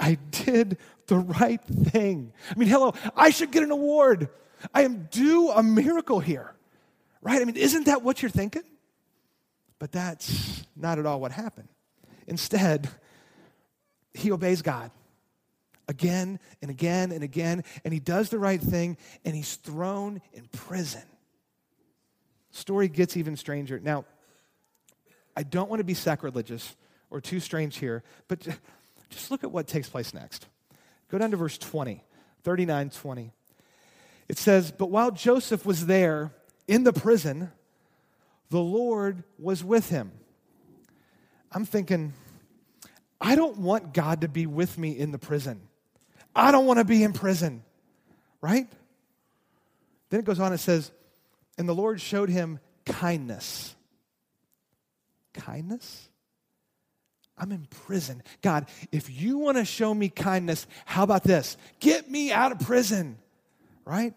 I 0.00 0.16
did 0.30 0.78
the 1.06 1.18
right 1.18 1.62
thing. 1.62 2.32
I 2.50 2.58
mean, 2.58 2.68
hello, 2.68 2.94
I 3.14 3.30
should 3.30 3.50
get 3.50 3.62
an 3.62 3.70
award. 3.70 4.28
I 4.72 4.82
am 4.82 5.08
due 5.10 5.50
a 5.50 5.62
miracle 5.62 6.20
here. 6.20 6.54
Right? 7.20 7.42
I 7.42 7.44
mean, 7.44 7.56
isn't 7.56 7.86
that 7.86 8.02
what 8.02 8.22
you're 8.22 8.30
thinking? 8.30 8.62
But 9.78 9.92
that's 9.92 10.64
not 10.74 10.98
at 10.98 11.06
all 11.06 11.20
what 11.20 11.32
happened. 11.32 11.68
Instead, 12.26 12.88
he 14.14 14.32
obeys 14.32 14.62
God 14.62 14.90
again 15.88 16.38
and 16.62 16.70
again 16.70 17.12
and 17.12 17.22
again, 17.22 17.64
and 17.84 17.92
he 17.92 18.00
does 18.00 18.28
the 18.30 18.38
right 18.38 18.60
thing, 18.60 18.96
and 19.24 19.34
he's 19.34 19.56
thrown 19.56 20.20
in 20.32 20.46
prison. 20.48 21.02
Story 22.50 22.88
gets 22.88 23.16
even 23.16 23.36
stranger. 23.36 23.78
Now, 23.78 24.04
I 25.36 25.42
don't 25.42 25.68
want 25.68 25.80
to 25.80 25.84
be 25.84 25.94
sacrilegious 25.94 26.74
or 27.10 27.20
too 27.20 27.40
strange 27.40 27.76
here, 27.76 28.02
but 28.28 28.40
just 29.10 29.30
look 29.30 29.44
at 29.44 29.52
what 29.52 29.66
takes 29.66 29.88
place 29.88 30.14
next. 30.14 30.46
Go 31.10 31.18
down 31.18 31.30
to 31.30 31.36
verse 31.36 31.58
20, 31.58 32.02
39 32.42 32.90
20. 32.90 33.32
It 34.28 34.38
says, 34.38 34.72
But 34.72 34.90
while 34.90 35.10
Joseph 35.10 35.64
was 35.64 35.86
there, 35.86 36.32
in 36.66 36.82
the 36.82 36.92
prison, 36.92 37.52
the 38.50 38.60
Lord 38.60 39.22
was 39.38 39.62
with 39.62 39.90
him. 39.90 40.12
I'm 41.52 41.64
thinking, 41.64 42.12
I 43.20 43.34
don't 43.36 43.58
want 43.58 43.94
God 43.94 44.22
to 44.22 44.28
be 44.28 44.46
with 44.46 44.78
me 44.78 44.90
in 44.98 45.12
the 45.12 45.18
prison. 45.18 45.65
I 46.36 46.52
don't 46.52 46.66
want 46.66 46.78
to 46.78 46.84
be 46.84 47.02
in 47.02 47.12
prison, 47.12 47.64
right? 48.40 48.68
Then 50.10 50.20
it 50.20 50.26
goes 50.26 50.38
on, 50.38 50.52
it 50.52 50.58
says, 50.58 50.92
and 51.58 51.68
the 51.68 51.74
Lord 51.74 52.00
showed 52.00 52.28
him 52.28 52.60
kindness. 52.84 53.74
Kindness? 55.32 56.08
I'm 57.38 57.52
in 57.52 57.66
prison. 57.86 58.22
God, 58.42 58.66
if 58.92 59.10
you 59.10 59.38
want 59.38 59.56
to 59.56 59.64
show 59.64 59.92
me 59.92 60.08
kindness, 60.08 60.66
how 60.84 61.02
about 61.02 61.22
this? 61.24 61.56
Get 61.80 62.10
me 62.10 62.32
out 62.32 62.52
of 62.52 62.60
prison, 62.60 63.18
right? 63.84 64.14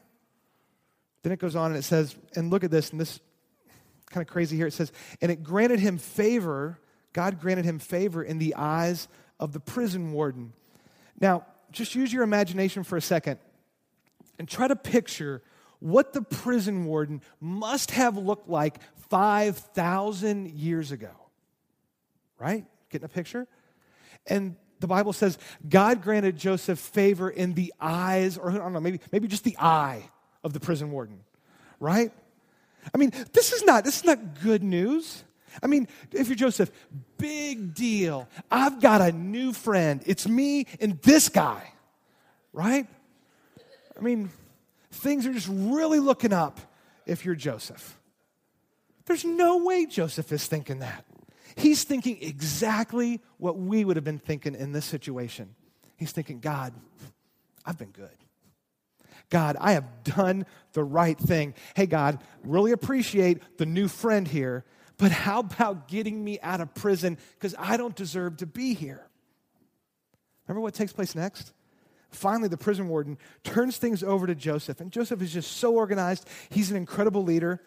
Then 1.24 1.32
it 1.32 1.40
goes 1.40 1.56
on 1.56 1.72
and 1.72 1.78
it 1.78 1.84
says, 1.84 2.16
and 2.36 2.50
look 2.50 2.64
at 2.64 2.72
this, 2.72 2.92
and 2.92 3.00
this 3.00 3.20
kind 4.10 4.26
of 4.26 4.32
crazy 4.32 4.58
here. 4.58 4.68
It 4.68 4.74
says, 4.74 4.92
and 5.22 5.32
it 5.32 5.44
granted 5.44 5.80
him 5.80 5.98
favor, 5.98 6.80
God 7.14 7.40
granted 7.40 7.66
him 7.66 7.80
favor 7.80 8.24
in 8.24 8.40
the 8.40 8.56
eyes 8.56 9.08
of 9.40 9.54
the 9.54 9.60
prison 9.60 10.12
warden. 10.12 10.54
Now, 11.20 11.46
just 11.72 11.96
use 11.96 12.12
your 12.12 12.24
imagination 12.24 12.84
for 12.84 12.98
a 12.98 13.02
second 13.02 13.40
and 14.38 14.48
try 14.48 14.68
to 14.68 14.76
picture 14.76 15.42
what 15.80 16.14
the 16.14 16.22
prison 16.22 16.86
warden 16.86 17.22
must 17.40 17.92
have 17.92 18.18
looked 18.18 18.50
like 18.50 18.80
5,000 19.10 20.50
years 20.52 20.92
ago. 20.92 21.12
Right? 22.38 22.66
Getting 22.90 23.06
a 23.06 23.10
picture? 23.10 23.48
And 24.28 24.56
the 24.80 24.88
Bible 24.88 25.14
says 25.14 25.38
God 25.68 26.02
granted 26.02 26.38
Joseph 26.38 26.80
favor 26.80 27.30
in 27.30 27.54
the 27.54 27.74
eyes, 27.80 28.38
or 28.38 28.52
I 28.52 28.58
don't 28.58 28.74
know, 28.74 28.80
maybe, 28.80 29.00
maybe 29.12 29.28
just 29.28 29.44
the 29.44 29.58
eye 29.58 30.10
of 30.44 30.54
the 30.54 30.60
prison 30.60 30.92
warden. 30.92 31.20
Right? 31.80 32.12
I 32.94 32.98
mean, 32.98 33.12
this 33.34 33.52
is 33.52 33.64
not 33.64 33.84
this 33.84 33.98
is 33.98 34.06
not 34.06 34.42
good 34.42 34.64
news. 34.64 35.24
I 35.62 35.68
mean, 35.68 35.88
if 36.12 36.28
you're 36.28 36.36
Joseph, 36.36 36.72
big 37.18 37.74
deal. 37.74 38.28
I've 38.50 38.80
got 38.82 39.02
a 39.02 39.12
new 39.12 39.54
friend. 39.54 40.02
It's 40.06 40.28
me 40.28 40.68
and 40.80 41.02
this 41.02 41.30
guy. 41.30 41.74
Right? 42.54 42.88
I 43.98 44.02
mean, 44.02 44.30
things 44.92 45.26
are 45.26 45.34
just 45.34 45.50
really 45.50 46.00
looking 46.00 46.34
up 46.34 46.60
if 47.06 47.26
you're 47.26 47.36
Joseph. 47.36 47.98
There's 49.06 49.26
no 49.26 49.58
way 49.58 49.86
Joseph 49.86 50.32
is 50.32 50.46
thinking 50.46 50.80
that. 50.80 51.06
He's 51.56 51.84
thinking 51.84 52.20
exactly 52.22 53.22
what 53.38 53.58
we 53.58 53.84
would 53.84 53.98
have 53.98 54.06
been 54.06 54.20
thinking 54.20 54.56
in 54.56 54.72
this 54.72 54.86
situation. 54.86 55.56
He's 55.98 56.12
thinking, 56.12 56.40
God, 56.40 56.74
I've 57.66 57.78
been 57.78 57.92
good. 57.92 58.10
God, 59.30 59.58
I 59.60 59.74
have 59.74 60.04
done 60.04 60.46
the 60.74 60.84
right 60.84 61.18
thing. 61.18 61.54
Hey, 61.76 61.86
God, 61.86 62.20
really 62.44 62.72
appreciate 62.72 63.58
the 63.58 63.66
new 63.66 63.88
friend 63.88 64.28
here, 64.28 64.66
but 65.00 65.12
how 65.12 65.40
about 65.40 65.88
getting 65.88 66.24
me 66.24 66.40
out 66.42 66.62
of 66.62 66.76
prison 66.76 67.18
because 67.34 67.56
I 67.58 67.78
don't 67.78 67.96
deserve 67.96 68.38
to 68.38 68.46
be 68.46 68.76
here? 68.76 69.02
Remember 70.48 70.62
what 70.62 70.76
takes 70.76 70.94
place 70.94 71.16
next? 71.16 71.54
Finally, 72.12 72.50
the 72.50 72.58
prison 72.58 72.90
warden 72.90 73.18
turns 73.44 73.78
things 73.78 74.04
over 74.04 74.28
to 74.28 74.36
Joseph, 74.36 74.82
and 74.82 74.92
Joseph 74.92 75.22
is 75.22 75.32
just 75.32 75.58
so 75.58 75.74
organized. 75.74 76.28
He's 76.50 76.70
an 76.70 76.78
incredible 76.78 77.24
leader. 77.24 77.62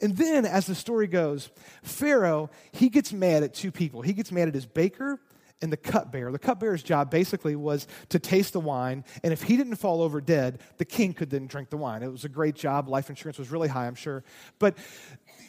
And 0.00 0.16
then, 0.16 0.46
as 0.46 0.66
the 0.66 0.74
story 0.74 1.08
goes, 1.08 1.50
Pharaoh, 1.82 2.50
he 2.72 2.88
gets 2.88 3.12
mad 3.12 3.42
at 3.42 3.54
two 3.54 3.70
people. 3.70 4.00
He 4.00 4.12
gets 4.12 4.32
mad 4.32 4.48
at 4.48 4.54
his 4.54 4.66
baker 4.66 5.20
and 5.60 5.72
the 5.72 5.76
cupbearer. 5.76 6.30
The 6.30 6.38
cupbearer's 6.38 6.82
job 6.82 7.10
basically 7.10 7.56
was 7.56 7.86
to 8.10 8.18
taste 8.18 8.52
the 8.52 8.60
wine, 8.60 9.04
and 9.24 9.32
if 9.32 9.42
he 9.42 9.56
didn't 9.56 9.76
fall 9.76 10.02
over 10.02 10.20
dead, 10.20 10.60
the 10.78 10.84
king 10.84 11.12
could 11.12 11.30
then 11.30 11.46
drink 11.46 11.70
the 11.70 11.76
wine. 11.76 12.02
It 12.02 12.12
was 12.12 12.24
a 12.24 12.28
great 12.28 12.54
job. 12.54 12.88
Life 12.88 13.10
insurance 13.10 13.38
was 13.38 13.50
really 13.50 13.68
high, 13.68 13.86
I'm 13.86 13.94
sure. 13.94 14.22
But 14.58 14.76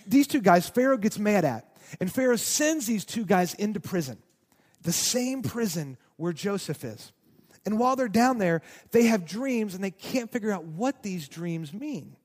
these 0.08 0.28
two 0.28 0.42
guys, 0.42 0.70
Pharaoh 0.70 0.98
gets 0.98 1.20
mad 1.20 1.46
at, 1.46 1.66
and 2.00 2.12
Pharaoh 2.12 2.36
sends 2.36 2.86
these 2.86 3.06
two 3.06 3.26
guys 3.26 3.54
into 3.54 3.80
prison, 3.80 4.18
the 4.82 4.92
same 4.92 5.42
prison 5.42 5.98
where 6.18 6.34
Joseph 6.34 6.84
is. 6.84 7.12
And 7.66 7.78
while 7.78 7.96
they're 7.96 8.08
down 8.08 8.38
there, 8.38 8.62
they 8.92 9.04
have 9.06 9.26
dreams 9.26 9.76
and 9.76 9.84
they 9.84 9.92
can't 9.92 10.32
figure 10.32 10.52
out 10.52 10.66
what 10.66 11.04
these 11.04 11.28
dreams 11.28 11.74
mean. 11.74 12.16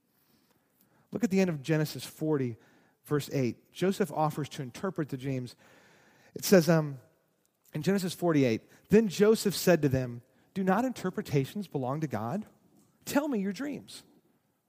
Look 1.13 1.25
at 1.25 1.31
the 1.31 1.41
end 1.41 1.51
of 1.51 1.63
Genesis 1.63 2.05
40, 2.05 2.57
verse 3.05 3.31
8. 3.33 3.73
Joseph 3.73 4.13
offers 4.13 4.49
to 4.51 4.63
interpret 4.63 5.09
the 5.09 5.17
dreams. 5.17 5.55
It 6.35 6.45
says 6.45 6.69
um, 6.69 6.99
in 7.73 7.83
Genesis 7.83 8.15
48, 8.15 8.63
then 8.91 9.09
Joseph 9.09 9.55
said 9.55 9.83
to 9.83 9.89
them, 9.89 10.23
Do 10.55 10.65
not 10.65 10.85
interpretations 10.85 11.69
belong 11.69 12.01
to 12.01 12.07
God? 12.07 12.47
Tell 13.05 13.29
me 13.29 13.39
your 13.39 13.53
dreams. 13.53 14.03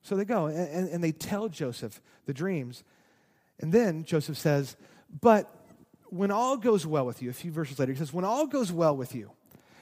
So 0.02 0.16
they 0.16 0.26
go 0.26 0.46
and, 0.46 0.90
and 0.90 1.04
they 1.04 1.12
tell 1.12 1.50
Joseph 1.50 2.00
the 2.26 2.34
dreams. 2.34 2.84
And 3.60 3.72
then 3.72 4.04
Joseph 4.04 4.38
says, 4.38 4.76
But 5.22 5.50
when 6.10 6.32
all 6.32 6.58
goes 6.58 6.86
well 6.86 7.06
with 7.06 7.22
you, 7.22 7.30
a 7.30 7.34
few 7.34 7.52
verses 7.52 7.80
later, 7.80 7.94
he 7.94 7.98
says, 7.98 8.14
When 8.14 8.26
all 8.26 8.48
goes 8.48 8.72
well 8.72 8.96
with 8.96 9.16
you, 9.16 9.32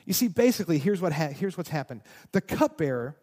you 0.05 0.13
see, 0.13 0.27
basically, 0.27 0.79
here's, 0.79 1.01
what 1.01 1.13
ha- 1.13 1.29
here's 1.29 1.57
what's 1.57 1.69
happened. 1.69 2.01
The 2.33 2.41
cupbearer 2.41 3.15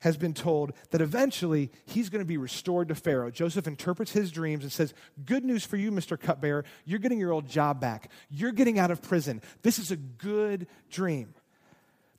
has 0.00 0.16
been 0.16 0.34
told 0.34 0.72
that 0.90 1.00
eventually 1.00 1.70
he's 1.86 2.10
going 2.10 2.20
to 2.20 2.26
be 2.26 2.36
restored 2.36 2.88
to 2.88 2.94
Pharaoh. 2.94 3.30
Joseph 3.30 3.66
interprets 3.66 4.12
his 4.12 4.30
dreams 4.30 4.64
and 4.64 4.72
says, 4.72 4.94
Good 5.24 5.44
news 5.44 5.64
for 5.64 5.76
you, 5.76 5.90
Mr. 5.90 6.20
Cupbearer. 6.20 6.64
You're 6.84 6.98
getting 6.98 7.18
your 7.18 7.32
old 7.32 7.48
job 7.48 7.80
back. 7.80 8.10
You're 8.28 8.52
getting 8.52 8.78
out 8.78 8.90
of 8.90 9.00
prison. 9.00 9.40
This 9.62 9.78
is 9.78 9.90
a 9.90 9.96
good 9.96 10.66
dream. 10.90 11.34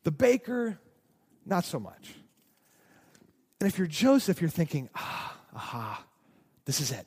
The 0.03 0.11
baker, 0.11 0.79
not 1.45 1.65
so 1.65 1.79
much. 1.79 2.13
And 3.59 3.69
if 3.69 3.77
you're 3.77 3.87
Joseph, 3.87 4.41
you're 4.41 4.49
thinking, 4.49 4.89
Ah, 4.95 5.37
aha, 5.53 6.05
this 6.65 6.81
is 6.81 6.91
it 6.91 7.05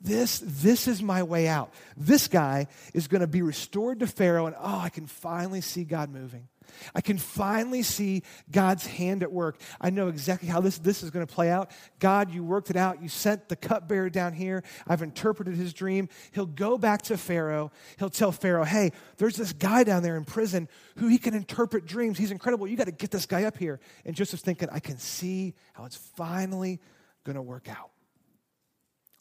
this, 0.00 0.42
this 0.44 0.88
is 0.88 1.02
my 1.02 1.22
way 1.22 1.46
out. 1.46 1.72
This 1.96 2.28
guy 2.28 2.68
is 2.94 3.06
going 3.06 3.20
to 3.20 3.26
be 3.26 3.42
restored 3.42 4.00
to 4.00 4.06
Pharaoh, 4.06 4.46
and 4.46 4.56
oh, 4.58 4.78
I 4.78 4.88
can 4.88 5.06
finally 5.06 5.60
see 5.60 5.84
God 5.84 6.10
moving. 6.10 6.48
I 6.94 7.00
can 7.00 7.18
finally 7.18 7.82
see 7.82 8.22
God's 8.50 8.86
hand 8.86 9.22
at 9.22 9.32
work. 9.32 9.60
I 9.80 9.90
know 9.90 10.08
exactly 10.08 10.48
how 10.48 10.60
this, 10.60 10.78
this 10.78 11.02
is 11.02 11.10
going 11.10 11.26
to 11.26 11.32
play 11.32 11.50
out. 11.50 11.70
God, 11.98 12.32
you 12.32 12.44
worked 12.44 12.70
it 12.70 12.76
out. 12.76 13.02
You 13.02 13.08
sent 13.08 13.48
the 13.48 13.56
cupbearer 13.56 14.10
down 14.10 14.32
here. 14.32 14.62
I've 14.86 15.02
interpreted 15.02 15.54
his 15.54 15.72
dream. 15.72 16.08
He'll 16.32 16.46
go 16.46 16.78
back 16.78 17.02
to 17.02 17.16
Pharaoh. 17.16 17.72
He'll 17.98 18.10
tell 18.10 18.32
Pharaoh, 18.32 18.64
hey, 18.64 18.92
there's 19.18 19.36
this 19.36 19.52
guy 19.52 19.84
down 19.84 20.02
there 20.02 20.16
in 20.16 20.24
prison 20.24 20.68
who 20.96 21.08
he 21.08 21.18
can 21.18 21.34
interpret 21.34 21.86
dreams. 21.86 22.18
He's 22.18 22.30
incredible. 22.30 22.66
You 22.66 22.76
got 22.76 22.84
to 22.84 22.92
get 22.92 23.10
this 23.10 23.26
guy 23.26 23.44
up 23.44 23.58
here. 23.58 23.80
And 24.04 24.14
Joseph's 24.14 24.42
thinking, 24.42 24.68
I 24.70 24.80
can 24.80 24.98
see 24.98 25.54
how 25.72 25.84
it's 25.84 25.96
finally 25.96 26.80
going 27.24 27.36
to 27.36 27.42
work 27.42 27.68
out. 27.68 27.90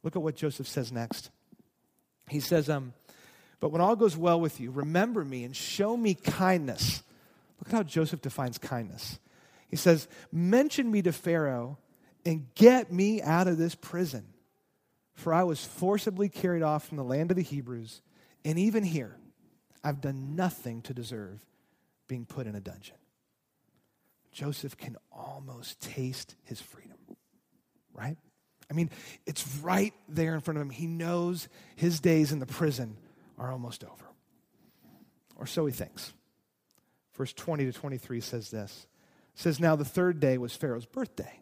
Look 0.03 0.15
at 0.15 0.21
what 0.21 0.35
Joseph 0.35 0.67
says 0.67 0.91
next. 0.91 1.29
He 2.29 2.39
says, 2.39 2.69
um, 2.69 2.93
But 3.59 3.69
when 3.69 3.81
all 3.81 3.95
goes 3.95 4.15
well 4.15 4.39
with 4.39 4.59
you, 4.59 4.71
remember 4.71 5.25
me 5.25 5.43
and 5.43 5.55
show 5.55 5.97
me 5.97 6.13
kindness. 6.13 7.03
Look 7.59 7.73
at 7.73 7.75
how 7.75 7.83
Joseph 7.83 8.21
defines 8.21 8.57
kindness. 8.57 9.19
He 9.69 9.75
says, 9.75 10.07
Mention 10.31 10.89
me 10.89 11.01
to 11.01 11.11
Pharaoh 11.11 11.77
and 12.25 12.47
get 12.55 12.91
me 12.91 13.21
out 13.21 13.47
of 13.47 13.57
this 13.57 13.75
prison. 13.75 14.25
For 15.13 15.33
I 15.33 15.43
was 15.43 15.63
forcibly 15.63 16.29
carried 16.29 16.63
off 16.63 16.87
from 16.87 16.97
the 16.97 17.03
land 17.03 17.29
of 17.31 17.37
the 17.37 17.43
Hebrews, 17.43 18.01
and 18.45 18.57
even 18.57 18.83
here, 18.83 19.17
I've 19.83 19.99
done 19.99 20.35
nothing 20.35 20.81
to 20.83 20.93
deserve 20.93 21.45
being 22.07 22.25
put 22.25 22.47
in 22.47 22.55
a 22.55 22.61
dungeon. 22.61 22.95
Joseph 24.31 24.77
can 24.77 24.95
almost 25.11 25.81
taste 25.81 26.35
his 26.43 26.61
freedom, 26.61 26.97
right? 27.93 28.17
I 28.69 28.73
mean, 28.73 28.89
it's 29.25 29.47
right 29.61 29.93
there 30.07 30.35
in 30.35 30.41
front 30.41 30.57
of 30.57 30.61
him. 30.61 30.69
He 30.69 30.85
knows 30.85 31.47
his 31.75 31.99
days 31.99 32.31
in 32.31 32.39
the 32.39 32.45
prison 32.45 32.97
are 33.37 33.51
almost 33.51 33.83
over. 33.83 34.05
Or 35.35 35.47
so 35.47 35.65
he 35.65 35.73
thinks. 35.73 36.13
Verse 37.15 37.33
20 37.33 37.65
to 37.65 37.73
23 37.73 38.21
says 38.21 38.51
this. 38.51 38.87
It 39.35 39.39
says, 39.41 39.59
Now 39.59 39.75
the 39.75 39.85
third 39.85 40.19
day 40.19 40.37
was 40.37 40.55
Pharaoh's 40.55 40.85
birthday. 40.85 41.39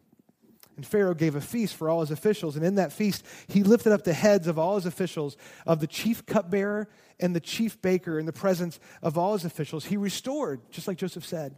And 0.77 0.85
Pharaoh 0.85 1.15
gave 1.15 1.35
a 1.35 1.41
feast 1.41 1.75
for 1.75 1.89
all 1.89 2.01
his 2.01 2.11
officials. 2.11 2.55
And 2.55 2.63
in 2.63 2.75
that 2.75 2.93
feast, 2.93 3.25
he 3.47 3.63
lifted 3.63 3.91
up 3.91 4.03
the 4.03 4.13
heads 4.13 4.47
of 4.47 4.59
all 4.59 4.75
his 4.75 4.85
officials, 4.85 5.35
of 5.65 5.79
the 5.79 5.87
chief 5.87 6.25
cupbearer 6.27 6.87
and 7.19 7.35
the 7.35 7.39
chief 7.39 7.81
baker, 7.81 8.19
in 8.19 8.27
the 8.27 8.33
presence 8.33 8.79
of 9.01 9.17
all 9.17 9.33
his 9.33 9.43
officials. 9.43 9.85
He 9.85 9.97
restored, 9.97 10.61
just 10.69 10.87
like 10.87 10.97
Joseph 10.97 11.25
said, 11.25 11.55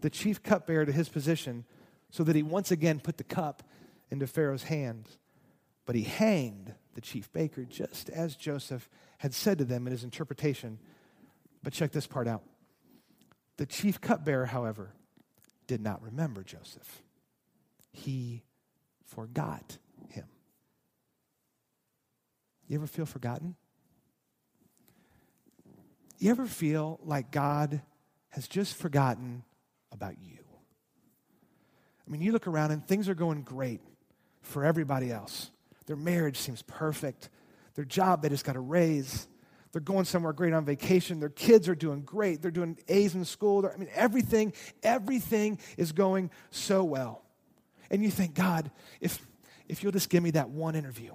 the 0.00 0.08
chief 0.08 0.42
cupbearer 0.42 0.86
to 0.86 0.92
his 0.92 1.10
position, 1.10 1.66
so 2.10 2.24
that 2.24 2.34
he 2.34 2.42
once 2.42 2.70
again 2.70 2.98
put 2.98 3.18
the 3.18 3.24
cup 3.24 3.62
into 4.10 4.26
Pharaoh's 4.26 4.64
hands. 4.64 5.18
But 5.84 5.94
he 5.94 6.02
hanged 6.02 6.74
the 6.94 7.00
chief 7.00 7.32
baker, 7.32 7.64
just 7.64 8.10
as 8.10 8.34
Joseph 8.34 8.88
had 9.18 9.32
said 9.32 9.58
to 9.58 9.64
them 9.64 9.86
in 9.86 9.92
his 9.92 10.04
interpretation. 10.04 10.78
But 11.62 11.72
check 11.72 11.92
this 11.92 12.06
part 12.06 12.26
out. 12.26 12.42
The 13.56 13.66
chief 13.66 14.00
cupbearer, 14.00 14.46
however, 14.46 14.92
did 15.66 15.80
not 15.80 16.02
remember 16.02 16.42
Joseph. 16.42 17.02
He 17.92 18.42
forgot 19.04 19.78
him. 20.10 20.26
You 22.68 22.76
ever 22.76 22.86
feel 22.86 23.06
forgotten? 23.06 23.54
You 26.18 26.30
ever 26.30 26.46
feel 26.46 26.98
like 27.04 27.30
God 27.30 27.82
has 28.30 28.48
just 28.48 28.74
forgotten 28.74 29.44
about 29.92 30.14
you? 30.20 30.38
I 32.06 32.10
mean, 32.10 32.22
you 32.22 32.32
look 32.32 32.46
around 32.46 32.70
and 32.70 32.86
things 32.86 33.08
are 33.08 33.14
going 33.14 33.42
great 33.42 33.80
for 34.46 34.64
everybody 34.64 35.12
else. 35.12 35.50
Their 35.86 35.96
marriage 35.96 36.38
seems 36.38 36.62
perfect. 36.62 37.28
Their 37.74 37.84
job, 37.84 38.22
they 38.22 38.28
just 38.28 38.44
got 38.44 38.56
a 38.56 38.60
raise. 38.60 39.28
They're 39.72 39.80
going 39.80 40.04
somewhere 40.04 40.32
great 40.32 40.52
on 40.52 40.64
vacation. 40.64 41.20
Their 41.20 41.28
kids 41.28 41.68
are 41.68 41.74
doing 41.74 42.02
great. 42.02 42.40
They're 42.40 42.50
doing 42.50 42.78
A's 42.88 43.14
in 43.14 43.24
school. 43.24 43.62
They're, 43.62 43.72
I 43.72 43.76
mean, 43.76 43.90
everything, 43.94 44.52
everything 44.82 45.58
is 45.76 45.92
going 45.92 46.30
so 46.50 46.82
well. 46.82 47.22
And 47.90 48.02
you 48.02 48.10
think, 48.10 48.34
God, 48.34 48.70
if, 49.00 49.18
if 49.68 49.82
you'll 49.82 49.92
just 49.92 50.08
give 50.08 50.22
me 50.22 50.30
that 50.32 50.48
one 50.48 50.74
interview, 50.74 51.12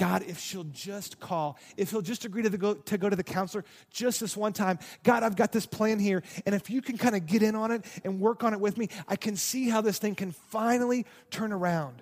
God, 0.00 0.24
if 0.26 0.38
she'll 0.38 0.64
just 0.64 1.20
call, 1.20 1.58
if 1.76 1.90
he'll 1.90 2.00
just 2.00 2.24
agree 2.24 2.42
to, 2.42 2.48
go, 2.48 2.72
to 2.72 2.96
go 2.96 3.10
to 3.10 3.16
the 3.16 3.22
counselor 3.22 3.66
just 3.90 4.20
this 4.20 4.34
one 4.34 4.54
time, 4.54 4.78
God, 5.02 5.22
I've 5.22 5.36
got 5.36 5.52
this 5.52 5.66
plan 5.66 5.98
here. 5.98 6.22
And 6.46 6.54
if 6.54 6.70
you 6.70 6.80
can 6.80 6.96
kind 6.96 7.14
of 7.14 7.26
get 7.26 7.42
in 7.42 7.54
on 7.54 7.70
it 7.70 7.84
and 8.02 8.18
work 8.18 8.42
on 8.42 8.54
it 8.54 8.60
with 8.60 8.78
me, 8.78 8.88
I 9.06 9.16
can 9.16 9.36
see 9.36 9.68
how 9.68 9.82
this 9.82 9.98
thing 9.98 10.14
can 10.14 10.32
finally 10.32 11.04
turn 11.30 11.52
around. 11.52 12.00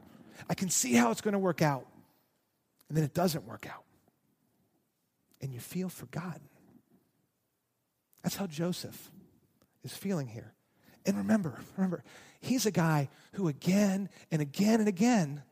I 0.48 0.54
can 0.54 0.70
see 0.70 0.94
how 0.94 1.10
it's 1.10 1.20
going 1.20 1.32
to 1.32 1.40
work 1.40 1.60
out. 1.60 1.88
And 2.88 2.96
then 2.96 3.02
it 3.02 3.14
doesn't 3.14 3.48
work 3.48 3.66
out. 3.68 3.82
And 5.40 5.52
you 5.52 5.58
feel 5.58 5.88
forgotten. 5.88 6.48
That's 8.22 8.36
how 8.36 8.46
Joseph 8.46 9.10
is 9.82 9.92
feeling 9.92 10.28
here. 10.28 10.54
And 11.04 11.16
remember, 11.16 11.58
remember, 11.76 12.04
he's 12.38 12.64
a 12.64 12.70
guy 12.70 13.08
who 13.32 13.48
again 13.48 14.08
and 14.30 14.40
again 14.40 14.78
and 14.78 14.88
again, 14.88 15.42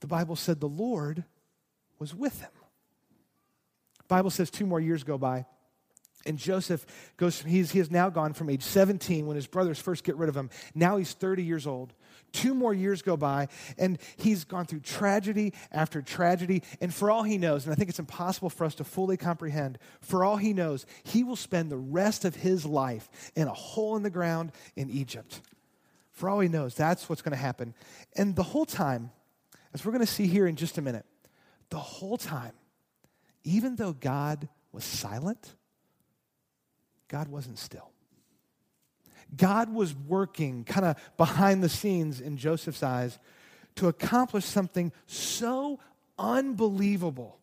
the 0.00 0.08
Bible 0.08 0.34
said 0.34 0.58
the 0.58 0.66
Lord 0.66 1.22
was 1.98 2.14
with 2.14 2.40
him. 2.40 2.50
Bible 4.08 4.30
says 4.30 4.50
two 4.50 4.66
more 4.66 4.80
years 4.80 5.04
go 5.04 5.18
by. 5.18 5.46
And 6.26 6.36
Joseph 6.36 6.84
goes, 7.16 7.40
he's, 7.42 7.70
he 7.70 7.78
has 7.78 7.90
now 7.90 8.10
gone 8.10 8.32
from 8.32 8.50
age 8.50 8.62
17 8.62 9.26
when 9.26 9.36
his 9.36 9.46
brothers 9.46 9.78
first 9.78 10.04
get 10.04 10.16
rid 10.16 10.28
of 10.28 10.36
him. 10.36 10.50
Now 10.74 10.96
he's 10.96 11.12
30 11.12 11.44
years 11.44 11.66
old. 11.66 11.94
Two 12.32 12.54
more 12.54 12.74
years 12.74 13.00
go 13.00 13.16
by, 13.16 13.48
and 13.78 13.98
he's 14.16 14.44
gone 14.44 14.66
through 14.66 14.80
tragedy 14.80 15.54
after 15.72 16.02
tragedy. 16.02 16.62
And 16.80 16.92
for 16.92 17.10
all 17.10 17.22
he 17.22 17.38
knows, 17.38 17.64
and 17.64 17.72
I 17.72 17.76
think 17.76 17.88
it's 17.88 17.98
impossible 17.98 18.50
for 18.50 18.64
us 18.66 18.74
to 18.76 18.84
fully 18.84 19.16
comprehend, 19.16 19.78
for 20.02 20.24
all 20.24 20.36
he 20.36 20.52
knows, 20.52 20.84
he 21.04 21.24
will 21.24 21.36
spend 21.36 21.70
the 21.70 21.78
rest 21.78 22.26
of 22.26 22.34
his 22.34 22.66
life 22.66 23.08
in 23.34 23.48
a 23.48 23.54
hole 23.54 23.96
in 23.96 24.02
the 24.02 24.10
ground 24.10 24.52
in 24.76 24.90
Egypt. 24.90 25.40
For 26.12 26.28
all 26.28 26.40
he 26.40 26.48
knows, 26.48 26.74
that's 26.74 27.08
what's 27.08 27.22
going 27.22 27.32
to 27.32 27.38
happen. 27.38 27.74
And 28.16 28.36
the 28.36 28.42
whole 28.42 28.66
time, 28.66 29.10
as 29.72 29.84
we're 29.84 29.92
going 29.92 30.04
to 30.04 30.12
see 30.12 30.26
here 30.26 30.46
in 30.46 30.56
just 30.56 30.76
a 30.76 30.82
minute, 30.82 31.06
the 31.70 31.78
whole 31.78 32.16
time, 32.16 32.52
even 33.44 33.76
though 33.76 33.92
God 33.92 34.48
was 34.72 34.84
silent, 34.84 35.54
God 37.08 37.28
wasn't 37.28 37.58
still. 37.58 37.90
God 39.36 39.72
was 39.72 39.94
working 39.94 40.64
kind 40.64 40.86
of 40.86 40.96
behind 41.16 41.62
the 41.62 41.68
scenes 41.68 42.20
in 42.20 42.36
Joseph's 42.36 42.82
eyes 42.82 43.18
to 43.76 43.88
accomplish 43.88 44.44
something 44.44 44.92
so 45.06 45.78
unbelievable 46.18 47.38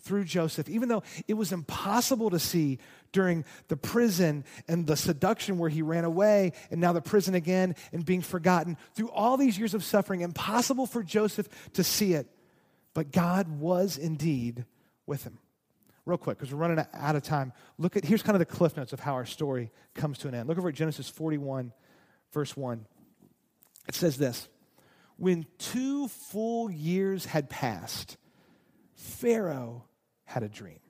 through 0.00 0.24
Joseph, 0.24 0.68
even 0.68 0.88
though 0.88 1.02
it 1.28 1.34
was 1.34 1.52
impossible 1.52 2.30
to 2.30 2.38
see 2.38 2.78
during 3.12 3.44
the 3.68 3.76
prison 3.76 4.44
and 4.66 4.86
the 4.86 4.96
seduction 4.96 5.58
where 5.58 5.70
he 5.70 5.80
ran 5.80 6.04
away, 6.04 6.52
and 6.70 6.80
now 6.80 6.92
the 6.92 7.00
prison 7.00 7.34
again 7.34 7.74
and 7.92 8.04
being 8.04 8.20
forgotten. 8.20 8.76
Through 8.94 9.10
all 9.10 9.36
these 9.36 9.58
years 9.58 9.74
of 9.74 9.84
suffering, 9.84 10.22
impossible 10.22 10.86
for 10.86 11.02
Joseph 11.02 11.48
to 11.74 11.84
see 11.84 12.14
it. 12.14 12.26
But 12.94 13.12
God 13.12 13.60
was 13.60 13.96
indeed 13.96 14.64
with 15.06 15.24
him. 15.24 15.38
Real 16.04 16.18
quick 16.18 16.36
because 16.36 16.52
we're 16.52 16.60
running 16.60 16.84
out 16.94 17.16
of 17.16 17.22
time. 17.22 17.52
Look 17.78 17.96
at 17.96 18.04
here's 18.04 18.22
kind 18.22 18.34
of 18.34 18.40
the 18.40 18.46
cliff 18.46 18.76
notes 18.76 18.92
of 18.92 19.00
how 19.00 19.14
our 19.14 19.24
story 19.24 19.70
comes 19.94 20.18
to 20.18 20.28
an 20.28 20.34
end. 20.34 20.48
Look 20.48 20.58
over 20.58 20.68
at 20.68 20.74
genesis 20.74 21.08
41 21.08 21.72
verse 22.32 22.56
1 22.56 22.86
it 23.88 23.94
says 23.94 24.16
this 24.16 24.48
when 25.16 25.46
two 25.58 26.08
full 26.08 26.70
years 26.70 27.26
had 27.26 27.48
passed 27.48 28.16
pharaoh 28.94 29.84
had 30.24 30.42
a 30.42 30.48
dream. 30.48 30.80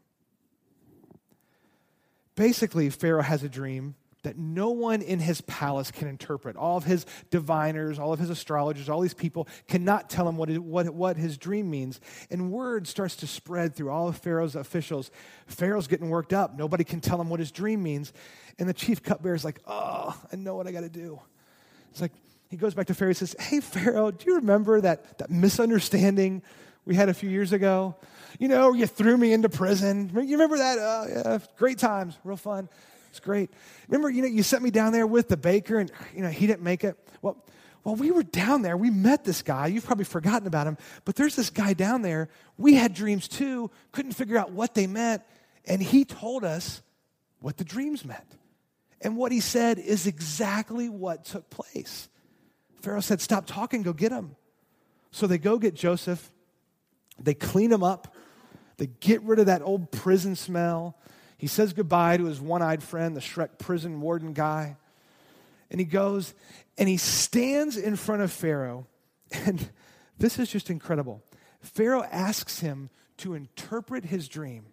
Basically 2.35 2.89
pharaoh 2.89 3.23
has 3.23 3.43
a 3.43 3.49
dream 3.49 3.95
that 4.23 4.39
no 4.39 4.71
one 4.71 5.03
in 5.03 5.19
his 5.19 5.41
palace 5.43 5.91
can 5.91 6.09
interpret. 6.09 6.57
All 6.57 6.77
of 6.77 6.85
his 6.85 7.07
diviners, 7.31 7.99
all 7.99 8.13
of 8.13 8.19
his 8.19 8.31
astrologers, 8.31 8.89
all 8.89 9.01
these 9.01 9.15
people 9.15 9.49
cannot 9.67 10.09
tell 10.09 10.29
him 10.29 10.37
what, 10.37 10.49
it, 10.49 10.63
what, 10.63 10.89
what 10.91 11.17
his 11.17 11.37
dream 11.37 11.71
means. 11.71 12.01
And 12.31 12.51
word 12.51 12.87
starts 12.87 13.17
to 13.17 13.27
spread 13.27 13.75
through 13.75 13.91
all 13.91 14.09
of 14.09 14.17
Pharaoh's 14.17 14.55
officials. 14.55 15.11
Pharaoh's 15.47 15.89
getting 15.89 16.09
worked 16.09 16.33
up. 16.33 16.57
Nobody 16.57 16.85
can 16.85 17.01
tell 17.01 17.21
him 17.21 17.31
what 17.31 17.41
his 17.41 17.51
dream 17.51 17.83
means. 17.83 18.13
And 18.59 18.69
the 18.69 18.75
chief 18.75 19.03
cupbearer 19.03 19.35
is 19.35 19.45
like, 19.45 19.59
oh, 19.67 20.17
I 20.33 20.37
know 20.37 20.55
what 20.55 20.67
I 20.67 20.73
got 20.73 20.83
to 20.83 20.89
do. 20.89 21.21
It's 21.91 22.01
like, 22.01 22.13
he 22.53 22.59
goes 22.59 22.75
back 22.75 22.87
to 22.89 22.95
Pharaoh 22.95 23.09
and 23.09 23.17
says, 23.17 23.35
Hey, 23.41 23.61
Pharaoh, 23.61 24.11
do 24.11 24.27
you 24.27 24.37
remember 24.37 24.81
that, 24.83 25.19
that 25.19 25.31
misunderstanding 25.31 26.43
we 26.85 26.95
had 26.95 27.09
a 27.09 27.15
few 27.15 27.31
years 27.31 27.53
ago? 27.53 27.97
You 28.39 28.49
know, 28.49 28.75
you 28.75 28.87
threw 28.87 29.17
me 29.17 29.33
into 29.33 29.49
prison. 29.49 30.11
You 30.15 30.33
remember 30.33 30.59
that? 30.59 30.79
Uh, 30.79 31.05
yeah, 31.09 31.39
great 31.57 31.79
times, 31.79 32.19
real 32.25 32.37
fun. 32.37 32.69
It's 33.13 33.21
great. 33.21 33.51
Remember, 33.89 34.09
you 34.09 34.23
know, 34.23 34.29
you 34.29 34.43
sent 34.43 34.63
me 34.63 34.71
down 34.71 34.95
there 34.95 35.07
with 35.07 35.29
the 35.29 35.37
baker 35.37 35.79
and, 35.79 35.93
you 36.17 36.23
know, 36.23 36.31
he 36.31 36.47
didn't 36.47 36.63
make 36.63 36.83
it. 36.83 36.97
Well, 37.21 37.45
well, 37.85 37.95
we 37.95 38.11
were 38.11 38.23
down 38.23 38.63
there. 38.63 38.75
We 38.75 38.89
met 38.89 39.23
this 39.23 39.43
guy. 39.43 39.67
You've 39.67 39.85
probably 39.85 40.07
forgotten 40.07 40.47
about 40.47 40.67
him, 40.67 40.79
but 41.05 41.15
there's 41.15 41.37
this 41.37 41.51
guy 41.51 41.75
down 41.75 42.01
there. 42.01 42.31
We 42.57 42.73
had 42.75 42.95
dreams 42.95 43.29
too, 43.29 43.71
couldn't 43.91 44.13
figure 44.13 44.39
out 44.39 44.53
what 44.53 44.73
they 44.73 44.87
meant, 44.87 45.21
and 45.67 45.83
he 45.83 46.07
told 46.07 46.43
us 46.43 46.81
what 47.41 47.59
the 47.59 47.65
dreams 47.65 48.03
meant. 48.03 48.39
And 49.03 49.19
what 49.19 49.31
he 49.31 49.41
said 49.41 49.79
is 49.79 50.07
exactly 50.07 50.89
what 50.89 51.27
took 51.27 51.51
place. 51.51 52.09
Pharaoh 52.81 53.01
said, 53.01 53.21
Stop 53.21 53.45
talking, 53.45 53.83
go 53.83 53.93
get 53.93 54.11
him. 54.11 54.37
So 55.11 55.27
they 55.27 55.37
go 55.37 55.59
get 55.59 55.75
Joseph, 55.75 56.31
they 57.21 57.35
clean 57.35 57.71
him 57.71 57.83
up, 57.83 58.17
they 58.79 58.87
get 58.87 59.21
rid 59.23 59.39
of 59.39 59.47
that 59.47 59.61
old 59.61 59.91
prison 59.91 60.35
smell, 60.35 60.97
he 61.43 61.49
says 61.49 61.73
goodbye 61.73 62.19
to 62.19 62.27
his 62.27 62.41
one 62.41 62.63
eyed 62.63 62.85
friend, 62.85 63.17
the 63.17 63.21
Shrek 63.21 63.59
prison 63.59 64.01
warden 64.01 64.33
guy. 64.33 64.77
And 65.73 65.81
he 65.81 65.85
goes 65.85 66.35
and 66.79 66.89
he 66.89 66.97
stands 66.97 67.77
in 67.77 67.97
front 67.97 68.23
of 68.23 68.31
Pharaoh. 68.31 68.87
And 69.33 69.69
this 70.19 70.39
is 70.39 70.49
just 70.49 70.71
incredible. 70.71 71.21
Pharaoh 71.61 72.05
asks 72.05 72.61
him 72.61 72.91
to 73.17 73.35
interpret 73.35 74.05
his 74.05 74.29
dream. 74.29 74.67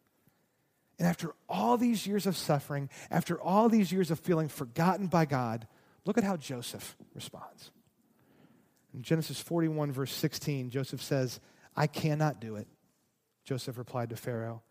And 1.00 1.08
after 1.08 1.32
all 1.50 1.76
these 1.76 2.06
years 2.06 2.28
of 2.28 2.38
suffering, 2.38 2.92
after 3.10 3.42
all 3.42 3.68
these 3.68 3.92
years 3.92 4.12
of 4.12 4.20
feeling 4.20 4.48
forgotten 4.48 5.08
by 5.08 5.26
God, 5.26 5.68
look 6.06 6.20
at 6.20 6.24
how 6.24 6.38
Joseph 6.38 6.96
responds. 7.16 7.72
In 8.94 9.02
Genesis 9.02 9.42
41, 9.42 9.92
verse 9.92 10.14
16, 10.14 10.70
Joseph 10.70 11.02
says, 11.02 11.40
I 11.76 11.88
cannot 11.88 12.40
do 12.40 12.58
it. 12.58 12.68
Joseph 13.44 13.80
replied 13.80 14.12
to 14.12 14.16
Pharaoh, 14.16 14.62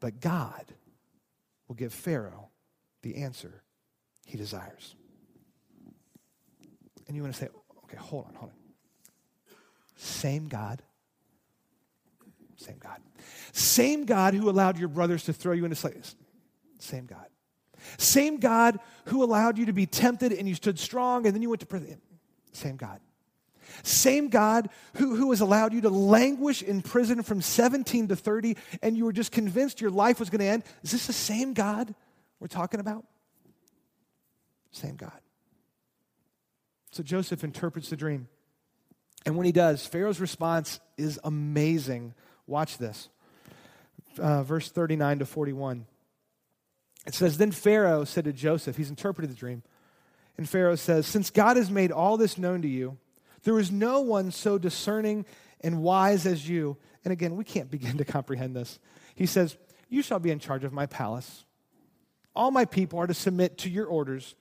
but 0.00 0.18
God 0.18 0.72
will 1.68 1.76
give 1.76 1.92
Pharaoh 1.92 2.48
the 3.02 3.16
answer 3.16 3.62
he 4.24 4.36
desires. 4.36 4.94
And 7.06 7.16
you 7.16 7.22
want 7.22 7.34
to 7.34 7.40
say, 7.40 7.48
okay, 7.84 7.96
hold 7.96 8.26
on, 8.26 8.34
hold 8.34 8.50
on. 8.50 8.56
Same 9.96 10.48
God. 10.48 10.82
Same 12.56 12.78
God. 12.78 13.00
Same 13.52 14.04
God 14.04 14.34
who 14.34 14.50
allowed 14.50 14.78
your 14.78 14.88
brothers 14.88 15.24
to 15.24 15.32
throw 15.32 15.52
you 15.52 15.64
into 15.64 15.76
slavery. 15.76 16.02
Same 16.78 17.06
God. 17.06 17.26
Same 17.98 18.38
God 18.38 18.80
who 19.06 19.22
allowed 19.22 19.58
you 19.58 19.66
to 19.66 19.72
be 19.72 19.86
tempted 19.86 20.32
and 20.32 20.48
you 20.48 20.54
stood 20.54 20.78
strong 20.78 21.26
and 21.26 21.34
then 21.34 21.42
you 21.42 21.48
went 21.48 21.60
to 21.60 21.66
prison. 21.66 22.00
Same 22.52 22.76
God. 22.76 23.00
Same 23.82 24.28
God 24.28 24.68
who, 24.96 25.16
who 25.16 25.30
has 25.30 25.40
allowed 25.40 25.72
you 25.72 25.82
to 25.82 25.88
languish 25.88 26.62
in 26.62 26.82
prison 26.82 27.22
from 27.22 27.40
17 27.40 28.08
to 28.08 28.16
30 28.16 28.56
and 28.82 28.96
you 28.96 29.04
were 29.04 29.12
just 29.12 29.32
convinced 29.32 29.80
your 29.80 29.90
life 29.90 30.20
was 30.20 30.30
going 30.30 30.40
to 30.40 30.46
end. 30.46 30.64
Is 30.82 30.92
this 30.92 31.06
the 31.06 31.12
same 31.12 31.54
God 31.54 31.94
we're 32.40 32.48
talking 32.48 32.80
about? 32.80 33.04
Same 34.70 34.96
God. 34.96 35.20
So 36.92 37.02
Joseph 37.02 37.44
interprets 37.44 37.90
the 37.90 37.96
dream. 37.96 38.28
And 39.24 39.36
when 39.36 39.44
he 39.44 39.52
does, 39.52 39.84
Pharaoh's 39.84 40.20
response 40.20 40.80
is 40.96 41.18
amazing. 41.24 42.14
Watch 42.46 42.78
this. 42.78 43.08
Uh, 44.18 44.42
verse 44.44 44.70
39 44.70 45.18
to 45.18 45.26
41. 45.26 45.86
It 47.06 47.14
says, 47.14 47.38
Then 47.38 47.50
Pharaoh 47.50 48.04
said 48.04 48.24
to 48.24 48.32
Joseph, 48.32 48.76
he's 48.76 48.90
interpreted 48.90 49.30
the 49.30 49.34
dream. 49.34 49.62
And 50.38 50.48
Pharaoh 50.48 50.76
says, 50.76 51.06
Since 51.06 51.30
God 51.30 51.56
has 51.56 51.70
made 51.70 51.92
all 51.92 52.16
this 52.16 52.38
known 52.38 52.62
to 52.62 52.68
you, 52.68 52.98
there 53.44 53.58
is 53.58 53.70
no 53.70 54.00
one 54.00 54.30
so 54.30 54.58
discerning 54.58 55.26
and 55.60 55.82
wise 55.82 56.26
as 56.26 56.48
you. 56.48 56.76
And 57.04 57.12
again, 57.12 57.36
we 57.36 57.44
can't 57.44 57.70
begin 57.70 57.98
to 57.98 58.04
comprehend 58.04 58.56
this. 58.56 58.78
He 59.14 59.26
says, 59.26 59.56
You 59.88 60.02
shall 60.02 60.18
be 60.18 60.30
in 60.30 60.38
charge 60.38 60.64
of 60.64 60.72
my 60.72 60.86
palace. 60.86 61.44
All 62.34 62.50
my 62.50 62.64
people 62.64 62.98
are 62.98 63.06
to 63.06 63.14
submit 63.14 63.58
to 63.58 63.70
your 63.70 63.86
orders. 63.86 64.34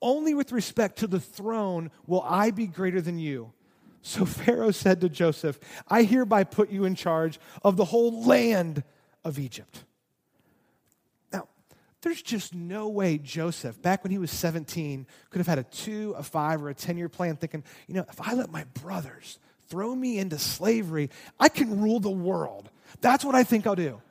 Only 0.00 0.34
with 0.34 0.52
respect 0.52 0.98
to 0.98 1.06
the 1.06 1.20
throne 1.20 1.90
will 2.06 2.22
I 2.22 2.50
be 2.50 2.66
greater 2.66 3.00
than 3.00 3.18
you. 3.18 3.52
So 4.02 4.24
Pharaoh 4.26 4.72
said 4.72 5.00
to 5.00 5.08
Joseph, 5.08 5.58
I 5.88 6.02
hereby 6.02 6.44
put 6.44 6.70
you 6.70 6.84
in 6.84 6.94
charge 6.94 7.38
of 7.64 7.76
the 7.76 7.86
whole 7.86 8.24
land 8.24 8.84
of 9.24 9.38
Egypt. 9.38 9.84
There's 12.02 12.20
just 12.20 12.52
no 12.52 12.88
way 12.88 13.16
Joseph, 13.16 13.80
back 13.80 14.02
when 14.02 14.10
he 14.10 14.18
was 14.18 14.30
17, 14.32 15.06
could 15.30 15.38
have 15.38 15.46
had 15.46 15.60
a 15.60 15.62
two, 15.62 16.14
a 16.18 16.22
five, 16.22 16.62
or 16.62 16.68
a 16.68 16.74
10 16.74 16.96
year 16.96 17.08
plan 17.08 17.36
thinking, 17.36 17.64
you 17.86 17.94
know, 17.94 18.04
if 18.08 18.20
I 18.20 18.34
let 18.34 18.50
my 18.50 18.64
brothers 18.82 19.38
throw 19.68 19.94
me 19.94 20.18
into 20.18 20.36
slavery, 20.36 21.10
I 21.38 21.48
can 21.48 21.80
rule 21.80 22.00
the 22.00 22.10
world. 22.10 22.70
That's 23.00 23.24
what 23.24 23.36
I 23.36 23.44
think 23.44 23.66
I'll 23.66 23.76
do, 23.76 24.02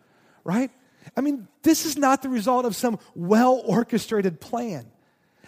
right? 0.45 0.71
I 1.17 1.21
mean, 1.21 1.47
this 1.63 1.85
is 1.85 1.97
not 1.97 2.21
the 2.21 2.29
result 2.29 2.65
of 2.65 2.75
some 2.75 2.97
well 3.13 3.61
orchestrated 3.65 4.39
plan. 4.39 4.89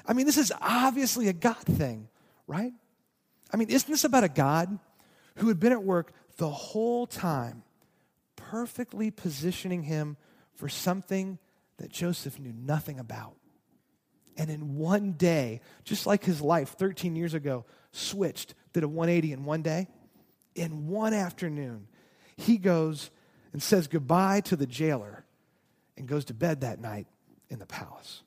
I 0.05 0.11
mean, 0.11 0.25
this 0.25 0.37
is 0.37 0.51
obviously 0.61 1.29
a 1.29 1.33
God 1.33 1.63
thing, 1.63 2.09
right? 2.45 2.73
I 3.53 3.57
mean, 3.57 3.69
isn't 3.69 3.89
this 3.89 4.03
about 4.03 4.25
a 4.25 4.29
God 4.29 4.79
who 5.35 5.47
had 5.47 5.61
been 5.61 5.71
at 5.71 5.83
work 5.83 6.11
the 6.35 6.49
whole 6.49 7.07
time, 7.07 7.63
perfectly 8.35 9.11
positioning 9.11 9.83
him 9.83 10.17
for 10.55 10.67
something 10.67 11.39
that 11.77 11.91
Joseph 11.91 12.39
knew 12.39 12.53
nothing 12.53 12.99
about. 12.99 13.35
And 14.37 14.49
in 14.49 14.77
one 14.77 15.13
day, 15.13 15.61
just 15.83 16.07
like 16.07 16.23
his 16.23 16.41
life 16.41 16.69
13 16.77 17.15
years 17.15 17.33
ago 17.33 17.65
switched, 17.91 18.55
did 18.73 18.83
a 18.83 18.87
180 18.87 19.33
in 19.33 19.45
one 19.45 19.61
day, 19.61 19.87
in 20.55 20.87
one 20.87 21.13
afternoon, 21.13 21.87
he 22.35 22.57
goes 22.57 23.11
and 23.51 23.61
says 23.61 23.87
goodbye 23.87 24.41
to 24.41 24.55
the 24.55 24.65
jailer 24.65 25.25
and 25.97 26.07
goes 26.07 26.25
to 26.25 26.33
bed 26.33 26.61
that 26.61 26.79
night 26.79 27.07
in 27.49 27.59
the 27.59 27.65
palace. 27.65 28.23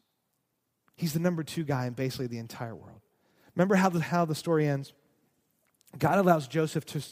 He's 0.96 1.12
the 1.12 1.20
number 1.20 1.42
two 1.42 1.64
guy 1.64 1.86
in 1.86 1.92
basically 1.92 2.28
the 2.28 2.38
entire 2.38 2.74
world. 2.74 3.00
Remember 3.54 3.74
how 3.74 3.88
the, 3.88 4.00
how 4.00 4.24
the 4.24 4.34
story 4.34 4.66
ends? 4.66 4.92
God 5.98 6.18
allows 6.18 6.46
Joseph 6.46 6.84
to, 6.86 7.02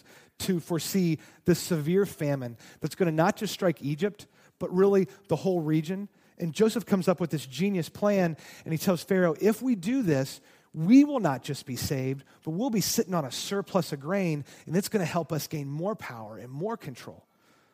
to 0.41 0.61
foresee 0.61 1.19
this 1.45 1.59
severe 1.59 2.07
famine 2.07 2.57
that's 2.81 2.95
going 2.95 3.07
to 3.07 3.15
not 3.15 3.37
just 3.37 3.53
strike 3.53 3.83
Egypt, 3.83 4.27
but 4.59 4.73
really 4.75 5.09
the 5.29 5.37
whole 5.37 5.61
region. 5.61 6.09
And 6.39 6.53
Joseph 6.53 6.85
comes 6.85 7.09
up 7.09 7.21
with 7.21 7.31
this 7.31 7.47
genius 7.47 7.89
plan, 7.89 8.37
and 8.65 8.73
he 8.73 8.79
tells 8.79 9.03
Pharaoh, 9.03 9.37
if 9.41 9.63
we 9.63 9.75
do 9.75 10.03
this, 10.03 10.41
we 10.75 11.05
will 11.05 11.21
not 11.21 11.45
just 11.45 11.67
be 11.67 11.77
saved, 11.77 12.25
but 12.45 12.51
we'll 12.51 12.71
be 12.71 12.81
sitting 12.81 13.15
on 13.15 13.25
a 13.25 13.31
surplus 13.31 13.93
of 13.93 14.01
grain, 14.01 14.45
and 14.67 14.77
it's 14.77 14.89
going 14.89 15.05
to 15.05 15.11
help 15.11 15.33
us 15.33 15.47
gain 15.47 15.69
more 15.69 15.95
power 15.95 16.37
and 16.37 16.51
more 16.51 16.77
control. 16.77 17.25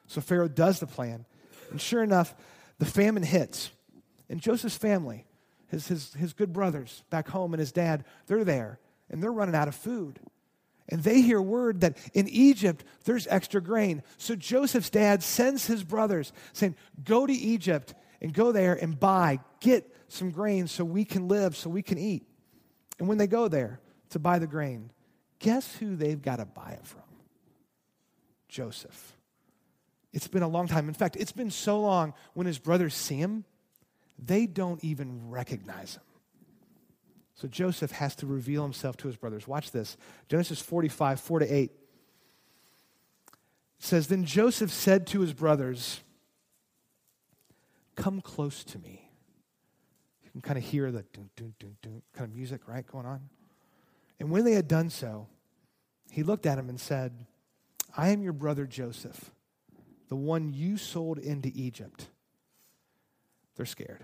So 0.06 0.20
Pharaoh 0.20 0.48
does 0.48 0.80
the 0.80 0.86
plan. 0.86 1.24
And 1.70 1.80
sure 1.80 2.02
enough, 2.02 2.34
the 2.78 2.84
famine 2.84 3.22
hits. 3.22 3.70
And 4.28 4.40
Joseph's 4.40 4.76
family, 4.76 5.24
his, 5.68 5.88
his, 5.88 6.12
his 6.14 6.32
good 6.34 6.52
brothers 6.52 7.02
back 7.08 7.28
home 7.28 7.54
and 7.54 7.60
his 7.60 7.72
dad, 7.72 8.04
they're 8.26 8.44
there, 8.44 8.78
and 9.08 9.22
they're 9.22 9.32
running 9.32 9.54
out 9.54 9.68
of 9.68 9.74
food. 9.74 10.20
And 10.90 11.02
they 11.02 11.20
hear 11.22 11.40
word 11.40 11.82
that 11.82 11.96
in 12.12 12.28
Egypt 12.28 12.84
there's 13.04 13.26
extra 13.28 13.62
grain. 13.62 14.02
So 14.18 14.34
Joseph's 14.34 14.90
dad 14.90 15.22
sends 15.22 15.66
his 15.66 15.84
brothers 15.84 16.32
saying, 16.52 16.74
Go 17.04 17.26
to 17.26 17.32
Egypt 17.32 17.94
and 18.20 18.32
go 18.32 18.52
there 18.52 18.74
and 18.74 18.98
buy, 18.98 19.40
get 19.60 19.94
some 20.08 20.30
grain 20.30 20.66
so 20.66 20.84
we 20.84 21.04
can 21.04 21.28
live, 21.28 21.56
so 21.56 21.70
we 21.70 21.82
can 21.82 21.98
eat. 21.98 22.26
And 22.98 23.08
when 23.08 23.18
they 23.18 23.26
go 23.26 23.48
there 23.48 23.80
to 24.10 24.18
buy 24.18 24.38
the 24.38 24.46
grain, 24.46 24.90
guess 25.38 25.76
who 25.76 25.96
they've 25.96 26.20
got 26.20 26.36
to 26.36 26.44
buy 26.44 26.72
it 26.72 26.86
from? 26.86 27.02
Joseph. 28.48 29.16
It's 30.12 30.28
been 30.28 30.42
a 30.42 30.48
long 30.48 30.66
time. 30.66 30.88
In 30.88 30.94
fact, 30.94 31.16
it's 31.16 31.32
been 31.32 31.50
so 31.50 31.80
long 31.80 32.14
when 32.34 32.46
his 32.46 32.58
brothers 32.58 32.94
see 32.94 33.16
him, 33.16 33.44
they 34.18 34.46
don't 34.46 34.82
even 34.84 35.30
recognize 35.30 35.96
him. 35.96 36.02
So 37.34 37.48
Joseph 37.48 37.92
has 37.92 38.14
to 38.16 38.26
reveal 38.26 38.62
himself 38.62 38.98
to 38.98 39.06
his 39.06 39.16
brothers. 39.16 39.48
Watch 39.48 39.70
this 39.70 39.96
Genesis 40.28 40.60
45, 40.60 41.20
4 41.20 41.38
to 41.38 41.46
8. 41.46 41.62
It 41.62 41.72
says, 43.78 44.08
Then 44.08 44.24
Joseph 44.24 44.70
said 44.70 45.06
to 45.08 45.20
his 45.20 45.32
brothers, 45.32 46.00
Come 48.00 48.22
close 48.22 48.64
to 48.64 48.78
me. 48.78 49.10
You 50.24 50.30
can 50.30 50.40
kind 50.40 50.56
of 50.56 50.64
hear 50.64 50.90
the 50.90 51.04
dun, 51.12 51.28
dun, 51.36 51.52
dun, 51.60 51.76
dun, 51.82 52.02
kind 52.14 52.30
of 52.30 52.34
music, 52.34 52.66
right, 52.66 52.86
going 52.86 53.04
on. 53.04 53.28
And 54.18 54.30
when 54.30 54.42
they 54.42 54.52
had 54.52 54.66
done 54.66 54.88
so, 54.88 55.26
he 56.10 56.22
looked 56.22 56.46
at 56.46 56.58
him 56.58 56.70
and 56.70 56.80
said, 56.80 57.26
I 57.94 58.08
am 58.08 58.22
your 58.22 58.32
brother 58.32 58.64
Joseph, 58.64 59.30
the 60.08 60.16
one 60.16 60.54
you 60.54 60.78
sold 60.78 61.18
into 61.18 61.52
Egypt. 61.54 62.06
They're 63.56 63.66
scared. 63.66 64.02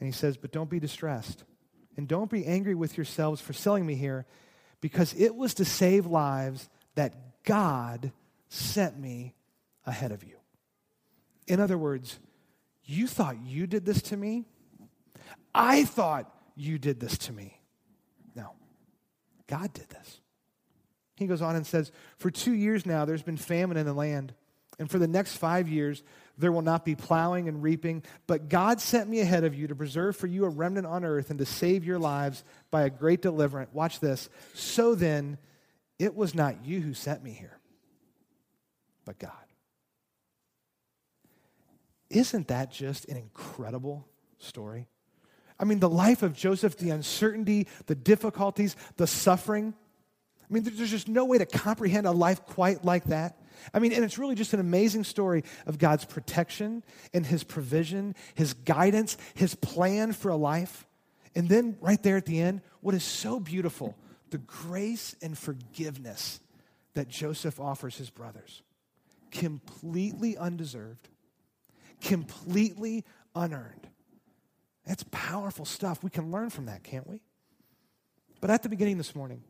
And 0.00 0.08
he 0.08 0.10
says, 0.12 0.36
But 0.36 0.50
don't 0.50 0.68
be 0.68 0.80
distressed. 0.80 1.44
And 1.96 2.08
don't 2.08 2.30
be 2.30 2.46
angry 2.46 2.74
with 2.74 2.96
yourselves 2.96 3.40
for 3.40 3.52
selling 3.52 3.86
me 3.86 3.94
here, 3.94 4.26
because 4.80 5.14
it 5.16 5.36
was 5.36 5.54
to 5.54 5.64
save 5.64 6.06
lives 6.06 6.68
that 6.96 7.44
God 7.44 8.10
sent 8.48 8.98
me 8.98 9.36
ahead 9.86 10.10
of 10.10 10.24
you. 10.24 10.34
In 11.46 11.60
other 11.60 11.78
words, 11.78 12.18
you 12.84 13.06
thought 13.06 13.36
you 13.44 13.66
did 13.66 13.84
this 13.84 14.02
to 14.02 14.16
me? 14.16 14.44
I 15.54 15.84
thought 15.84 16.30
you 16.56 16.78
did 16.78 17.00
this 17.00 17.18
to 17.18 17.32
me. 17.32 17.60
No, 18.34 18.50
God 19.46 19.72
did 19.72 19.88
this. 19.88 20.20
He 21.16 21.26
goes 21.26 21.42
on 21.42 21.54
and 21.56 21.66
says, 21.66 21.92
For 22.18 22.30
two 22.30 22.52
years 22.52 22.84
now, 22.86 23.04
there's 23.04 23.22
been 23.22 23.36
famine 23.36 23.76
in 23.76 23.86
the 23.86 23.92
land. 23.92 24.34
And 24.78 24.90
for 24.90 24.98
the 24.98 25.06
next 25.06 25.36
five 25.36 25.68
years, 25.68 26.02
there 26.36 26.50
will 26.50 26.62
not 26.62 26.84
be 26.84 26.96
plowing 26.96 27.48
and 27.48 27.62
reaping. 27.62 28.02
But 28.26 28.48
God 28.48 28.80
sent 28.80 29.08
me 29.08 29.20
ahead 29.20 29.44
of 29.44 29.54
you 29.54 29.68
to 29.68 29.76
preserve 29.76 30.16
for 30.16 30.26
you 30.26 30.44
a 30.44 30.48
remnant 30.48 30.86
on 30.86 31.04
earth 31.04 31.30
and 31.30 31.38
to 31.38 31.46
save 31.46 31.84
your 31.84 32.00
lives 32.00 32.42
by 32.72 32.82
a 32.82 32.90
great 32.90 33.22
deliverance. 33.22 33.70
Watch 33.72 34.00
this. 34.00 34.28
So 34.52 34.96
then, 34.96 35.38
it 35.98 36.16
was 36.16 36.34
not 36.34 36.64
you 36.64 36.80
who 36.80 36.92
sent 36.92 37.22
me 37.22 37.30
here, 37.30 37.58
but 39.04 39.18
God. 39.20 39.30
Isn't 42.14 42.48
that 42.48 42.70
just 42.70 43.06
an 43.08 43.16
incredible 43.16 44.06
story? 44.38 44.88
I 45.58 45.64
mean, 45.64 45.80
the 45.80 45.88
life 45.88 46.22
of 46.22 46.32
Joseph, 46.32 46.76
the 46.78 46.90
uncertainty, 46.90 47.66
the 47.86 47.94
difficulties, 47.94 48.76
the 48.96 49.06
suffering. 49.06 49.74
I 50.48 50.52
mean, 50.52 50.62
there's 50.62 50.90
just 50.90 51.08
no 51.08 51.24
way 51.24 51.38
to 51.38 51.46
comprehend 51.46 52.06
a 52.06 52.12
life 52.12 52.44
quite 52.46 52.84
like 52.84 53.04
that. 53.06 53.38
I 53.72 53.78
mean, 53.80 53.92
and 53.92 54.04
it's 54.04 54.18
really 54.18 54.34
just 54.34 54.52
an 54.52 54.60
amazing 54.60 55.04
story 55.04 55.44
of 55.66 55.78
God's 55.78 56.04
protection 56.04 56.84
and 57.12 57.26
his 57.26 57.44
provision, 57.44 58.14
his 58.34 58.54
guidance, 58.54 59.16
his 59.34 59.54
plan 59.54 60.12
for 60.12 60.30
a 60.30 60.36
life. 60.36 60.86
And 61.34 61.48
then, 61.48 61.76
right 61.80 62.02
there 62.02 62.16
at 62.16 62.26
the 62.26 62.40
end, 62.40 62.62
what 62.80 62.94
is 62.94 63.04
so 63.04 63.40
beautiful 63.40 63.96
the 64.30 64.38
grace 64.38 65.14
and 65.22 65.36
forgiveness 65.38 66.40
that 66.94 67.08
Joseph 67.08 67.60
offers 67.60 67.96
his 67.96 68.10
brothers. 68.10 68.62
Completely 69.30 70.36
undeserved, 70.36 71.08
completely 72.04 73.04
unearned. 73.34 73.88
That's 74.86 75.04
powerful 75.10 75.64
stuff. 75.64 76.04
We 76.04 76.10
can 76.10 76.30
learn 76.30 76.50
from 76.50 76.66
that, 76.66 76.84
can't 76.84 77.08
we? 77.08 77.20
But 78.40 78.50
at 78.50 78.62
the 78.62 78.68
beginning 78.68 78.98
this 78.98 79.14
morning, 79.14 79.42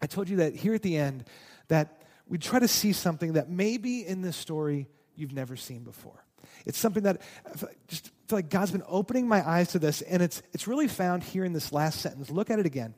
I 0.00 0.06
told 0.06 0.28
you 0.28 0.36
that 0.36 0.54
here 0.54 0.74
at 0.74 0.82
the 0.82 0.96
end, 0.96 1.24
that 1.68 2.02
we 2.28 2.38
try 2.38 2.58
to 2.58 2.68
see 2.68 2.92
something 2.92 3.34
that 3.34 3.48
maybe 3.48 4.06
in 4.06 4.22
this 4.22 4.36
story 4.36 4.88
you've 5.16 5.32
never 5.32 5.56
seen 5.56 5.82
before. 5.82 6.24
It's 6.66 6.78
something 6.78 7.04
that 7.04 7.22
I 7.46 7.66
just 7.88 8.10
feel 8.28 8.38
like 8.38 8.50
God's 8.50 8.70
been 8.70 8.82
opening 8.86 9.26
my 9.26 9.46
eyes 9.48 9.68
to 9.68 9.78
this, 9.78 10.02
and 10.02 10.22
it's, 10.22 10.42
it's 10.52 10.66
really 10.66 10.88
found 10.88 11.22
here 11.22 11.44
in 11.44 11.52
this 11.52 11.72
last 11.72 12.00
sentence. 12.00 12.30
Look 12.30 12.50
at 12.50 12.58
it 12.58 12.66
again. 12.66 12.94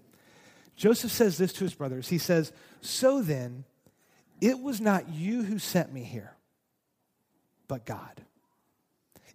Joseph 0.74 1.12
says 1.12 1.38
this 1.38 1.52
to 1.54 1.64
his 1.64 1.74
brothers. 1.74 2.08
He 2.08 2.18
says, 2.18 2.52
So 2.80 3.22
then, 3.22 3.64
it 4.40 4.60
was 4.60 4.80
not 4.80 5.08
you 5.08 5.42
who 5.42 5.58
sent 5.58 5.92
me 5.92 6.02
here, 6.02 6.36
but 7.68 7.86
God. 7.86 8.25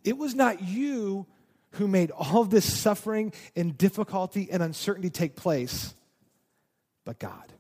It 0.04 0.18
was 0.18 0.36
not 0.36 0.62
you 0.62 1.28
who 1.72 1.88
made 1.88 2.12
all 2.12 2.44
this 2.44 2.80
suffering 2.80 3.34
and 3.56 3.78
difficulty 3.78 4.50
and 4.52 4.62
uncertainty 4.62 5.10
take 5.10 5.36
place, 5.36 5.94
but 7.06 7.20
God. 7.20 7.52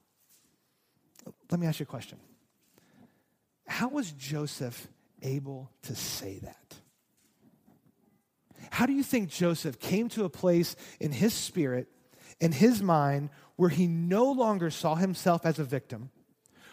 Let 1.49 1.59
me 1.59 1.67
ask 1.67 1.79
you 1.79 1.83
a 1.83 1.87
question. 1.87 2.17
How 3.67 3.89
was 3.89 4.11
Joseph 4.11 4.87
able 5.21 5.71
to 5.83 5.95
say 5.95 6.39
that? 6.39 6.75
How 8.69 8.85
do 8.85 8.93
you 8.93 9.03
think 9.03 9.29
Joseph 9.29 9.79
came 9.79 10.09
to 10.09 10.23
a 10.23 10.29
place 10.29 10.75
in 10.99 11.11
his 11.11 11.33
spirit, 11.33 11.87
in 12.39 12.51
his 12.51 12.81
mind, 12.81 13.29
where 13.55 13.69
he 13.69 13.87
no 13.87 14.31
longer 14.31 14.69
saw 14.69 14.95
himself 14.95 15.45
as 15.45 15.59
a 15.59 15.63
victim, 15.63 16.09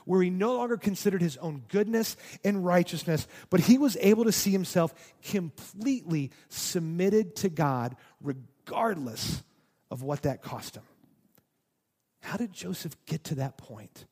where 0.09 0.23
he 0.23 0.31
no 0.31 0.55
longer 0.55 0.79
considered 0.79 1.21
his 1.21 1.37
own 1.37 1.63
goodness 1.69 2.17
and 2.43 2.65
righteousness, 2.65 3.29
but 3.51 3.61
he 3.61 3.77
was 3.77 3.95
able 4.01 4.25
to 4.25 4.33
see 4.33 4.51
himself 4.51 4.95
completely 5.23 6.31
submitted 6.49 7.37
to 7.37 7.51
God, 7.51 7.95
regardless 8.23 9.43
of 9.91 10.03
what 10.03 10.23
that 10.23 10.41
cost 10.41 10.77
him? 10.77 10.83
How 12.23 12.39
did 12.39 12.55
Joseph 12.55 12.97
get 13.05 13.25
to 13.25 13.35
that 13.35 13.59
point? 13.59 14.07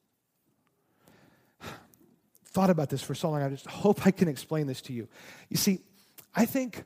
Thought 2.45 2.69
about 2.69 2.91
this 2.91 3.03
for 3.03 3.15
so 3.15 3.31
long, 3.31 3.43
I 3.43 3.49
just 3.49 3.67
hope 3.67 4.07
I 4.07 4.11
can 4.11 4.29
explain 4.29 4.67
this 4.67 4.83
to 4.83 4.93
you. 4.93 5.09
You 5.49 5.57
see, 5.57 5.81
I 6.35 6.45
think 6.45 6.85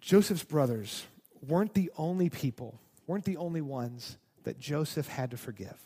Joseph's 0.00 0.42
brothers 0.42 1.04
weren't 1.40 1.74
the 1.74 1.92
only 1.96 2.30
people, 2.30 2.80
weren't 3.06 3.24
the 3.24 3.36
only 3.36 3.60
ones 3.60 4.18
that 4.42 4.58
Joseph 4.58 5.06
had 5.06 5.30
to 5.30 5.36
forgive. 5.36 5.80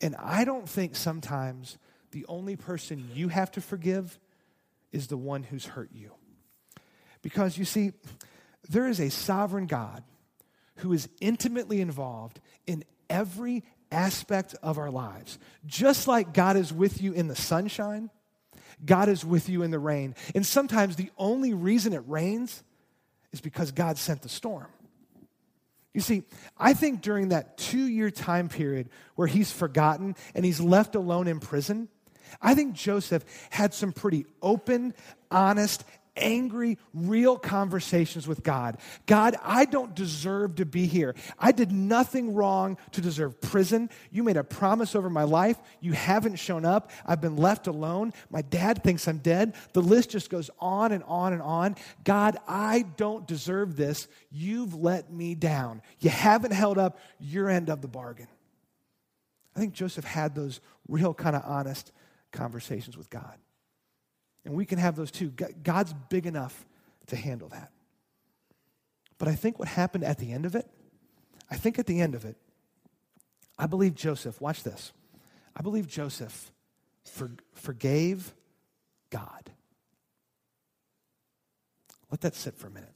And 0.00 0.16
I 0.16 0.44
don't 0.44 0.68
think 0.68 0.96
sometimes 0.96 1.78
the 2.10 2.26
only 2.28 2.56
person 2.56 3.10
you 3.14 3.28
have 3.28 3.50
to 3.52 3.60
forgive 3.60 4.18
is 4.92 5.08
the 5.08 5.16
one 5.16 5.42
who's 5.42 5.66
hurt 5.66 5.90
you. 5.92 6.12
Because 7.22 7.58
you 7.58 7.64
see, 7.64 7.92
there 8.68 8.86
is 8.86 9.00
a 9.00 9.10
sovereign 9.10 9.66
God 9.66 10.04
who 10.76 10.92
is 10.92 11.08
intimately 11.20 11.80
involved 11.80 12.40
in 12.66 12.84
every 13.08 13.64
aspect 13.90 14.54
of 14.62 14.78
our 14.78 14.90
lives. 14.90 15.38
Just 15.66 16.08
like 16.08 16.34
God 16.34 16.56
is 16.56 16.72
with 16.72 17.00
you 17.00 17.12
in 17.12 17.28
the 17.28 17.36
sunshine, 17.36 18.10
God 18.84 19.08
is 19.08 19.24
with 19.24 19.48
you 19.48 19.62
in 19.62 19.70
the 19.70 19.78
rain. 19.78 20.14
And 20.34 20.44
sometimes 20.44 20.96
the 20.96 21.10
only 21.16 21.54
reason 21.54 21.92
it 21.92 22.02
rains 22.06 22.62
is 23.32 23.40
because 23.40 23.72
God 23.72 23.98
sent 23.98 24.22
the 24.22 24.28
storm. 24.28 24.68
You 25.94 26.00
see, 26.00 26.24
I 26.58 26.74
think 26.74 27.00
during 27.02 27.28
that 27.28 27.56
two 27.56 27.86
year 27.86 28.10
time 28.10 28.48
period 28.48 28.90
where 29.14 29.28
he's 29.28 29.50
forgotten 29.50 30.16
and 30.34 30.44
he's 30.44 30.60
left 30.60 30.96
alone 30.96 31.28
in 31.28 31.38
prison, 31.38 31.88
I 32.42 32.54
think 32.54 32.74
Joseph 32.74 33.24
had 33.50 33.72
some 33.72 33.92
pretty 33.92 34.26
open, 34.42 34.92
honest, 35.30 35.84
angry, 36.16 36.78
real 36.92 37.38
conversations 37.38 38.26
with 38.26 38.42
God. 38.42 38.78
God, 39.06 39.36
I 39.42 39.64
don't 39.64 39.94
deserve 39.94 40.56
to 40.56 40.66
be 40.66 40.86
here. 40.86 41.14
I 41.38 41.52
did 41.52 41.72
nothing 41.72 42.34
wrong 42.34 42.78
to 42.92 43.00
deserve 43.00 43.40
prison. 43.40 43.90
You 44.10 44.22
made 44.22 44.36
a 44.36 44.44
promise 44.44 44.94
over 44.94 45.10
my 45.10 45.24
life. 45.24 45.56
You 45.80 45.92
haven't 45.92 46.36
shown 46.36 46.64
up. 46.64 46.90
I've 47.04 47.20
been 47.20 47.36
left 47.36 47.66
alone. 47.66 48.12
My 48.30 48.42
dad 48.42 48.82
thinks 48.82 49.08
I'm 49.08 49.18
dead. 49.18 49.54
The 49.72 49.82
list 49.82 50.10
just 50.10 50.30
goes 50.30 50.50
on 50.58 50.92
and 50.92 51.04
on 51.04 51.32
and 51.32 51.42
on. 51.42 51.76
God, 52.04 52.36
I 52.46 52.84
don't 52.96 53.26
deserve 53.26 53.76
this. 53.76 54.08
You've 54.30 54.74
let 54.74 55.12
me 55.12 55.34
down. 55.34 55.82
You 56.00 56.10
haven't 56.10 56.52
held 56.52 56.78
up 56.78 56.98
your 57.18 57.48
end 57.48 57.70
of 57.70 57.80
the 57.82 57.88
bargain. 57.88 58.28
I 59.56 59.60
think 59.60 59.72
Joseph 59.72 60.04
had 60.04 60.34
those 60.34 60.60
real 60.88 61.14
kind 61.14 61.36
of 61.36 61.42
honest 61.44 61.92
conversations 62.32 62.96
with 62.96 63.08
God. 63.08 63.38
And 64.44 64.54
we 64.54 64.66
can 64.66 64.78
have 64.78 64.96
those 64.96 65.10
too. 65.10 65.30
God's 65.62 65.94
big 66.08 66.26
enough 66.26 66.66
to 67.06 67.16
handle 67.16 67.48
that. 67.48 67.70
But 69.18 69.28
I 69.28 69.34
think 69.34 69.58
what 69.58 69.68
happened 69.68 70.04
at 70.04 70.18
the 70.18 70.32
end 70.32 70.44
of 70.44 70.54
it, 70.54 70.68
I 71.50 71.56
think 71.56 71.78
at 71.78 71.86
the 71.86 72.00
end 72.00 72.14
of 72.14 72.24
it, 72.24 72.36
I 73.58 73.66
believe 73.66 73.94
Joseph, 73.94 74.40
watch 74.40 74.62
this. 74.62 74.92
I 75.56 75.62
believe 75.62 75.86
Joseph 75.86 76.52
for, 77.04 77.30
forgave 77.52 78.34
God. 79.10 79.50
Let 82.10 82.20
that 82.22 82.34
sit 82.34 82.56
for 82.56 82.66
a 82.66 82.70
minute. 82.70 82.92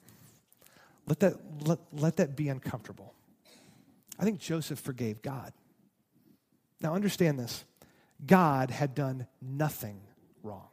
Let 1.07 1.21
that, 1.21 1.35
let, 1.67 1.79
let 1.93 2.17
that 2.17 2.37
be 2.37 2.49
uncomfortable. 2.49 3.15
I 4.19 4.25
think 4.25 4.41
Joseph 4.41 4.81
forgave 4.81 5.23
God. 5.23 5.53
Now, 6.81 6.95
understand 6.95 7.39
this 7.39 7.65
God 8.25 8.71
had 8.71 8.95
done 8.95 9.27
nothing 9.41 10.01
wrong. 10.43 10.69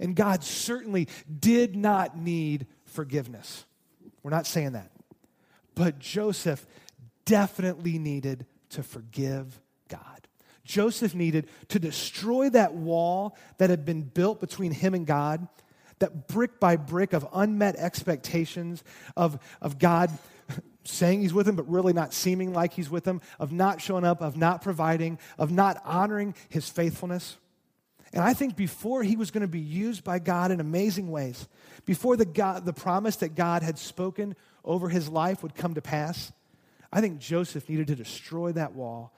And 0.00 0.14
God 0.14 0.44
certainly 0.44 1.08
did 1.40 1.76
not 1.76 2.16
need 2.16 2.66
forgiveness. 2.84 3.64
We're 4.22 4.30
not 4.30 4.46
saying 4.46 4.72
that. 4.72 4.90
But 5.74 5.98
Joseph 5.98 6.66
definitely 7.24 7.98
needed 7.98 8.46
to 8.70 8.82
forgive 8.82 9.60
God. 9.88 10.28
Joseph 10.64 11.14
needed 11.14 11.48
to 11.68 11.78
destroy 11.78 12.48
that 12.50 12.74
wall 12.74 13.36
that 13.58 13.70
had 13.70 13.84
been 13.84 14.02
built 14.02 14.40
between 14.40 14.72
him 14.72 14.94
and 14.94 15.06
God, 15.06 15.46
that 15.98 16.26
brick 16.26 16.58
by 16.58 16.76
brick 16.76 17.12
of 17.12 17.26
unmet 17.34 17.76
expectations 17.76 18.82
of, 19.16 19.38
of 19.60 19.78
God 19.78 20.10
saying 20.84 21.20
he's 21.20 21.34
with 21.34 21.48
him, 21.48 21.56
but 21.56 21.68
really 21.68 21.92
not 21.92 22.12
seeming 22.12 22.52
like 22.52 22.72
he's 22.72 22.90
with 22.90 23.06
him, 23.06 23.20
of 23.38 23.52
not 23.52 23.80
showing 23.80 24.04
up, 24.04 24.20
of 24.20 24.36
not 24.36 24.62
providing, 24.62 25.18
of 25.38 25.50
not 25.50 25.80
honoring 25.84 26.34
his 26.48 26.68
faithfulness. 26.68 27.36
And 28.14 28.22
I 28.22 28.32
think 28.32 28.54
before 28.54 29.02
he 29.02 29.16
was 29.16 29.32
going 29.32 29.42
to 29.42 29.48
be 29.48 29.58
used 29.58 30.04
by 30.04 30.20
God 30.20 30.52
in 30.52 30.60
amazing 30.60 31.10
ways, 31.10 31.48
before 31.84 32.16
the, 32.16 32.24
God, 32.24 32.64
the 32.64 32.72
promise 32.72 33.16
that 33.16 33.34
God 33.34 33.64
had 33.64 33.76
spoken 33.76 34.36
over 34.64 34.88
his 34.88 35.08
life 35.08 35.42
would 35.42 35.56
come 35.56 35.74
to 35.74 35.82
pass, 35.82 36.32
I 36.92 37.00
think 37.00 37.18
Joseph 37.18 37.68
needed 37.68 37.88
to 37.88 37.96
destroy 37.96 38.52
that 38.52 38.72
wall 38.72 39.12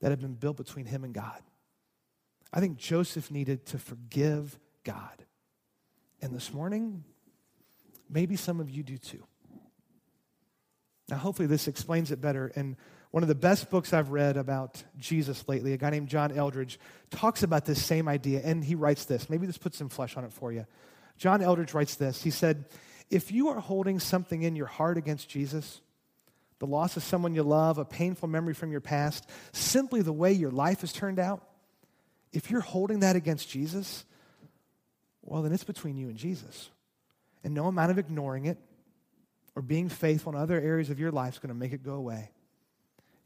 that 0.00 0.12
had 0.12 0.20
been 0.20 0.34
built 0.34 0.56
between 0.56 0.86
him 0.86 1.02
and 1.02 1.12
God. 1.12 1.42
I 2.52 2.60
think 2.60 2.78
Joseph 2.78 3.32
needed 3.32 3.66
to 3.66 3.78
forgive 3.78 4.56
God. 4.84 5.24
And 6.22 6.32
this 6.32 6.54
morning, 6.54 7.02
maybe 8.08 8.36
some 8.36 8.60
of 8.60 8.70
you 8.70 8.84
do 8.84 8.96
too. 8.96 9.24
Now, 11.08 11.16
hopefully, 11.16 11.48
this 11.48 11.66
explains 11.66 12.12
it 12.12 12.20
better. 12.20 12.52
And 12.54 12.76
one 13.16 13.22
of 13.22 13.28
the 13.28 13.34
best 13.34 13.70
books 13.70 13.94
I've 13.94 14.10
read 14.10 14.36
about 14.36 14.84
Jesus 14.98 15.42
lately, 15.48 15.72
a 15.72 15.78
guy 15.78 15.88
named 15.88 16.10
John 16.10 16.32
Eldredge, 16.36 16.76
talks 17.10 17.42
about 17.42 17.64
this 17.64 17.82
same 17.82 18.08
idea, 18.08 18.42
and 18.44 18.62
he 18.62 18.74
writes 18.74 19.06
this. 19.06 19.30
Maybe 19.30 19.46
this 19.46 19.56
puts 19.56 19.78
some 19.78 19.88
flesh 19.88 20.18
on 20.18 20.24
it 20.24 20.34
for 20.34 20.52
you. 20.52 20.66
John 21.16 21.40
Eldredge 21.40 21.72
writes 21.72 21.94
this. 21.94 22.22
He 22.22 22.28
said, 22.28 22.66
If 23.08 23.32
you 23.32 23.48
are 23.48 23.58
holding 23.58 24.00
something 24.00 24.42
in 24.42 24.54
your 24.54 24.66
heart 24.66 24.98
against 24.98 25.30
Jesus, 25.30 25.80
the 26.58 26.66
loss 26.66 26.98
of 26.98 27.04
someone 27.04 27.34
you 27.34 27.42
love, 27.42 27.78
a 27.78 27.86
painful 27.86 28.28
memory 28.28 28.52
from 28.52 28.70
your 28.70 28.82
past, 28.82 29.26
simply 29.50 30.02
the 30.02 30.12
way 30.12 30.34
your 30.34 30.50
life 30.50 30.82
has 30.82 30.92
turned 30.92 31.18
out, 31.18 31.42
if 32.34 32.50
you're 32.50 32.60
holding 32.60 33.00
that 33.00 33.16
against 33.16 33.48
Jesus, 33.48 34.04
well, 35.22 35.40
then 35.40 35.54
it's 35.54 35.64
between 35.64 35.96
you 35.96 36.10
and 36.10 36.18
Jesus. 36.18 36.68
And 37.42 37.54
no 37.54 37.66
amount 37.66 37.92
of 37.92 37.98
ignoring 37.98 38.44
it 38.44 38.58
or 39.54 39.62
being 39.62 39.88
faithful 39.88 40.34
in 40.34 40.38
other 40.38 40.60
areas 40.60 40.90
of 40.90 41.00
your 41.00 41.12
life 41.12 41.32
is 41.32 41.38
going 41.38 41.48
to 41.48 41.54
make 41.54 41.72
it 41.72 41.82
go 41.82 41.94
away 41.94 42.28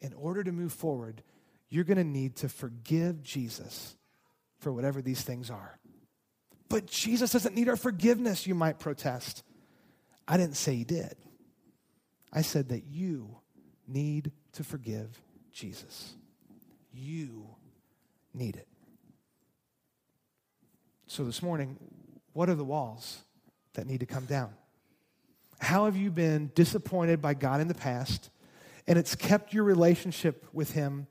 in 0.00 0.12
order 0.14 0.42
to 0.42 0.52
move 0.52 0.72
forward, 0.72 1.22
you're 1.68 1.84
going 1.84 1.98
to 1.98 2.04
need 2.04 2.36
to 2.36 2.48
forgive 2.48 3.22
Jesus 3.22 3.96
for 4.58 4.72
whatever 4.72 5.00
these 5.02 5.22
things 5.22 5.50
are. 5.50 5.78
But 6.68 6.86
Jesus 6.86 7.32
doesn't 7.32 7.54
need 7.54 7.68
our 7.68 7.76
forgiveness, 7.76 8.46
you 8.46 8.54
might 8.54 8.78
protest. 8.78 9.42
I 10.26 10.36
didn't 10.36 10.56
say 10.56 10.76
he 10.76 10.84
did. 10.84 11.16
I 12.32 12.42
said 12.42 12.68
that 12.68 12.84
you 12.86 13.36
need 13.88 14.30
to 14.52 14.64
forgive 14.64 15.20
Jesus. 15.52 16.14
You 16.92 17.48
need 18.32 18.56
it. 18.56 18.68
So 21.06 21.24
this 21.24 21.42
morning, 21.42 21.76
what 22.32 22.48
are 22.48 22.54
the 22.54 22.64
walls 22.64 23.24
that 23.74 23.86
need 23.86 24.00
to 24.00 24.06
come 24.06 24.26
down? 24.26 24.54
How 25.58 25.86
have 25.86 25.96
you 25.96 26.10
been 26.10 26.52
disappointed 26.54 27.20
by 27.20 27.34
God 27.34 27.60
in 27.60 27.66
the 27.66 27.74
past? 27.74 28.30
And 28.86 28.98
it's 28.98 29.14
kept 29.14 29.52
your 29.52 29.64
relationship 29.64 30.46
with 30.52 30.72
Him 30.72 31.06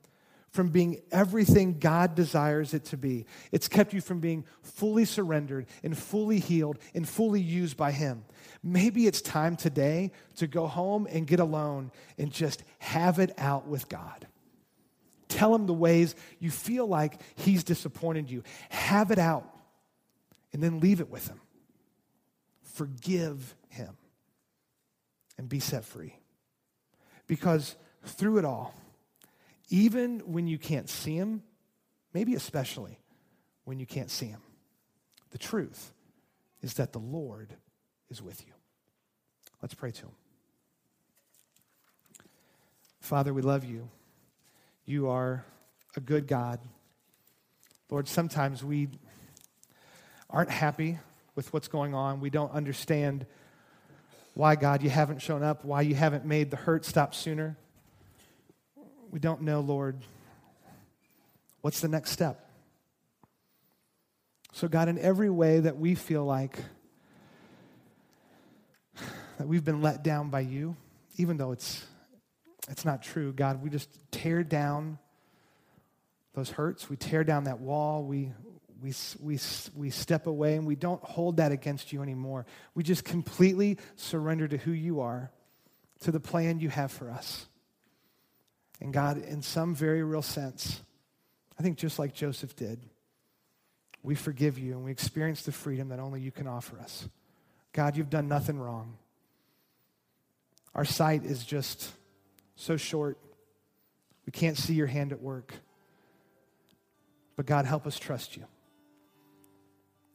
from 0.50 0.68
being 0.68 1.00
everything 1.12 1.78
God 1.78 2.14
desires 2.14 2.74
it 2.74 2.84
to 2.86 2.96
be. 2.96 3.24
It's 3.52 3.68
kept 3.68 3.92
you 3.92 4.00
from 4.00 4.20
being 4.20 4.44
fully 4.62 5.04
surrendered 5.04 5.66
and 5.84 5.96
fully 5.96 6.40
healed 6.40 6.78
and 6.94 7.08
fully 7.08 7.40
used 7.40 7.76
by 7.76 7.92
Him. 7.92 8.24
Maybe 8.62 9.06
it's 9.06 9.22
time 9.22 9.56
today 9.56 10.10
to 10.36 10.46
go 10.46 10.66
home 10.66 11.06
and 11.10 11.26
get 11.26 11.40
alone 11.40 11.92
and 12.18 12.32
just 12.32 12.64
have 12.80 13.18
it 13.18 13.32
out 13.38 13.68
with 13.68 13.88
God. 13.88 14.26
Tell 15.28 15.54
Him 15.54 15.66
the 15.66 15.72
ways 15.72 16.16
you 16.40 16.50
feel 16.50 16.86
like 16.86 17.20
He's 17.36 17.62
disappointed 17.62 18.30
you. 18.30 18.42
Have 18.70 19.12
it 19.12 19.18
out 19.18 19.48
and 20.52 20.60
then 20.60 20.80
leave 20.80 21.00
it 21.00 21.10
with 21.10 21.28
Him. 21.28 21.40
Forgive 22.74 23.54
Him 23.68 23.96
and 25.38 25.48
be 25.48 25.60
set 25.60 25.84
free. 25.84 26.19
Because 27.30 27.76
through 28.04 28.38
it 28.38 28.44
all, 28.44 28.74
even 29.68 30.18
when 30.26 30.48
you 30.48 30.58
can't 30.58 30.90
see 30.90 31.14
him, 31.14 31.44
maybe 32.12 32.34
especially 32.34 32.98
when 33.62 33.78
you 33.78 33.86
can't 33.86 34.10
see 34.10 34.26
him, 34.26 34.40
the 35.30 35.38
truth 35.38 35.92
is 36.60 36.74
that 36.74 36.92
the 36.92 36.98
Lord 36.98 37.54
is 38.08 38.20
with 38.20 38.44
you. 38.44 38.52
Let's 39.62 39.74
pray 39.74 39.92
to 39.92 40.06
him. 40.06 40.12
Father, 42.98 43.32
we 43.32 43.42
love 43.42 43.62
you. 43.62 43.88
You 44.84 45.08
are 45.10 45.44
a 45.96 46.00
good 46.00 46.26
God. 46.26 46.58
Lord, 47.90 48.08
sometimes 48.08 48.64
we 48.64 48.88
aren't 50.28 50.50
happy 50.50 50.98
with 51.36 51.52
what's 51.52 51.68
going 51.68 51.94
on. 51.94 52.18
We 52.18 52.30
don't 52.30 52.50
understand 52.50 53.24
why, 54.40 54.56
God, 54.56 54.82
you 54.82 54.88
haven't 54.88 55.20
shown 55.20 55.42
up, 55.42 55.66
why 55.66 55.82
you 55.82 55.94
haven't 55.94 56.24
made 56.24 56.50
the 56.50 56.56
hurt 56.56 56.86
stop 56.86 57.14
sooner. 57.14 57.58
We 59.10 59.18
don't 59.18 59.42
know, 59.42 59.60
Lord, 59.60 59.98
what's 61.60 61.80
the 61.80 61.88
next 61.88 62.12
step. 62.12 62.48
So, 64.54 64.66
God, 64.66 64.88
in 64.88 64.98
every 64.98 65.28
way 65.28 65.60
that 65.60 65.76
we 65.76 65.94
feel 65.94 66.24
like 66.24 66.58
that 69.36 69.46
we've 69.46 69.62
been 69.62 69.82
let 69.82 70.02
down 70.02 70.30
by 70.30 70.40
you, 70.40 70.74
even 71.18 71.36
though 71.36 71.52
it's, 71.52 71.84
it's 72.70 72.86
not 72.86 73.02
true, 73.02 73.34
God, 73.34 73.62
we 73.62 73.68
just 73.68 73.90
tear 74.10 74.42
down 74.42 74.98
those 76.32 76.48
hurts. 76.48 76.88
We 76.88 76.96
tear 76.96 77.24
down 77.24 77.44
that 77.44 77.60
wall. 77.60 78.04
We, 78.04 78.32
we, 78.82 78.94
we, 79.20 79.38
we 79.74 79.90
step 79.90 80.26
away 80.26 80.56
and 80.56 80.66
we 80.66 80.76
don't 80.76 81.02
hold 81.02 81.36
that 81.36 81.52
against 81.52 81.92
you 81.92 82.02
anymore. 82.02 82.46
We 82.74 82.82
just 82.82 83.04
completely 83.04 83.78
surrender 83.96 84.48
to 84.48 84.56
who 84.56 84.72
you 84.72 85.00
are, 85.00 85.30
to 86.00 86.12
the 86.12 86.20
plan 86.20 86.60
you 86.60 86.70
have 86.70 86.90
for 86.90 87.10
us. 87.10 87.46
And 88.80 88.92
God, 88.92 89.18
in 89.18 89.42
some 89.42 89.74
very 89.74 90.02
real 90.02 90.22
sense, 90.22 90.80
I 91.58 91.62
think 91.62 91.76
just 91.76 91.98
like 91.98 92.14
Joseph 92.14 92.56
did, 92.56 92.80
we 94.02 94.14
forgive 94.14 94.58
you 94.58 94.72
and 94.72 94.84
we 94.84 94.90
experience 94.90 95.42
the 95.42 95.52
freedom 95.52 95.90
that 95.90 95.98
only 95.98 96.20
you 96.20 96.30
can 96.30 96.46
offer 96.46 96.78
us. 96.78 97.06
God, 97.72 97.96
you've 97.96 98.10
done 98.10 98.28
nothing 98.28 98.58
wrong. 98.58 98.96
Our 100.74 100.86
sight 100.86 101.24
is 101.24 101.44
just 101.44 101.92
so 102.56 102.76
short, 102.76 103.18
we 104.26 104.32
can't 104.32 104.56
see 104.56 104.74
your 104.74 104.86
hand 104.86 105.12
at 105.12 105.20
work. 105.20 105.54
But 107.36 107.46
God, 107.46 107.64
help 107.64 107.86
us 107.86 107.98
trust 107.98 108.36
you. 108.36 108.44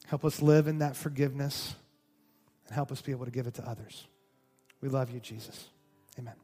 Help 0.08 0.24
us 0.24 0.42
live 0.42 0.68
in 0.68 0.80
that 0.80 0.96
forgiveness 0.96 1.76
and 2.68 2.76
help 2.76 2.92
us 2.92 3.02
be 3.02 3.12
able 3.12 3.26
to 3.26 3.32
give 3.32 3.48
it 3.48 3.56
to 3.56 3.68
others. 3.68 4.08
We 4.82 4.90
love 4.90 5.10
you, 5.10 5.20
Jesus. 5.20 5.70
Amen. 6.20 6.36